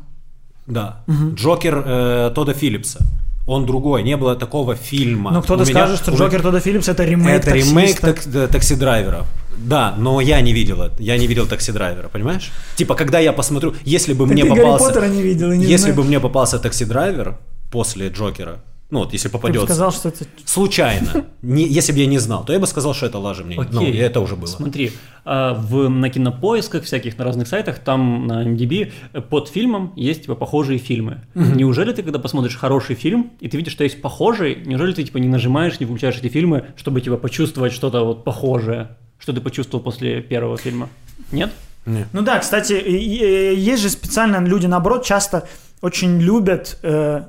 [0.67, 1.03] да.
[1.35, 3.01] Джокер э, Тода Филлипса.
[3.47, 5.31] Он другой, не было такого фильма.
[5.31, 9.27] Ну, кто-то меня скажет, что уже- Джокер Тодда Филлипс это ремейк это ремейк так- такси-драйверов.
[9.57, 11.03] Да, но я не видел это.
[11.03, 12.51] Я не видел такси-драйвера, понимаешь?
[12.75, 14.87] Типа, когда я посмотрю, если бы Так мне ты Гарри попался...
[14.87, 15.97] Поттера не видел не если знаешь.
[15.97, 17.39] бы мне попался такси-драйвер
[17.71, 18.59] после Джокера,
[18.89, 20.25] ну вот, если Ты бы попадется, сказал, что это...
[20.45, 23.57] случайно, не, если бы я не знал, то я бы сказал, что это лажа мне.
[23.57, 23.93] Ну, Окей.
[23.93, 24.47] и это уже было.
[24.47, 24.93] Смотри,
[25.25, 28.93] а, в, на кинопоисках всяких, на разных сайтах, там на MDB
[29.29, 31.23] под фильмом есть типа похожие фильмы.
[31.35, 35.19] Неужели ты, когда посмотришь хороший фильм, и ты видишь, что есть похожий, неужели ты типа
[35.19, 39.83] не нажимаешь, не включаешь эти фильмы, чтобы типа почувствовать что-то вот похожее, что ты почувствовал
[39.83, 40.89] после первого фильма?
[41.33, 41.51] Нет?
[41.87, 42.07] Не.
[42.13, 45.49] Ну да, кстати, есть же специально люди, наоборот, часто
[45.81, 47.23] очень любят э,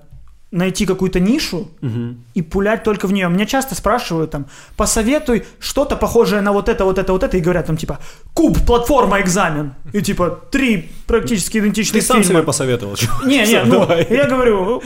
[0.52, 2.24] найти какую-то нишу Мгм.
[2.34, 3.28] и пулять только в нее.
[3.30, 4.46] Меня часто спрашивают там,
[4.78, 8.00] посоветуй что-то похожее на вот это, вот это, вот это, и говорят там типа,
[8.34, 9.74] куб, платформа, экзамен.
[9.94, 12.40] И типа, три практически идентичных Ты сам фильма.
[12.40, 12.96] себе посоветовал.
[13.26, 14.08] Не, не, ну, давай.
[14.10, 14.82] я говорю,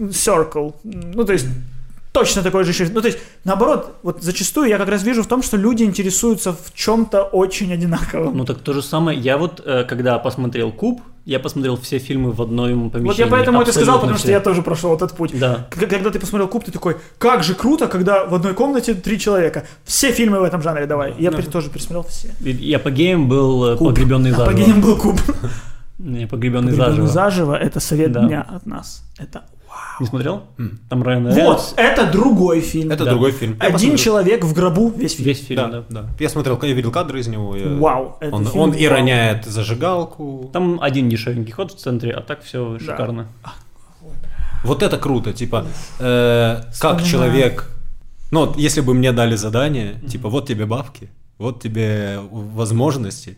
[0.00, 0.74] circle.
[0.84, 1.46] Ну, то есть,
[2.12, 2.88] точно такой же еще.
[2.92, 6.52] Ну, то есть, наоборот, вот зачастую я как раз вижу в том, что люди интересуются
[6.52, 8.36] в чем-то очень одинаковом.
[8.36, 9.18] Ну так то же самое.
[9.18, 13.06] Я вот, э, когда посмотрел Куб, я посмотрел все фильмы в одном помещении.
[13.08, 14.32] вот я поэтому это сказал, Абсолютно потому что все.
[14.32, 15.38] я тоже прошел этот путь.
[15.38, 15.66] Да.
[15.70, 19.64] Когда ты посмотрел Куб, ты такой, как же круто, когда в одной комнате три человека.
[19.84, 21.14] Все фильмы в этом жанре давай.
[21.18, 22.28] Я при- тоже пересмотрел все.
[22.40, 23.88] И И апогеем был э, Куб.
[23.88, 24.46] погребенный заживо.
[24.46, 25.20] Погинем был Куб.
[25.98, 27.06] Не, погребенный Погребенный заживо.
[27.08, 27.54] заживо.
[27.54, 28.24] это совет Да.
[28.26, 29.04] дня от нас.
[29.18, 29.42] Это
[30.02, 30.42] Не смотрел?
[30.90, 32.90] Там Райан Вот, это другой фильм.
[32.90, 33.10] Это Да.
[33.10, 33.52] другой фильм.
[33.60, 33.98] Я Один посмотрю.
[33.98, 35.26] человек в гробу, весь фильм.
[35.28, 35.84] Весь фильм, Да, да.
[36.02, 36.06] да.
[36.18, 37.56] Я смотрел, я видел кадры из него.
[37.56, 38.16] я- Вау.
[38.20, 38.96] это Он, фильм он и вау.
[38.96, 40.50] роняет зажигалку.
[40.52, 43.28] Там один дешевенький ход в центре, а так все шикарно.
[44.64, 45.66] Вот это круто, типа,
[45.98, 47.06] э, как Вспоминаю.
[47.06, 47.70] человек,
[48.30, 51.08] ну вот если бы мне дали задание, типа, вот тебе бабки,
[51.38, 53.30] вот тебе возможности,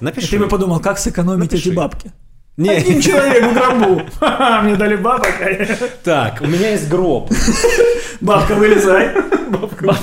[0.00, 0.28] И напиши.
[0.30, 1.70] ты бы подумал, как сэкономить Напиши.
[1.70, 2.12] эти бабки?
[2.58, 4.02] Не, Один человек в гробу.
[4.64, 5.32] Мне дали бабок.
[5.40, 7.30] а так, у меня есть гроб.
[8.20, 9.10] Бабка, вылезай.
[9.48, 9.94] Бабка.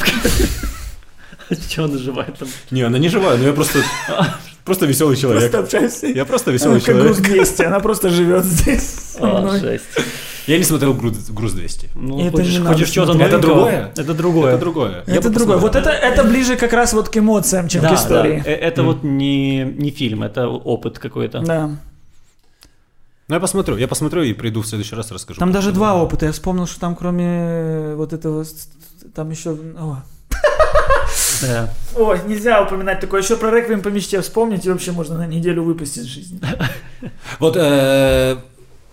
[1.70, 2.48] Чего она живает там?
[2.72, 3.80] Не, она не живая, но я просто,
[4.64, 5.52] просто веселый человек.
[5.52, 6.08] Просто.
[6.08, 7.36] Я просто веселый как груз человек.
[7.46, 8.84] 200, она просто живет здесь.
[9.20, 9.84] со А, жесть.
[10.48, 11.90] Я не смотрел груз, груз 200.
[11.96, 13.34] Ну, Это хочешь, хочешь чего-то смотреть.
[13.34, 13.66] Это новенького?
[13.66, 13.92] другое?
[13.98, 14.50] Это другое.
[14.52, 15.04] Это другое.
[15.08, 15.58] Я Это другое.
[15.58, 18.42] Вот это, это ближе как раз вот к эмоциям, чем Да, к истории.
[18.46, 18.50] да.
[18.50, 21.40] Э, Это вот не, не фильм, это опыт какой-то.
[21.40, 21.70] Да.
[23.28, 25.40] Ну, я посмотрю, я посмотрю и приду в следующий раз расскажу.
[25.40, 26.28] Там даже два опыта.
[26.28, 28.46] Я вспомнил, что там кроме э, вот этого,
[29.16, 29.58] там еще...
[29.80, 29.98] О.
[31.42, 31.74] Да.
[32.28, 33.22] Нельзя упоминать такое.
[33.22, 36.40] Еще про реквием по мечте вспомнить, и вообще можно на неделю выпасть из жизни.
[37.40, 38.38] Вот э,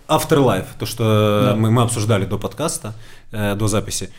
[0.07, 1.55] Afterlife, то, что Да.
[1.55, 2.93] мы, мы обсуждали до подкаста,
[3.31, 4.09] э, до записи,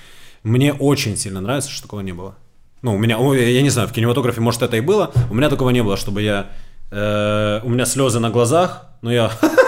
[0.43, 2.35] мне очень сильно нравится, что такого не было.
[2.82, 5.70] Ну, у меня, я не знаю, в кинематографе, может, это и было, у меня такого
[5.70, 6.51] не было, чтобы я...
[6.91, 9.31] э, у меня слезы на глазах, но я...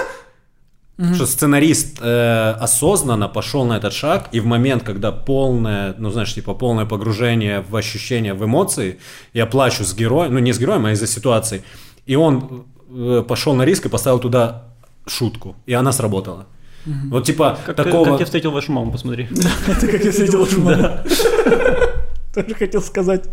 [0.98, 6.32] Что сценарист э, осознанно пошел на этот шаг, и в момент, когда полное, ну знаешь,
[6.32, 8.98] типа полное погружение в ощущения, в эмоции,
[9.34, 11.62] я плачу с героем, ну не с героем, а из-за ситуации,
[12.06, 14.68] и он э, пошел на риск и поставил туда
[15.06, 16.46] шутку, и она сработала.
[16.86, 18.04] Вот типа Как, такого...
[18.04, 19.28] как я встретил вашу маму, посмотри.
[19.66, 20.78] Это как я встретил вашу маму.
[22.34, 23.28] Тоже хотел сказать.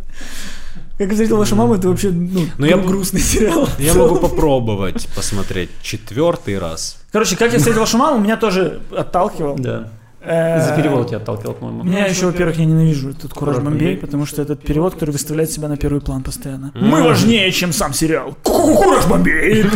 [0.97, 3.67] Как я встретил вашу маму, это вообще, ну, Ну, я грустный сериал.
[3.79, 6.97] Я могу попробовать посмотреть четвертый раз.
[7.11, 9.55] Короче, как я встретил вашу маму, меня тоже отталкивал.
[9.57, 9.89] Да.
[10.25, 11.83] Э, Из-за перевода тебя отталкивал, по-моему.
[11.83, 15.67] Меня еще, во-первых, я ненавижу этот Кураж Бомбей, потому что этот перевод, который выставляет себя
[15.67, 16.71] на первый план постоянно.
[16.75, 18.37] Мы важнее, чем сам сериал.
[18.43, 19.65] Ку- Кураж Бомбей!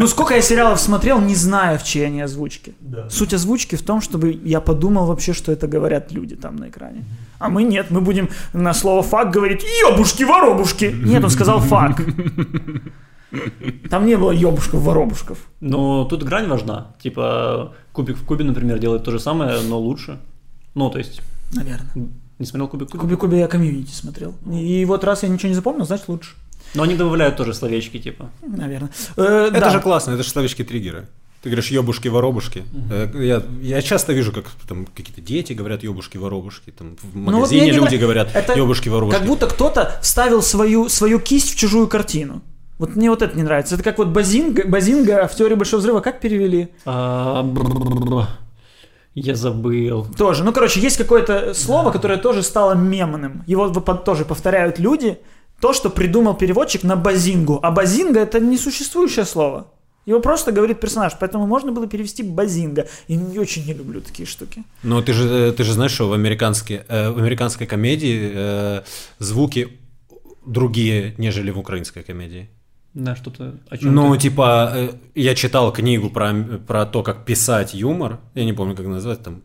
[0.00, 2.72] Ну, сколько я сериалов смотрел, не зная, в чьей они озвучке.
[3.10, 7.04] Суть озвучки в том, чтобы я подумал вообще, что это говорят люди там на экране.
[7.38, 10.90] А мы нет, мы будем на слово «fuck» говорить «ёбушки-воробушки».
[11.04, 12.00] Нет, он сказал «fuck».
[13.90, 15.36] Там не было ёбушков-воробушков.
[15.60, 16.96] Но тут грань важна.
[17.02, 20.18] Типа, Кубик в Кубе, например, делает то же самое, но лучше.
[20.74, 21.20] Ну, то есть,
[21.52, 22.08] Наверное.
[22.38, 23.16] не смотрел Кубик в Кубе?
[23.16, 24.34] Куби-Куби я Community смотрел.
[24.50, 26.36] И вот раз я ничего не запомнил, значит лучше.
[26.74, 28.30] Но они добавляют тоже словечки, типа.
[28.46, 28.90] Наверное.
[29.16, 29.70] Э, Это да.
[29.70, 31.06] же классно, это же словечки триггеры.
[31.42, 32.64] Ты говоришь ёбушки-воробушки.
[32.90, 37.32] Э, Я, я часто вижу, как там какие-то дети говорят ёбушки-воробушки, там в Ну, вот
[37.34, 39.18] магазине не люди нрав- говорят это ёбушки-воробушки.
[39.18, 42.42] Как будто кто-то вставил свою, свою кисть в чужую картину.
[42.78, 43.74] Вот мне вот это не нравится.
[43.74, 46.68] Это как вот Базинга, Базинга в теории Большого Взрыва как перевели?
[46.86, 47.42] А.
[49.14, 50.06] Я забыл.
[50.16, 50.44] Тоже.
[50.44, 53.42] Ну, короче, есть какое-то слово, которое тоже стало мемным.
[53.46, 55.18] Его вот тоже повторяют люди.
[55.60, 57.60] То, что придумал переводчик на базингу.
[57.62, 59.66] А базинга это несуществующее слово.
[60.06, 62.88] Его просто говорит персонаж, поэтому можно было перевести базинга.
[63.08, 64.64] И не очень не люблю такие штуки.
[64.82, 68.82] Но ты же, э, ты же знаешь, что в, американской э, в американской комедии э,
[69.18, 69.78] звуки
[70.46, 72.48] другие, нежели в украинской комедии.
[72.94, 76.32] Да, что-то о чем Ну, типа, э, я читал книгу про,
[76.66, 78.18] про то, как писать юмор.
[78.34, 79.42] Я не помню, как называется там.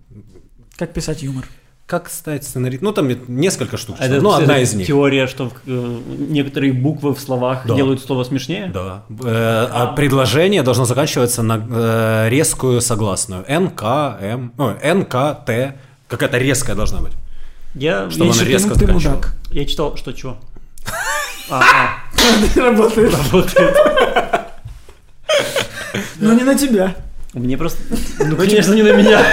[0.78, 1.46] Как писать юмор.
[1.86, 2.86] Как стать сценаристом?
[2.86, 3.98] Ну, там несколько штук.
[4.00, 4.88] Это, ну, одна это из них.
[4.88, 7.76] теория, что э, некоторые буквы в словах Да.
[7.76, 8.72] делают слово смешнее.
[8.74, 9.04] Да.
[9.24, 13.46] Э, а предложение должно заканчиваться на э, резкую согласную.
[13.48, 13.84] НК,
[14.20, 15.76] М, ой, НК, Т.
[16.08, 17.14] Какая-то резкая должна быть.
[17.76, 19.34] Я, Чтобы я, она резко ты, мудак.
[19.52, 20.38] я читал, что чего?
[21.52, 23.14] А, а, Работает.
[23.14, 23.78] работает.
[26.20, 26.96] Но не на тебя.
[27.34, 27.84] Мне просто...
[28.26, 29.24] Ну, конечно, не на меня.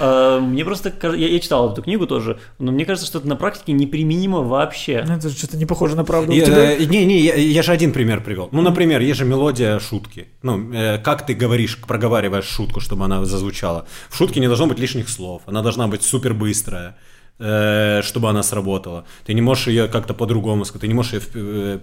[0.00, 3.36] А, Мне просто я, я читал эту книгу тоже, но мне кажется, что это на
[3.36, 5.04] практике неприменимо вообще.
[5.06, 6.32] Ну, Это что-то не похоже на правду.
[6.32, 8.48] Я- тебя- э, Не, не, я, я же один пример привел.
[8.52, 10.28] Ну, например, есть же мелодия шутки.
[10.42, 13.86] Ну, э, как ты говоришь, проговариваешь шутку, чтобы она зазвучала.
[14.08, 15.42] В шутке не должно быть лишних слов.
[15.46, 16.96] Она должна быть супер быстрая,
[17.38, 19.04] э, чтобы она сработала.
[19.26, 21.80] Ты не можешь ее как-то по-другому сказать, ты не можешь ее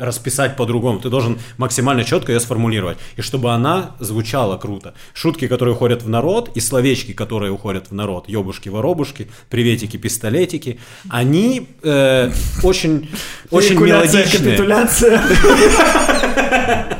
[0.00, 0.98] расписать по-другому.
[0.98, 2.98] Ты должен максимально четко ее сформулировать.
[3.16, 4.94] И чтобы она звучала круто.
[5.14, 11.68] Шутки, которые уходят в народ, и словечки, которые уходят в народ, ёбушки-воробушки, приветики, пистолетики, они
[11.82, 12.30] э,
[12.62, 13.08] очень,
[13.50, 14.24] очень мелодичные.
[14.56, 15.20] капитуляция.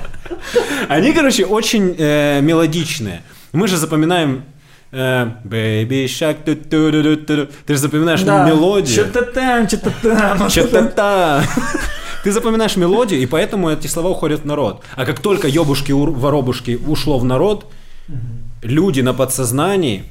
[0.88, 3.22] Они, короче, очень э, мелодичные.
[3.52, 4.44] Мы же запоминаем
[4.90, 7.48] э, Baby Shark, ту-ту-ду-ду-ду-ду.
[7.66, 8.44] ты же запоминаешь Да.
[8.48, 9.04] мелодию.
[9.04, 10.48] Что-то там, что-то там.
[10.48, 11.44] Чё-то-та.
[12.24, 14.82] Ты запоминаешь мелодию, и поэтому эти слова уходят в народ.
[14.94, 17.66] А как только ёбушки, воробушки ушло в народ,
[18.62, 20.04] люди на подсознании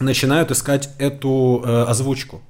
[0.00, 2.42] начинают искать эту э, озвучку.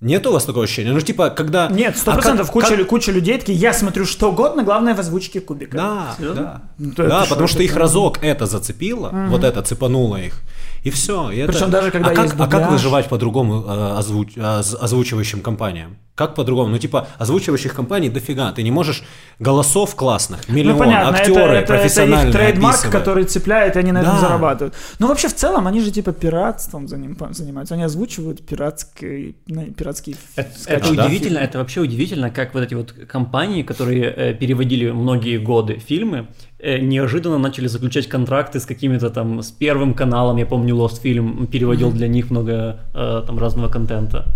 [0.00, 0.92] Нет у вас такого ощущения?
[0.92, 1.66] Ну, типа, когда...
[1.68, 5.00] Нет, сто А процентов куча, как- куча людей такие, я смотрю что угодно, главное в
[5.00, 5.76] озвучке кубика.
[5.76, 6.42] Да, Серьезно?
[6.42, 6.62] да.
[6.78, 10.40] Ну, да, потому что их разок это зацепило, вот это цепануло их.
[10.84, 11.28] И все.
[11.46, 12.70] Причем даже когда а как, есть а как дубляж.
[12.72, 15.96] выживать по-другому э, озвуч- оз- озвучивающим компаниям?
[16.14, 16.70] Как по-другому?
[16.70, 18.50] Ну, типа, озвучивающих компаний дофига.
[18.50, 19.04] Ты не можешь
[19.38, 22.98] голосов классных, миллион, ну, понятно, актеры это, это, это профессиональные их трейдмарк, описывают.
[22.98, 24.20] который цепляет, и они на этом Да.
[24.20, 24.74] зарабатывают.
[24.98, 27.74] Но вообще в целом они же типа пиратством заним- занимаются.
[27.74, 30.70] Они озвучивают пиратский, ну, пиратские Это, скачки.
[30.86, 31.04] это да?
[31.04, 36.18] удивительно, это вообще удивительно, как вот эти вот компании, которые э, переводили многие годы фильмы,
[36.18, 41.46] э, неожиданно начали заключать контракты с какими-то там, с первым каналом, я помню, Lost Film
[41.46, 44.26] переводил для них много э, там разного контента.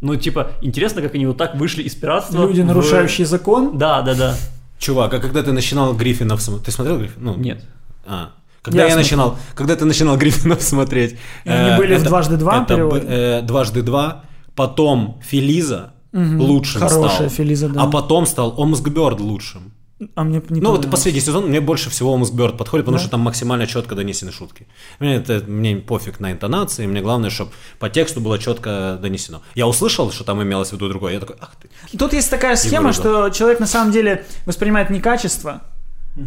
[0.00, 2.46] Ну, типа, интересно, как они вот так вышли из пиратства.
[2.46, 3.76] Люди, в- нарушающие закон.
[3.76, 4.36] Да, да, да.
[4.78, 6.66] Чувак, а когда ты начинал Гриффинов смотреть...
[6.66, 7.24] Ты смотрел Гриффин?
[7.24, 7.64] Ну, Нет.
[8.06, 8.30] А.
[8.62, 12.62] Когда Я я, начинал, когда ты начинал Гриффинов смотреть, И они были в «Дважды два»
[12.62, 14.24] это э, дважды два,
[14.54, 17.82] потом Филиза лучшим Хорошая стал, Фелиза, да.
[17.82, 19.72] а потом стал Омскберд лучшим.
[20.14, 23.20] А мне не Ну вот последний сезон мне больше всего Омскберд подходит, потому что там
[23.20, 24.66] максимально четко донесены шутки.
[25.00, 27.50] Мне это мне пофиг на интонации, мне главное, чтобы
[27.80, 29.42] по тексту было четко донесено.
[29.56, 31.98] Я услышал, что там имелось в виду другое, я такой, ах ты.
[31.98, 35.62] Тут есть такая схема, что человек на самом деле воспринимает не качество,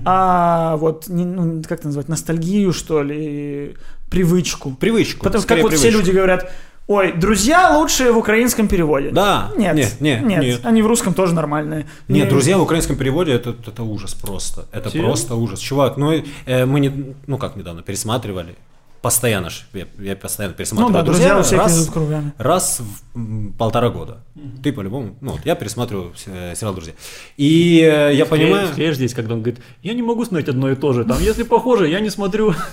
[0.05, 3.75] а вот, не- ну, как это назвать, ностальгию, что ли,
[4.09, 4.71] привычку.
[4.71, 5.23] Привычку.
[5.23, 6.51] Потому как вот все люди говорят,
[6.87, 9.11] ой, друзья лучшие в украинском переводе.
[9.11, 9.51] Да.
[9.57, 10.59] Нет, Нет, нет, нет, нет.
[10.65, 11.85] они в русском тоже нормальные.
[12.07, 14.65] Нет, И- друзья в украинском переводе это, это ужас просто.
[14.71, 15.09] Это Серьезно?
[15.09, 15.59] просто ужас.
[15.59, 16.11] Чувак, ну
[16.45, 18.55] э, мы не, ну как недавно пересматривали.
[19.01, 20.93] Постоянно ж, я, я постоянно Ну пересматриваю.
[20.93, 22.33] да, друзья у всех раз, кругами.
[22.37, 22.81] раз
[23.15, 24.17] в полтора года.
[24.61, 26.93] Ты по-любому, ну вот я пересматриваю э, сериал «Друзья».
[27.35, 28.67] И э, я понимаю...
[28.67, 31.03] Склеишь здесь, когда он говорит, я не могу смотреть одно и то же.
[31.03, 32.53] Там, если похоже, я не смотрю.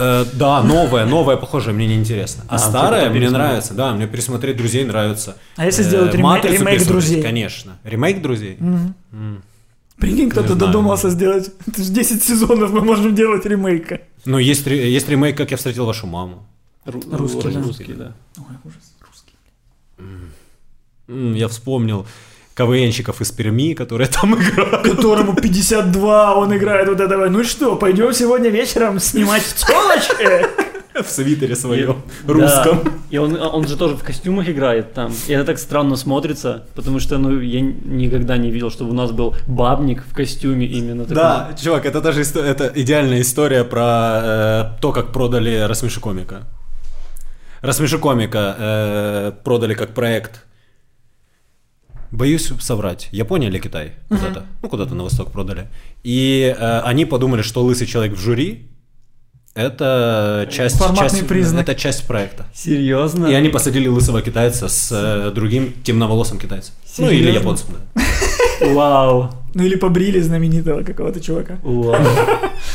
[0.00, 2.44] Э, да, новое, новое, похоже, мне не интересно.
[2.48, 5.36] А, А, старое типа мне нравится, да, мне пересмотреть друзей нравится.
[5.56, 7.22] А если Э, сделать ремей- «Матрицу» ремейк «Друзей»?
[7.22, 7.78] Конечно.
[7.84, 8.58] Ремейк друзей.
[9.98, 11.50] Прикинь, кто-то додумался сделать.
[11.66, 14.00] Это же 10 сезонов мы можем делать ремейка.
[14.24, 16.46] Ну, есть, есть ремейк, как я встретил вашу маму.
[16.86, 17.60] Ру- Русский, да.
[17.62, 18.12] Русский, да.
[18.38, 19.34] Ой, ужас, русский.
[21.38, 22.06] Я вспомнил
[22.54, 24.82] КВНщиков из Перми, которые там играют.
[24.82, 27.28] Которому 52, он играет вот этого.
[27.28, 30.46] Ну что, пойдем сегодня вечером снимать телочки?
[30.92, 32.32] В свитере своем, Да.
[32.34, 32.80] русском.
[33.10, 35.12] И он, он же тоже в костюмах играет там.
[35.28, 39.12] И это так странно смотрится, потому что ну, я никогда не видел, чтобы у нас
[39.12, 41.14] был бабник в костюме именно такой.
[41.14, 46.42] Да, чувак, это даже исто- это идеальная история про э, то, как продали Рассмеши комика.
[47.62, 50.44] Рассмеши комика э, продали как проект.
[52.10, 53.08] Боюсь соврать.
[53.12, 53.92] Япония или Китай?
[54.08, 54.46] Куда-то.
[54.62, 55.68] Ну, куда-то на восток продали.
[56.02, 58.66] И э, они подумали, что лысый человек в жюри
[59.54, 61.62] это часть, Форматный часть- признак.
[61.68, 62.46] это часть проекта.
[62.54, 63.26] Серьезно?
[63.26, 66.72] И они посадили лысого китайца с э, другим темноволосым китайцем.
[66.98, 67.38] Ну или Серьезно?
[67.38, 68.02] японцем, да.
[68.74, 69.30] Вау.
[69.54, 71.58] Ну или побрили знаменитого какого-то чувака.
[71.64, 71.96] Вау.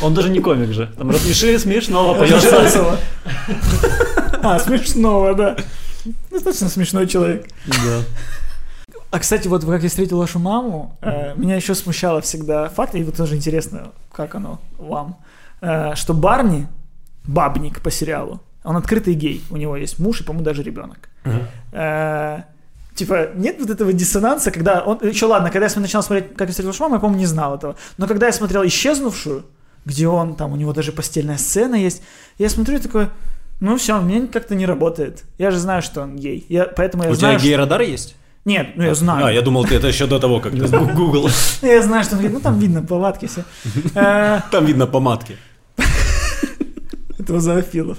[0.02, 0.92] Он даже не комик же.
[0.98, 2.98] Там рассмеши смешного весело.
[4.44, 5.56] А, смешного, да.
[6.30, 7.48] Достаточно смешной человек.
[7.66, 8.02] Да.
[9.12, 13.04] А, кстати, вот как я встретил вашу маму, э, меня еще смущало всегда факт, и
[13.04, 15.18] вот тоже интересно, как оно вам,
[15.62, 16.68] э, что Барни,
[17.24, 21.10] бабник по сериалу, он открытый гей, у него есть муж и, по-моему, даже ребенок.
[21.72, 22.42] Э,
[22.96, 25.00] Типа, нет вот этого диссонанса, когда он...
[25.04, 27.54] Еще ладно, когда я начинал смотреть «Как я встретил вашу маму», я, по-моему, не знал
[27.56, 27.76] этого.
[27.98, 29.44] Но когда я смотрел «Исчезнувшую»,
[29.84, 32.02] где он, там, у него даже постельная сцена есть,
[32.38, 33.10] я смотрю и такой,
[33.60, 35.26] ну все, мне как-то не работает.
[35.38, 36.46] Я же знаю, что он гей.
[36.48, 38.16] Я, поэтому я У знаю, тебя что- гей-радар есть?
[38.46, 39.26] Нет, ну я знаю.
[39.26, 41.30] А, я думал, ты это еще до того, как ты гугл.
[41.64, 43.44] Я знаю, что он говорит, ну там видно повадки все.
[43.96, 45.38] Э, Там видно помадки.
[47.20, 47.98] Это зоофилов.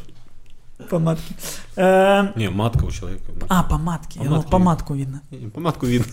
[0.89, 1.35] Помадки.
[1.77, 3.25] Э, Не, матка у человека.
[3.49, 4.19] А, помадки.
[4.19, 4.51] Я думал, Помадки.
[4.51, 5.21] помадку видно.
[5.55, 6.13] Помадку видно.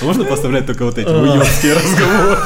[0.00, 2.38] А Можно поставлять только вот эти уёбские разговоры?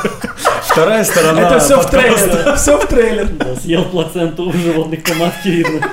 [0.63, 2.57] Вторая сторона Это все в трейлере.
[2.57, 3.57] Все в трейлере.
[3.61, 5.89] Съел плаценту у животных помадки видно.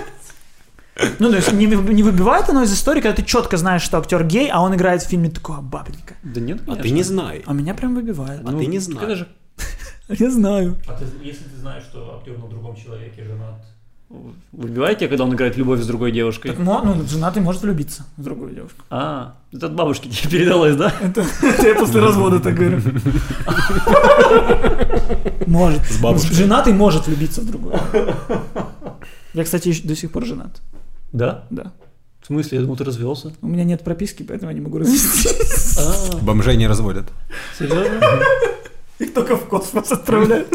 [1.19, 4.23] Ну, то есть не, не выбивает оно из истории, когда ты четко знаешь, что актер
[4.23, 6.13] гей, а он играет в фильме такого бабника.
[6.23, 7.43] Да нет, А ты не знай.
[7.45, 8.41] А меня прям выбивает.
[8.45, 9.17] А ты не знаешь.
[9.19, 9.27] Же...
[10.09, 10.77] Я знаю.
[10.87, 13.65] А ты, если ты знаешь, что актер на другом человеке женат...
[14.51, 16.51] Выбиваете, когда он играет любовь с другой девушкой?
[16.51, 18.83] Так, мо- ну, женатый может влюбиться в другую девушку.
[18.89, 20.93] А, это от бабушки тебе передалось, да?
[21.01, 22.79] Это, это я после развода так говорю.
[25.47, 25.85] Может.
[25.85, 26.35] С бабушкой.
[26.35, 27.77] Женатый может влюбиться в другую.
[29.33, 30.61] Я, кстати, до сих пор женат.
[31.15, 31.45] Да?
[31.49, 31.71] Да.
[32.21, 32.57] В смысле?
[32.57, 33.31] Я думал, ты развелся.
[33.41, 35.77] У меня нет прописки, поэтому я не могу развестись.
[35.77, 37.05] А, Бомжей не разводят.
[37.57, 38.01] серьезно?
[38.99, 40.47] Их только в космос отправляют.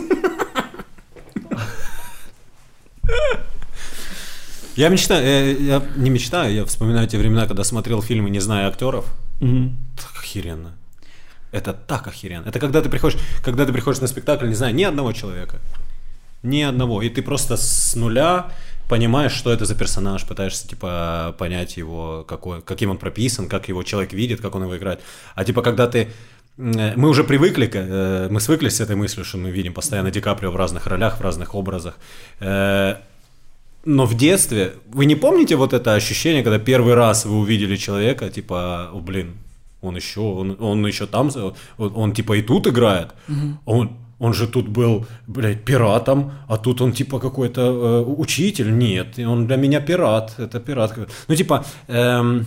[4.76, 8.68] Я мечтаю, э, я не мечтаю, я вспоминаю те времена, когда смотрел фильмы, не зная
[8.68, 9.04] актеров.
[9.40, 9.76] Мгм.
[9.96, 10.72] Так охеренно.
[11.52, 12.48] Это так охеренно.
[12.48, 15.56] Это когда ты приходишь, когда ты приходишь на спектакль, не знаю, ни одного человека.
[16.42, 17.02] Ни одного.
[17.02, 18.52] И ты просто с нуля
[18.90, 23.82] понимаешь, что это за персонаж, пытаешься, типа, понять его, какой, каким он прописан, как его
[23.84, 25.00] человек видит, как он его играет.
[25.36, 25.98] А типа, когда ты
[26.58, 30.20] э, мы уже привыкли, э, мы свыклись с этой мыслью, что мы видим постоянно Ди
[30.20, 31.94] Каприо в разных ролях, в разных образах.
[32.40, 32.96] Э,
[33.84, 38.28] Но в детстве, вы не помните вот это ощущение, когда первый раз вы увидели человека,
[38.28, 39.34] типа, о, блин,
[39.82, 41.30] он еще, он, он еще там,
[41.78, 43.08] он, он, типа и тут играет,
[43.64, 43.90] он,
[44.20, 49.47] он же тут был, блядь, пиратом, а тут он типа какой-то э, учитель, нет, он
[49.47, 50.97] для меня пират, это пират.
[51.28, 52.47] Ну типа эм,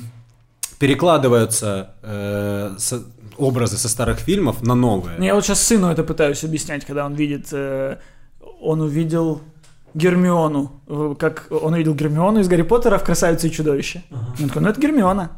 [0.79, 3.03] перекладываются э, со-
[3.37, 5.15] образы со старых фильмов на новые.
[5.25, 7.97] Я вот сейчас сыну это пытаюсь объяснять, когда он видит, э,
[8.61, 9.41] он увидел
[9.95, 10.71] Гермиону,
[11.19, 14.01] как он увидел Гермиону из Гарри Поттера в «Красавице и чудовище».
[14.41, 15.29] Он такой, ну это Гермиона.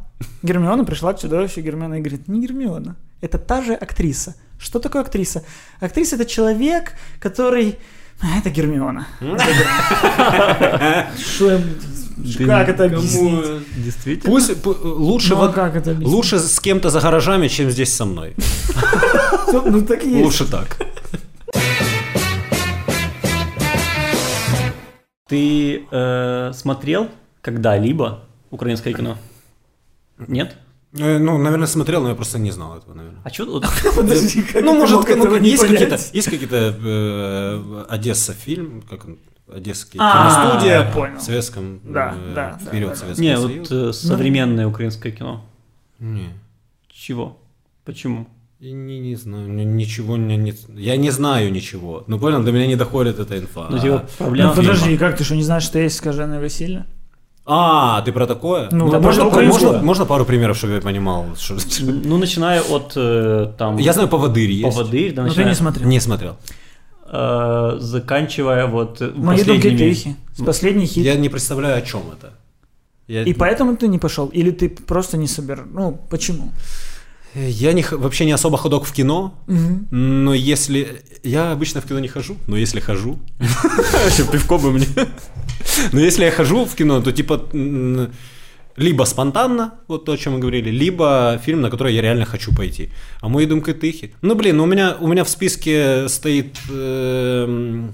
[0.44, 4.36] Гермиона пришла к чудовищу, Гермиона и говорит, не Гермиона, это та же актриса.
[4.60, 5.42] Что такое актриса?
[5.82, 7.78] Актриса это человек, который...
[8.22, 9.08] А, это Гермиона.
[11.18, 11.62] Что я-
[12.48, 13.46] Как это объяснить?
[13.86, 14.32] Действительно?
[14.34, 15.74] Пусть лучше, Ну, а
[16.04, 18.36] лучше с кем-то за гаражами, чем здесь со мной.
[19.52, 20.24] Ну так и есть.
[20.26, 20.78] Лучше так.
[25.28, 27.10] Ты э, смотрел
[27.42, 28.20] когда-либо
[28.52, 29.18] украинское кино?
[30.18, 30.58] Нет?
[30.98, 33.22] Э, Ну, наверное, смотрел, но я просто не знал этого, наверное.
[33.24, 33.62] А что.
[33.96, 35.08] Подожди, как Ну, может,
[35.42, 39.18] есть какие-то, есть какие-то э, Одесса фильм, как он,
[39.52, 42.98] Одесский А, киностудия, в советском, Да, э, да, да, вперед.
[42.98, 45.46] Советский Не, вот современное украинское кино.
[46.00, 46.30] Не,
[46.90, 47.38] Чего?
[47.84, 48.28] Почему?
[48.60, 52.04] не, не знаю, ничего не, не- я не знаю ничего.
[52.08, 53.68] Ну, понял, до меня не доходит эта инфа.
[53.70, 54.50] Ну, типа, проблема...
[54.50, 56.86] Ну, подожди, как ты что, не знаешь, что есть «Скаженое Василия»?
[57.48, 58.70] А, ты про такое?
[58.72, 61.26] Ну, да, можно, можно можно, можно пару примеров, чтобы я понимал?
[61.38, 63.78] что- Ну, начиная от э, там...
[63.78, 64.64] Я знаю, поводырь есть.
[64.76, 65.88] Поводырь, да, Ну, ты не смотрел.
[65.88, 66.38] Не смотрел.
[67.12, 70.16] э, заканчивая вот Мои последними...
[70.38, 71.06] С последний хит.
[71.06, 72.34] Я не представляю, о чем это.
[73.08, 74.28] Я, И поэтому ты не пошел?
[74.34, 75.66] Или ты просто не собер...
[75.72, 76.52] Ну, почему?
[77.36, 79.88] я не, вообще не особо ходок в кино, Мгм.
[79.92, 81.02] но если...
[81.24, 83.20] Я обычно в кино не хожу, но если хожу...
[83.40, 84.88] Вообще, пивко бы мне.
[85.92, 87.42] Но если я хожу в кино, то типа...
[88.78, 92.54] Либо спонтанно, вот то, о чем мы говорили, либо фильм, на который я реально хочу
[92.54, 92.90] пойти.
[93.22, 94.10] А мої думки тихі.
[94.22, 97.94] Ну, блин, у меня, у меня в списке стоит эм,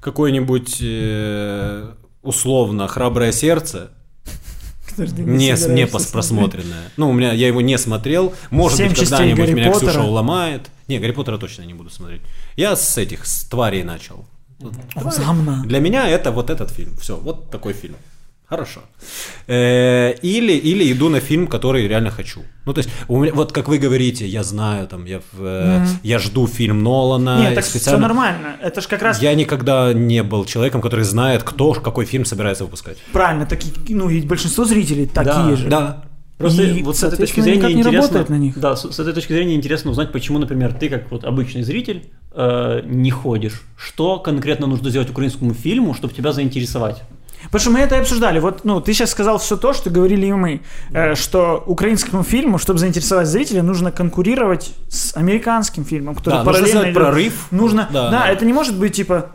[0.00, 1.86] какое-нибудь э,
[2.22, 3.90] условно «Храброе сердце»,
[4.90, 6.90] Подожди, не, не просмотренное.
[6.96, 8.32] Ну, у меня я его не смотрел.
[8.50, 9.90] Может быть, когда-нибудь меня Поттера.
[9.90, 10.70] Ксюша уломает.
[10.88, 12.20] Не, Гарри Поттера точно не буду смотреть.
[12.56, 14.26] Я с этих, с тварей начал.
[15.10, 15.62] Замна.
[15.66, 16.94] Для меня это вот этот фильм.
[17.00, 17.94] Все, вот такой фильм.
[18.48, 18.80] Хорошо.
[19.46, 22.40] Э, Или, или иду на фильм, который реально хочу.
[22.66, 25.86] Ну, то есть, у меня, вот как вы говорите, я знаю, там, я, в, э,
[26.02, 27.38] я жду фильм Нолана.
[27.40, 28.08] Нет, так все специально...
[28.08, 28.56] нормально.
[28.62, 32.64] Это ж как раз Я никогда не был человеком, который знает, кто какой фильм собирается
[32.64, 32.98] выпускать.
[33.12, 33.46] правильно.
[33.46, 35.68] Такие, ну, и большинство зрителей такие Да, же.
[35.68, 36.04] Да.
[36.38, 38.58] Просто И, вот с этой точки зрения никак не интересно, работает на них.
[38.58, 42.10] Да, с, с этой точки зрения интересно узнать, почему, например, ты как вот обычный зритель
[42.32, 43.62] э, не ходишь.
[43.76, 47.02] Что конкретно нужно сделать украинскому фильму, чтобы тебя заинтересовать?
[47.44, 48.38] Потому что мы это и обсуждали.
[48.38, 52.58] Вот, ну, ты сейчас сказал все то, что говорили и мы, э, что украинскому фильму,
[52.58, 57.02] чтобы заинтересовать зрителя, нужно конкурировать с американским фильмом, который Да, нужно параллельно сделать идет.
[57.02, 57.46] прорыв.
[57.50, 58.28] Нужно, Да, да, да.
[58.28, 59.32] это не может быть типа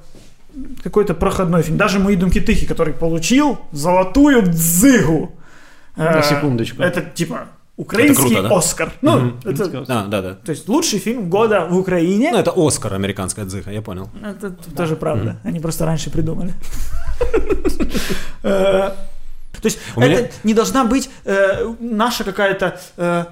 [0.84, 1.78] какой-то проходной фильм.
[1.78, 5.37] Даже мои думки тихи, который получил золотую дзыгу.
[5.98, 6.82] На Э, секундочку.
[6.82, 8.56] Это типа украинский круто, да?
[8.57, 8.91] Оскар.
[9.02, 9.40] Ну, Мгм.
[9.45, 10.34] это, А, да, да.
[10.36, 12.32] то есть лучший фильм года в Украине.
[12.32, 14.10] Ну, это Оскар, американская дзыха, я понял.
[14.24, 15.40] Это тоже правда.
[15.44, 16.53] Они просто раньше придумали.
[18.44, 18.91] Э,
[19.61, 23.26] То есть У это меня- не должна быть э, наша какая-то э,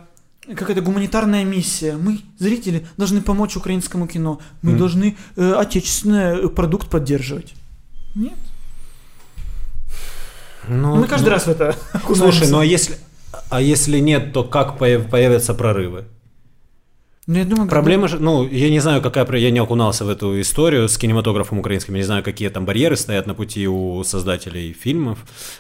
[0.56, 1.96] какая-то гуманитарная миссия.
[1.98, 4.40] Мы, зрители, должны помочь украинскому кино.
[4.64, 7.54] Мы должны э, отечественный продукт поддерживать.
[8.16, 8.34] Нет.
[10.70, 11.76] Ну, Мы каждый ну, раз в это
[12.16, 12.96] Слушай, ну а если,
[13.50, 16.06] а если нет, то как появ- появятся прорывы?
[17.28, 20.40] Ну, я думаю, Проблема же, ну, я не знаю, какая, я не окунался в эту
[20.40, 24.74] историю с кинематографом украинским, я не знаю, какие там барьеры стоят на пути у создателей
[24.74, 25.18] фильмов,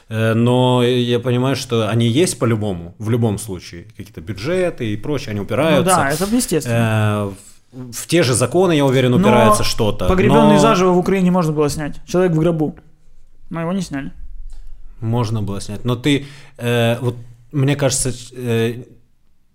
[0.10, 5.32] э, но я понимаю, что они есть по-любому, в любом случае, какие-то бюджеты и прочее,
[5.32, 5.96] они Ну упираются.
[5.96, 6.76] да, это естественно.
[6.76, 7.32] Э,
[7.72, 10.08] в- в те же законы, я уверен, упирается что-то.
[10.08, 11.96] Погребенный но заживо в Украине можно было снять.
[12.06, 12.76] Человек в гробу.
[13.50, 14.12] Но его не сняли.
[15.06, 15.86] Можно было снять.
[15.86, 16.26] Но ты,
[16.58, 17.16] э, вот
[17.52, 18.84] мне кажется, э,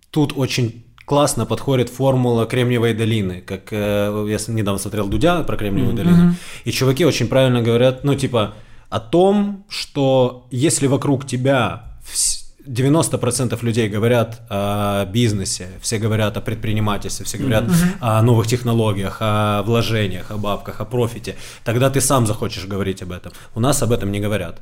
[0.09, 5.93] тут очень классно подходит формула Кремниевой долины, как э, я недавно смотрел Дудя про Кремниевую
[5.95, 8.53] долину, и чуваки очень правильно говорят, ну типа
[8.89, 16.41] о том, что если вокруг тебя вс- 90% людей говорят о бизнесе, все говорят о
[16.41, 17.63] предпринимательстве, все говорят
[17.99, 23.11] о новых технологиях, о вложениях, о бабках, о профите, тогда ты сам захочешь говорить об
[23.11, 23.31] этом.
[23.55, 24.61] У нас об этом не говорят.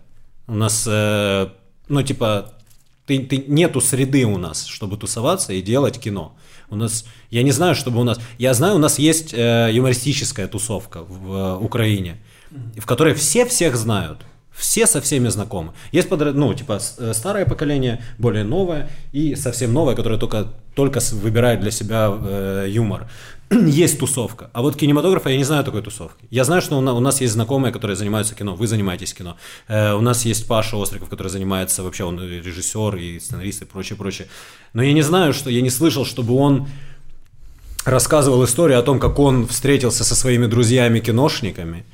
[0.49, 1.47] У нас, э,
[1.87, 2.53] ну, типа,
[3.05, 6.35] ты, ты, нету среды у нас, чтобы тусоваться и делать кино.
[6.69, 10.47] У нас, я не знаю, чтобы у нас, я знаю, у нас есть э, юмористическая
[10.47, 12.17] тусовка в э, Украине,
[12.77, 14.19] в которой все всех знают.
[14.51, 15.71] Все со всеми знакомы.
[15.93, 20.99] Есть, подра- ну, типа, э, старое поколение, более новое, и совсем новое, которое только, только
[21.13, 23.07] выбирает для себя э, юмор.
[23.67, 24.49] есть тусовка.
[24.53, 26.25] А вот кинематографа я не знаю такой тусовки.
[26.29, 28.55] Я знаю, что у на- у нас есть знакомые, которые занимаются кино.
[28.55, 29.37] Вы занимаетесь кино.
[29.67, 33.97] Э, у нас есть Паша Остриков, который занимается вообще, он режиссер, и сценарист, и прочее,
[33.97, 34.27] прочее.
[34.73, 36.67] Но я не знаю, что я не слышал, чтобы он
[37.85, 41.85] рассказывал историю о том, как он встретился со своими друзьями-киношниками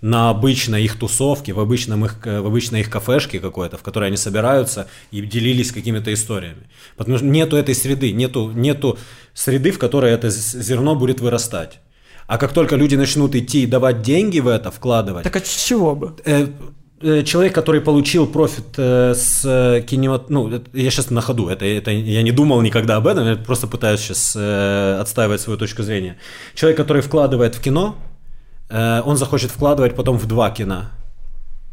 [0.00, 4.08] на обычной их тусовке, в, обычном их, э, в обычной их кафешке какой-то, в которой
[4.08, 6.68] они собираются и делились какими-то историями.
[6.96, 8.98] Потому что нету этой среды, нету, нету
[9.32, 11.80] среды, в которой это зерно будет вырастать.
[12.26, 15.64] А как только люди начнут идти и давать деньги в это, вкладывать, Так а с
[15.66, 16.14] чего бы?
[16.24, 16.48] э,
[17.02, 20.30] э, человек, который получил профит э, с кинемат...
[20.30, 23.36] Ну, это- я сейчас на ходу, это, это я не думал никогда об этом, я
[23.36, 26.16] просто пытаюсь сейчас э, отстаивать свою точку зрения.
[26.54, 27.96] Человек, который вкладывает в кино,
[28.74, 30.86] э, он захочет вкладывать потом в два кино,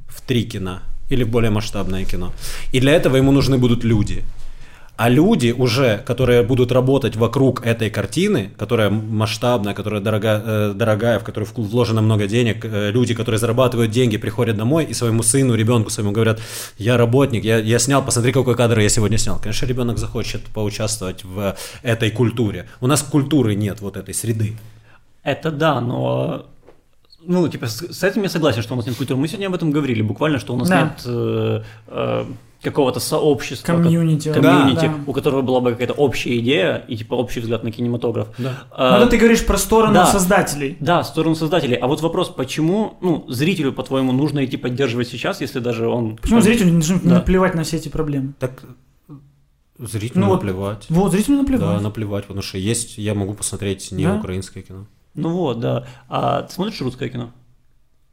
[0.07, 0.79] в три кино
[1.09, 2.31] или в более масштабное кино.
[2.71, 4.23] И для этого ему нужны будут люди.
[4.97, 11.17] А люди уже, которые будут работать вокруг этой картины, которая масштабная, которая дорога, э, дорогая,
[11.17, 15.55] в которую вложено много денег, э, люди, которые зарабатывают деньги, приходят домой и своему сыну,
[15.55, 16.39] ребенку своему говорят,
[16.77, 19.39] я работник, я, я снял, посмотри, какой кадр я сегодня снял.
[19.39, 22.67] Конечно, ребенок захочет поучаствовать в этой культуре.
[22.79, 24.53] У нас культуры нет вот этой среды.
[25.23, 26.45] Это да, но
[27.26, 29.19] ну, типа, с, с этим я согласен, что у нас нет культуры.
[29.19, 30.81] Мы сегодня об этом говорили, буквально, что у нас Да.
[30.84, 32.26] нет э, э,
[32.64, 34.31] какого-то сообщества, Комьюнити.
[34.31, 34.93] ко- комьюнити, Да.
[35.07, 38.27] у которого была бы какая-то общая идея и типа общий взгляд на кинематограф.
[38.38, 38.64] Да.
[38.72, 40.06] А, Ну, это ты говоришь про сторону да.
[40.06, 40.77] создателей.
[40.80, 41.76] Да, сторону создателей.
[41.76, 46.18] А вот вопрос, почему, ну, зрителю, по-твоему, нужно идти поддерживать сейчас, если даже он...
[46.18, 47.15] Почему там, зрителю не должны Да.
[47.15, 48.34] наплевать на все эти проблемы?
[48.39, 48.64] Так
[49.80, 50.85] зрителю Ну вот, наплевать.
[50.89, 51.77] Вот, зрителю наплевать.
[51.77, 54.15] Да, наплевать, потому что есть, я могу посмотреть не Да?
[54.18, 54.85] украинское кино.
[55.15, 55.85] Ну вот, да.
[56.07, 57.31] А ты смотришь русское кино?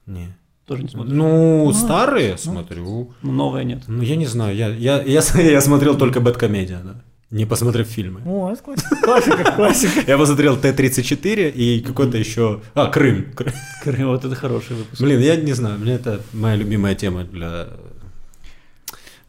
[0.07, 0.35] Не.
[0.67, 1.15] Тоже не смотришь?
[1.15, 3.13] Ну, старые смотрю.
[3.23, 3.85] Ну, Новое нет.
[3.87, 7.03] Ну, я не знаю, я, я, я, я смотрел только Бэткомедия, да.
[7.31, 8.23] Не посмотрев фильмы.
[8.25, 8.97] О, это классика.
[9.03, 10.01] Классика, классика.
[10.07, 12.63] Я посмотрел Т-34 и какой-то еще...
[12.75, 13.33] А, Крым.
[13.35, 13.53] Крым.
[13.83, 15.01] Крым, Вот это хороший выпуск.
[15.01, 17.69] Блин, я не знаю, мне это моя любимая тема для,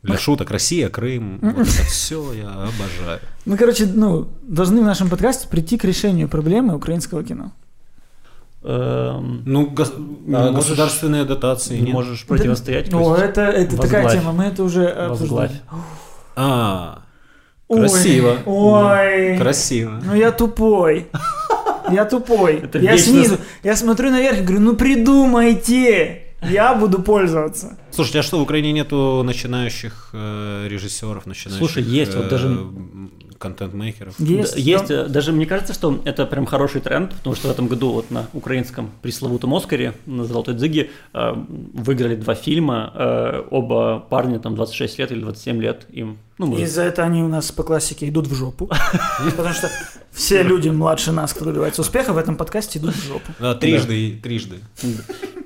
[0.02, 0.50] для шуток.
[0.52, 3.20] Россия, Крым, вот это все я обожаю.
[3.46, 7.52] Мы, короче, ну, должны в нашем подкасте прийти к решению проблемы украинского кино.
[8.62, 10.00] Эм, Ну, гос- а
[10.52, 11.94] можешь- государственные дотации не нет.
[11.94, 12.94] можешь противостоять.
[12.94, 15.52] О, пусть это, это такая тема, мы это уже обсуждали.
[16.36, 17.04] А,
[17.70, 18.38] Красиво.
[18.46, 19.38] Ой.
[19.38, 20.02] красиво.
[20.04, 21.08] Ну я тупой.
[21.92, 22.56] Я тупой.
[22.58, 26.24] Это я вечно- снизу, я смотрю наверх и говорю, ну придумайте.
[26.50, 27.78] Я буду пользоваться.
[27.92, 32.48] Слушайте, а что, в Украине нету начинающих э, режиссеров, начинающих Слушай, есть, вот даже-
[33.40, 34.20] контент-мейкеров?
[34.20, 34.54] Есть.
[34.54, 37.68] Да, есть, э, даже мне кажется, что это прям хороший тренд, потому что в этом
[37.68, 41.34] году вот на украинском пресловутом Оскаре на Золотой Дзиге э,
[41.74, 46.18] выиграли два фильма, э, оба парня там 26 лет или 27 лет им.
[46.38, 48.70] Ну, И может, за это они у нас по классике идут в жопу.
[49.38, 49.70] Потому что
[50.12, 53.32] все люди младше нас, кто добивается успеха, в этом подкасте идут в жопу.
[53.40, 54.60] Да, трижды, и трижды.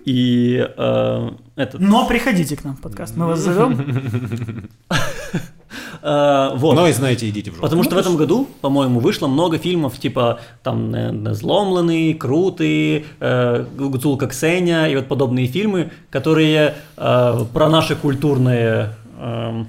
[0.06, 4.70] И э, этот, Но приходите к нам в подкаст, мы вас зовем.
[6.02, 6.76] э, вот.
[6.76, 7.64] Но и знаете, идите в жопу.
[7.64, 14.28] Потому что в этом году, по-моему, вышло много фильмов, типа там «Зломленный», «Крутый», э, «Гуцулка
[14.28, 19.64] Ксения» и вот подобные фильмы, которые э, про наши культурные, э,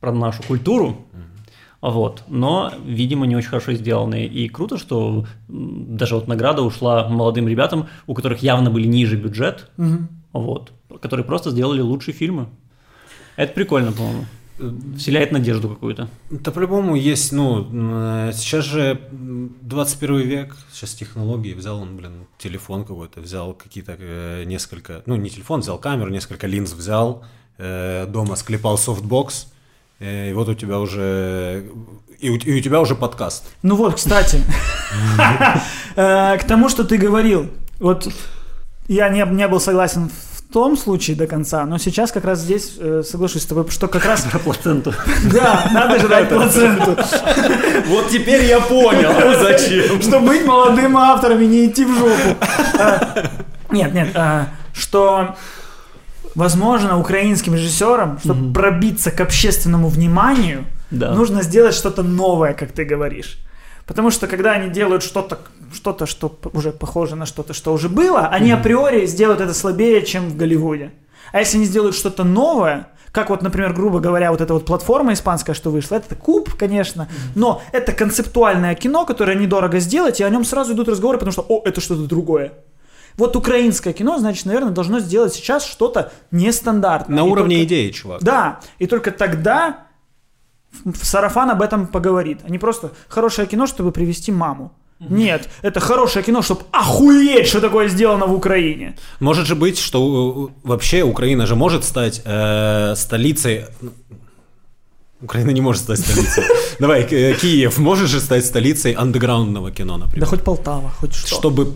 [0.00, 0.98] про нашу культуру,
[1.80, 2.24] вот.
[2.28, 4.26] Но, видимо, не очень хорошо сделанные.
[4.26, 9.70] И круто, что даже вот награда ушла молодым ребятам, у которых явно были ниже бюджет,
[10.32, 12.48] вот, которые просто сделали лучшие фильмы.
[13.36, 14.26] Это прикольно, по-моему.
[14.98, 16.10] Вселяет надежду какую-то.
[16.28, 22.26] Да по-любому есть, ну, э, сейчас же м, 21 век, сейчас технологии, взял он, блин,
[22.36, 27.24] телефон какой-то, взял какие-то э, несколько, ну, не телефон, взял камеру, несколько линз взял,
[27.56, 29.59] э, дома склепал софтбокс, э,
[30.00, 31.66] и вот у тебя уже,
[32.18, 33.44] и у, и у тебя уже подкаст.
[33.62, 34.42] Ну вот, кстати,
[35.96, 38.08] э, к тому, что ты говорил, вот
[38.88, 42.76] я не, не был согласен в том случае до конца, но сейчас как раз здесь
[42.78, 44.22] э, соглашусь с тобой, что как раз...
[44.22, 44.94] Про плаценту.
[45.32, 46.96] Да, надо жрать плаценту.
[47.86, 50.00] Вот теперь я понял, зачем.
[50.00, 52.36] Чтобы быть молодым автором и не идти в жопу.
[52.78, 53.30] А,
[53.70, 55.36] Нет, нет, а, что
[56.34, 61.14] возможно украинским режиссерам, чтобы пробиться к общественному вниманию, Да.
[61.14, 63.38] нужно сделать что-то новое, как ты говоришь.
[63.86, 65.38] Потому что когда они делают что-то,
[65.74, 70.28] что-то, что уже похоже на что-то, что уже было, они априори сделают это слабее, чем
[70.28, 70.90] в Голливуде.
[71.32, 75.12] А если они сделают что-то новое, как вот, например, грубо говоря, вот эта вот платформа
[75.12, 80.30] испанская, что вышла, это куб, конечно, но это концептуальное кино, которое недорого сделать, и о
[80.30, 82.52] нем сразу идут разговоры, потому что, о, это что-то другое.
[83.20, 87.16] Вот украинское кино, значит, наверное, должно сделать сейчас что-то нестандартное.
[87.22, 88.22] На И уровне только- идеи, чувак.
[88.22, 89.86] да, и только тогда
[91.02, 94.72] сарафан об этом поговорит, а не просто хорошее кино, чтобы привести маму.
[95.00, 98.94] Нет, это хорошее кино, чтобы охуеть, что такое сделано в Украине.
[99.20, 103.64] Может же быть, что э, вообще Украина же может стать э, столицей...
[103.82, 103.90] ну,
[105.22, 106.44] Украина не может стать столицей.
[106.78, 110.26] Давай, э, Киев может же стать столицей андеграундного кино, Да например.
[110.28, 111.34] хоть Полтава, хоть что.
[111.34, 111.72] Чтобы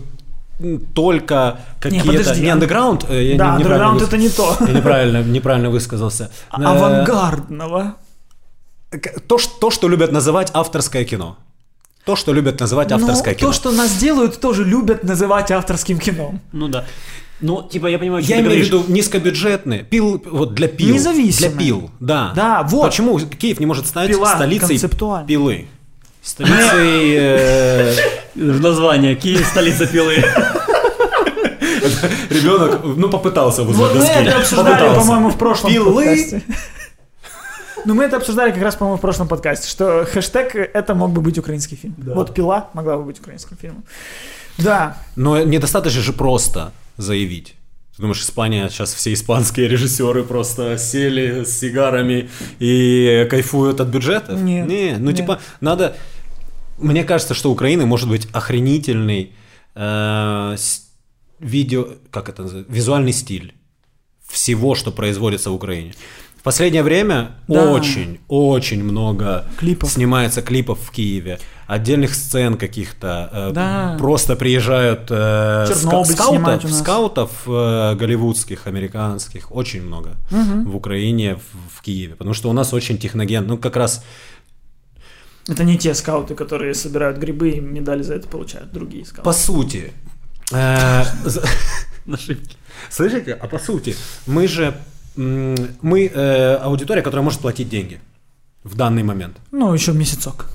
[0.93, 2.07] только какие-то...
[2.07, 4.55] подожди, Не ан- андеграунд, э, я Да, не- андеграунд выс- это не то.
[4.67, 6.31] Я неправильно, неправильно высказался.
[6.49, 7.95] А- Э, Авангардного.
[9.27, 11.37] То, то, что любят называть авторское кино.
[12.05, 13.47] То, что любят называть Но авторское кино.
[13.47, 16.35] Ну, то, что нас делают, тоже любят называть авторским кино.
[16.53, 16.85] Ну да.
[17.41, 20.93] Ну, типа, я понимаю, что Я ты имею в виду низкобюджетные, пил, вот для пил.
[20.95, 21.49] Независимые.
[21.51, 22.31] Для пил, да.
[22.35, 22.85] Да, вот.
[22.85, 25.27] Почему Киев не может стать Пила, столицей концептуально.
[25.27, 25.67] пилы?
[26.23, 27.97] Столицей...
[28.35, 30.15] Название Киев, столица пилы.
[32.29, 35.93] Ребенок, ну, попытался возле Вот мы это обсуждали, по-моему, в прошлом Пилы.
[36.05, 36.41] подкасте.
[37.85, 41.21] Ну, мы это обсуждали как раз, по-моему, в прошлом подкасте, что хэштег это мог бы
[41.21, 41.95] быть украинский фильм.
[41.97, 43.83] Вот пила могла бы быть украинским фильмом.
[44.57, 47.55] Да, Но недостаточно же просто заявить.
[47.95, 52.29] Ты думаешь, Испания, сейчас все испанские режиссеры просто сели с сигарами
[52.59, 54.39] и кайфуют от бюджетов?
[54.41, 55.17] Нет, Не, ну нет.
[55.17, 55.95] типа надо...
[56.77, 59.31] Мне кажется, что Украины может быть охренительный
[59.75, 60.55] э,
[61.39, 61.87] видео...
[62.11, 62.71] Как это называется?
[62.73, 63.53] Визуальный стиль
[64.27, 65.93] всего, что производится в Украине.
[66.37, 67.71] В последнее время Да.
[67.71, 69.89] очень, очень много Клипов.
[69.89, 73.29] снимается клипов в Киеве, отдельных сцен каких-то.
[73.31, 73.95] э, Да.
[73.99, 81.81] Просто приезжают э, ска- скаутов, скаутов э, голливудских, американских, очень много в Украине, в, в
[81.81, 82.13] Киеве.
[82.15, 83.47] Потому что у нас очень техноген.
[83.47, 84.03] Ну, как раз
[85.47, 89.23] это не те скауты, которые собирают грибы и медали за это получают, другие скауты.
[89.23, 89.93] по сути.
[90.51, 91.03] э.
[92.89, 93.33] Слышите?
[93.33, 93.95] А по сути,
[94.27, 94.75] мы же
[95.15, 97.99] мы э, аудитория, которая может платить деньги
[98.63, 99.37] в данный момент.
[99.51, 100.49] Ну, еще месяцок.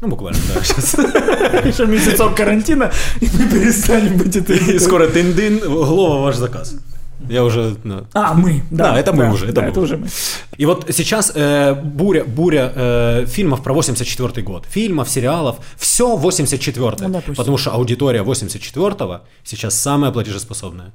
[0.00, 0.94] Ну, буквально, да, сейчас.
[1.64, 4.58] Еще месяцок карантина, и мы перестанем быть этой...
[4.58, 6.74] И скоро тын-дын, Глова ваш заказ.
[7.28, 7.76] Я уже...
[7.84, 8.06] ну.
[8.12, 8.62] А, мы.
[8.70, 9.96] Да, Да, это мы уже, это да, мы это уже.
[9.96, 10.08] мы.
[10.56, 14.66] И вот сейчас э, буря, буря э, фильмов про 84 год.
[14.68, 17.34] Фильмов, сериалов, все 84 Ну, допустим.
[17.34, 20.92] Потому что аудитория 84-го сейчас самая платежеспособная.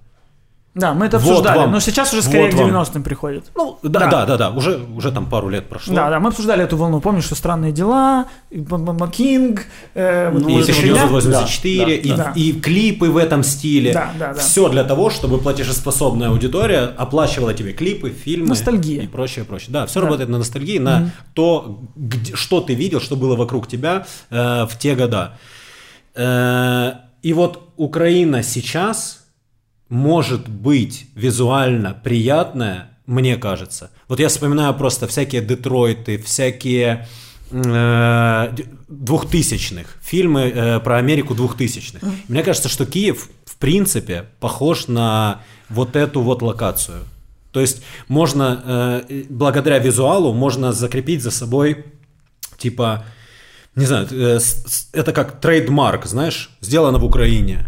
[0.74, 1.72] Да, мы это Вот обсуждали, вам.
[1.74, 2.70] но сейчас уже скорее Вот к вам.
[2.70, 3.52] 90-м приходит.
[3.56, 4.08] Ну, да, Да.
[4.10, 5.94] да, да, да, уже, уже там пару лет прошло.
[5.94, 7.02] Да, да, мы обсуждали эту волну.
[7.02, 9.66] Помнишь, что странные дела, и Б- Б- Б- Кинг,
[9.96, 11.04] э, вот И эта фигня?
[11.04, 12.32] 1984, Да, и, да.
[12.38, 13.92] и клипы в этом стиле.
[13.92, 14.40] Да, да, да.
[14.40, 19.04] Все для того, чтобы платежеспособная аудитория оплачивала тебе клипы, фильмы Ностальгия.
[19.04, 19.72] и прочее, прочее.
[19.72, 20.06] Да, все Да.
[20.06, 24.78] работает на ностальгии, на то, где- что ты видел, что было вокруг тебя э, в
[24.80, 25.38] те года.
[26.16, 26.94] Э,
[27.24, 29.21] и вот Украина сейчас
[29.92, 33.92] может быть визуально приятная, мне кажется.
[34.08, 37.10] Вот я вспоминаю просто всякие Детройты, всякие
[37.52, 38.56] э,
[38.88, 42.02] двухтысячных, фильмы э, про Америку двухтысячных.
[42.30, 47.02] Мне кажется, что Киев, в принципе, похож на вот эту вот локацию.
[47.52, 51.86] То есть можно, э, благодаря визуалу, можно закрепить за собой,
[52.58, 53.04] типа,
[53.76, 54.40] не знаю, э,
[54.94, 57.68] это как трейдмарк, знаешь, сделано в Украине.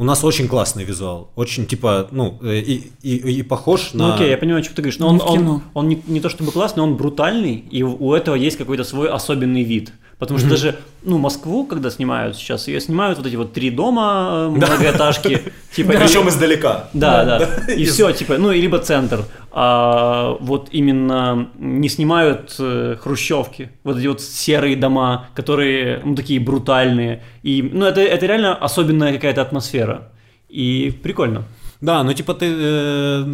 [0.00, 4.14] У нас очень классный визуал, очень типа, ну, э, и, и, и похож Ну на...
[4.14, 6.84] окей, я понимаю, что ты говоришь, но он, он, он не, не то чтобы классный,
[6.84, 9.92] он брутальный, и у этого есть какой-то свой особенный вид.
[10.18, 14.30] Потому что даже, ну, Москву, когда снимают сейчас, ее снимают вот эти вот три дома
[14.32, 15.42] э, многоэтажки.
[15.76, 16.88] Типа, Причем издалека.
[16.92, 17.72] Да, да.
[17.72, 19.24] И все, типа, ну, либо центр.
[19.52, 26.40] А вот именно не снимают э, хрущевки, вот эти вот серые дома, которые, ну, такие
[26.40, 27.22] брутальные.
[27.44, 30.10] И, ну, это, это реально особенная какая-то атмосфера.
[30.48, 31.44] И прикольно.
[31.80, 32.46] Да, ну типа ты...
[32.50, 33.24] э,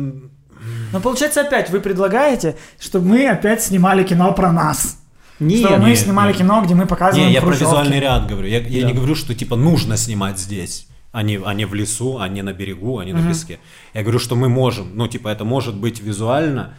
[0.92, 5.00] Но получается опять вы предлагаете, чтобы мы опять снимали кино про нас.
[5.40, 6.38] Нет, чтобы мы нет, снимали нет.
[6.38, 8.48] кино, где мы показываем Не, я про визуальный ряд говорю.
[8.48, 8.86] Я, я Да.
[8.88, 12.42] не говорю, что типа нужно снимать здесь, а не, а не в лесу, а не
[12.42, 13.58] на берегу, а не на песке.
[13.94, 14.92] Я говорю, что мы можем.
[14.94, 16.74] Ну, типа, это может быть визуально.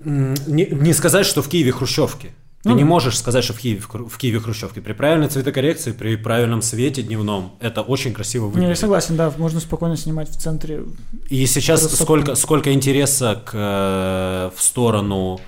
[0.00, 2.30] Не, не сказать, что в Киеве хрущевки.
[2.62, 4.80] Ты Ну не можешь сказать, что в Киеве, в Киеве хрущевки.
[4.80, 8.78] При правильной цветокоррекции, при правильном свете дневном, это очень красиво Не, я выглядит.
[8.78, 10.82] согласен, да, можно спокойно снимать в центре.
[11.28, 15.40] И сейчас сколько, сколько интереса к, э, в сторону,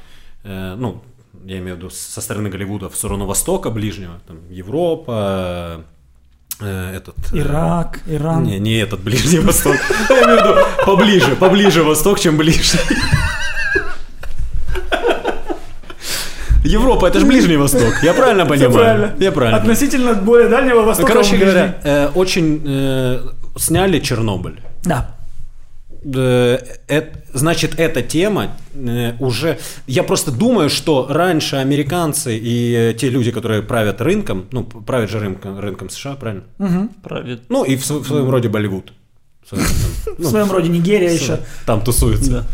[0.44, 1.02] э, ну,
[1.44, 5.84] я имею в виду со стороны Голливуда, в сторону Востока ближнего, там, Европа,
[6.60, 7.16] э, этот...
[7.32, 8.44] э, Ирак, Иран.
[8.44, 9.76] Не, не этот Ближний Восток.
[10.08, 10.54] Я имею в виду
[10.84, 12.80] поближе, поближе Восток, чем ближний.
[16.62, 18.02] Европа, это же Ближний Восток.
[18.02, 18.72] Я правильно понимаю?
[18.72, 19.14] правильно.
[19.18, 19.58] Я правильно.
[19.58, 21.12] Относительно более дальнего востока.
[21.12, 23.20] короче говоря, э, очень э,
[23.56, 24.60] сняли Чернобыль.
[24.84, 25.16] Да.
[26.02, 26.58] Э,
[27.34, 29.58] значит, эта тема э, уже...
[29.86, 35.10] Я просто думаю, что раньше американцы и э, те люди, которые правят рынком, ну, правят
[35.10, 36.44] же рынком, рынком США, правильно?
[37.02, 37.42] Правит.
[37.48, 38.92] Ну, и в, в своем роде Болливуд.
[39.50, 41.40] В своем ну, роде Нигерия еще.
[41.66, 42.46] Там тусуется.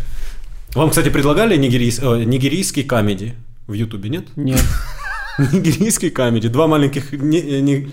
[0.74, 3.35] Вам, кстати, предлагали нигерийс- нигерийский камеди
[3.66, 4.24] в Ютубе, нет?
[4.36, 4.60] Нет.
[5.39, 6.48] Нигерийский камеди.
[6.48, 7.12] Два маленьких...
[7.12, 7.89] не- не-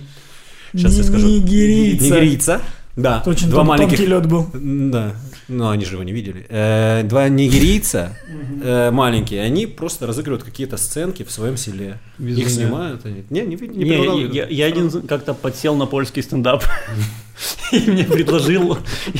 [0.74, 1.28] Сейчас я скажу.
[1.28, 2.06] Нигерийца.
[2.06, 2.62] Нигерийца.
[2.96, 3.24] Да.
[3.26, 3.98] Очень два тон- маленьких...
[3.98, 4.50] тонкий лед был.
[4.54, 5.14] Да,
[5.54, 6.46] но они же его не видели.
[6.50, 8.18] Э, Два нигерийца
[8.62, 12.00] э, маленькие, они просто разыгрывают какие-то сценки в своем селе.
[12.20, 12.50] Их Безумие.
[12.50, 13.06] снимают.
[13.06, 13.24] Они...
[13.30, 16.64] Не, не, не Не, я, я один как-то подсел на польский стендап
[17.72, 18.78] и мне предложил,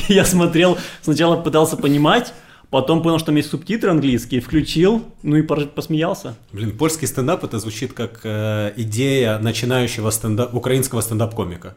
[0.08, 2.32] я смотрел, сначала пытался понимать,
[2.70, 6.34] потом понял, что там есть субтитры английские, включил, ну и посмеялся.
[6.52, 11.76] Блин, польский стендап это звучит как э, идея начинающего стендап, украинского стендап-комика.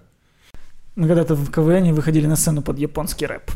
[0.96, 3.52] Мы когда-то в КВН выходили на сцену под японский рэп.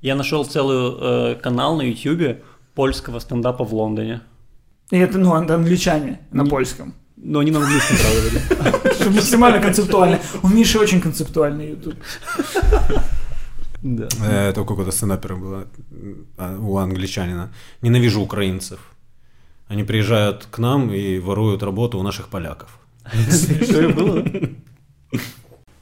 [0.00, 2.42] Я нашел целый э, канал на ютюбе
[2.74, 4.20] польского стендапа в Лондоне.
[4.90, 6.94] И это, ну, ан- англичане на Не- польском.
[7.16, 8.20] Но они на английском, правда,
[9.08, 9.08] были.
[9.16, 10.20] Максимально концептуально.
[10.42, 11.94] У Миши очень концептуальный ютуб.
[13.82, 14.08] Да.
[14.24, 15.66] Э, Это у какого-то стендапера было,
[16.36, 17.52] а, у англичанина.
[17.82, 18.78] Ненавижу украинцев.
[19.68, 22.78] Они приезжают к нам и воруют работу у наших поляков.
[23.62, 24.24] Что и было?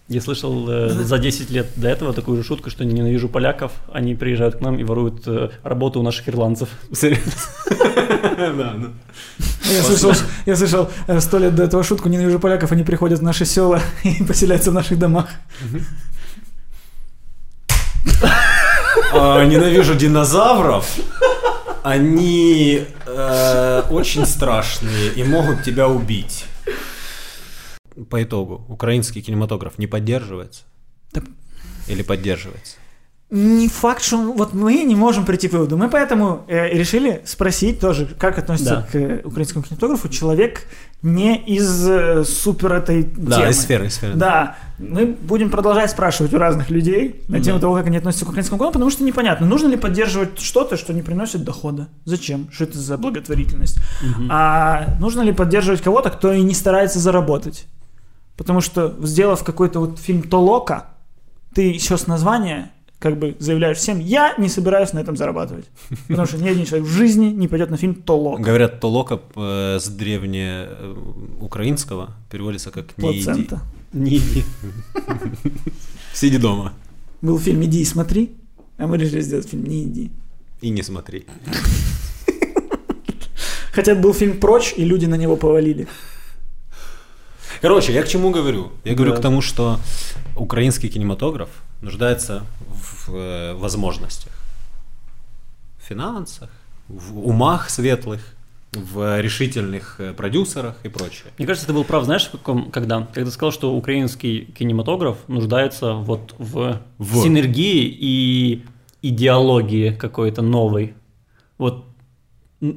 [0.09, 4.15] Я слышал э, за 10 лет до этого такую же шутку, что ненавижу поляков, они
[4.15, 6.69] приезжают к нам и воруют э, работу у наших ирландцев.
[9.65, 10.13] Я слышал,
[10.45, 13.81] я слышал э, сто лет до этого шутку, ненавижу поляков, они приходят в наши села
[14.05, 15.29] и поселяются в наших домах.
[19.15, 20.99] А, Ненавижу динозавров.
[21.83, 26.45] Они э, очень страшные и могут тебя убить.
[28.11, 30.63] По итогу, украинский кинематограф не поддерживается?
[31.13, 31.23] Да.
[31.89, 32.77] Или поддерживается?
[33.31, 35.77] Не факт, что вот мы не можем прийти к выводу.
[35.77, 38.83] Мы поэтому э, решили спросить тоже, как относится Да.
[38.83, 40.67] к э, украинскому кинематографу человек
[41.03, 43.51] не из э, супер этой Да, темы.
[43.51, 44.15] из сферы, из сферы.
[44.15, 47.63] Да, мы будем продолжать спрашивать у разных людей на тему Да.
[47.63, 50.93] того, как они относятся к украинскому кино, потому что непонятно, нужно ли поддерживать что-то, что
[50.93, 51.89] не приносит дохода.
[52.05, 52.49] Зачем?
[52.53, 53.79] Что это за благотворительность?
[54.31, 57.67] А нужно ли поддерживать кого-то, кто и не старается заработать?
[58.37, 60.89] Потому что, сделав какой-то вот фильм Толока,
[61.55, 65.67] ты еще с названия как бы заявляешь всем, я не собираюсь на этом зарабатывать.
[66.09, 68.41] Потому что ни один человек в жизни не пойдет на фильм Толок.
[68.41, 73.25] Говорят, толока э, с древнеукраинского переводится как «не иди».
[73.25, 73.61] Плацента.
[73.93, 74.43] Не иди.
[76.15, 76.73] Сиди дома
[77.21, 78.31] Был фильм «Иди и смотри»,
[78.79, 80.11] а мы решили сделать фильм «Не иди».
[80.63, 81.27] и не смотри.
[83.73, 85.87] Хотя был фильм «Прочь», и люди на него повалили.
[87.61, 88.73] Короче, я к чему говорю?
[88.85, 89.19] Я говорю Да.
[89.19, 89.79] к тому, что
[90.37, 91.49] украинский кинематограф
[91.81, 94.33] нуждается в э, возможностях.
[95.83, 96.51] В финансах,
[96.89, 98.21] в умах светлых,
[98.73, 101.27] в решительных э, продюсерах и прочее.
[101.39, 103.07] Мне кажется, ты был прав, знаешь, в каком, когда?
[103.13, 107.23] Когда сказал, что украинский кинематограф нуждается вот в, В.
[107.23, 108.65] синергии и
[109.03, 110.95] идеологии какой-то новой.
[111.59, 111.85] Вот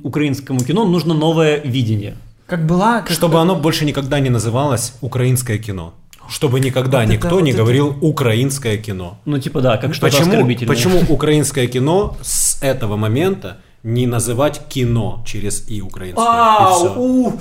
[0.04, 2.18] украинскому кино нужно новое видение.
[2.48, 3.02] Как была...
[3.02, 3.12] Как...
[3.12, 5.94] Чтобы оно больше никогда не называлось украинское кино.
[6.30, 9.18] Чтобы никогда Вот это- никто вот не это- говорил украинское кино.
[9.26, 10.76] Ну, типа, да, как что-то Почему, оскорбительное.
[10.76, 16.26] почему украинское кино с этого момента не называть кино через и украинское?
[16.26, 17.40] Ау,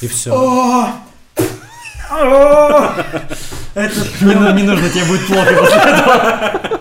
[0.00, 0.30] и все.
[3.74, 6.80] Это Не, ну, нужно, тебе будет плохо после этого.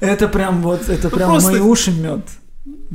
[0.00, 2.20] Это прям вот, это прям просто- мои уши мед.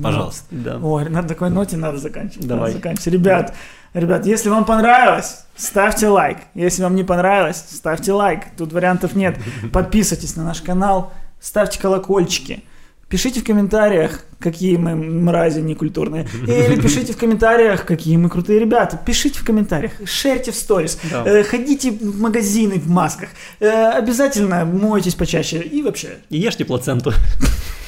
[0.01, 0.45] Пожалуйста.
[0.51, 0.79] Да.
[0.81, 2.47] Ой, на такой ноте надо заканчивать.
[2.47, 2.69] Давай.
[2.69, 3.07] Надо заканчивать.
[3.13, 3.55] Ребят,
[3.93, 6.37] ребят, если вам понравилось, ставьте лайк.
[6.55, 8.41] Если вам не понравилось, ставьте лайк.
[8.57, 9.37] Тут вариантов нет.
[9.71, 12.63] Подписывайтесь на наш канал, ставьте колокольчики.
[13.07, 16.27] Пишите в комментариях, какие мы мрази некультурные.
[16.47, 18.97] Или пишите в комментариях, какие мы крутые ребята.
[18.97, 20.97] Пишите в комментариях, шерьте в сторис.
[21.11, 21.23] Да.
[21.23, 23.29] Э, ходите в магазины в масках.
[23.59, 25.59] Э, обязательно мойтесь почаще.
[25.61, 27.13] И вообще, И ешьте плаценту.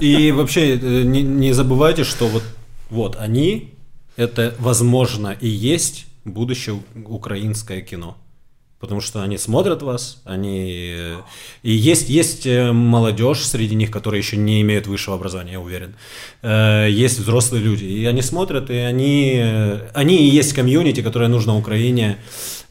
[0.00, 2.42] И вообще э, не, забывайте, что вот,
[2.90, 3.74] вот они,
[4.16, 8.16] это возможно и есть будущее украинское кино.
[8.78, 10.92] Потому что они смотрят вас, они...
[10.94, 11.16] э,
[11.62, 15.94] И есть, есть э, молодежь среди них, которые еще не имеют высшего образования, я уверен.
[16.42, 19.42] Есть взрослые люди, и они смотрят, и они...
[19.94, 22.18] Они и есть комьюнити, которое нужно Украине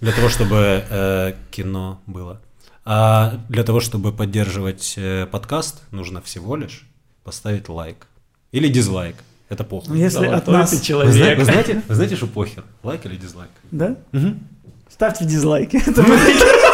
[0.01, 2.39] для того, чтобы кино было.
[2.85, 4.97] А для того, чтобы поддерживать
[5.31, 6.87] подкаст, нужно всего лишь
[7.25, 8.07] поставить лайк.
[8.53, 9.15] Или дизлайк.
[9.49, 9.89] Это похуй.
[9.89, 10.69] ну, если от Золотой нас...
[10.69, 11.37] ты Вы, зна- человек.
[11.39, 12.63] вы знаете, вы знаете, что похер?
[12.83, 13.49] Лайк или дизлайк?
[13.71, 13.97] Да?
[14.89, 15.81] Ставьте дизлайки.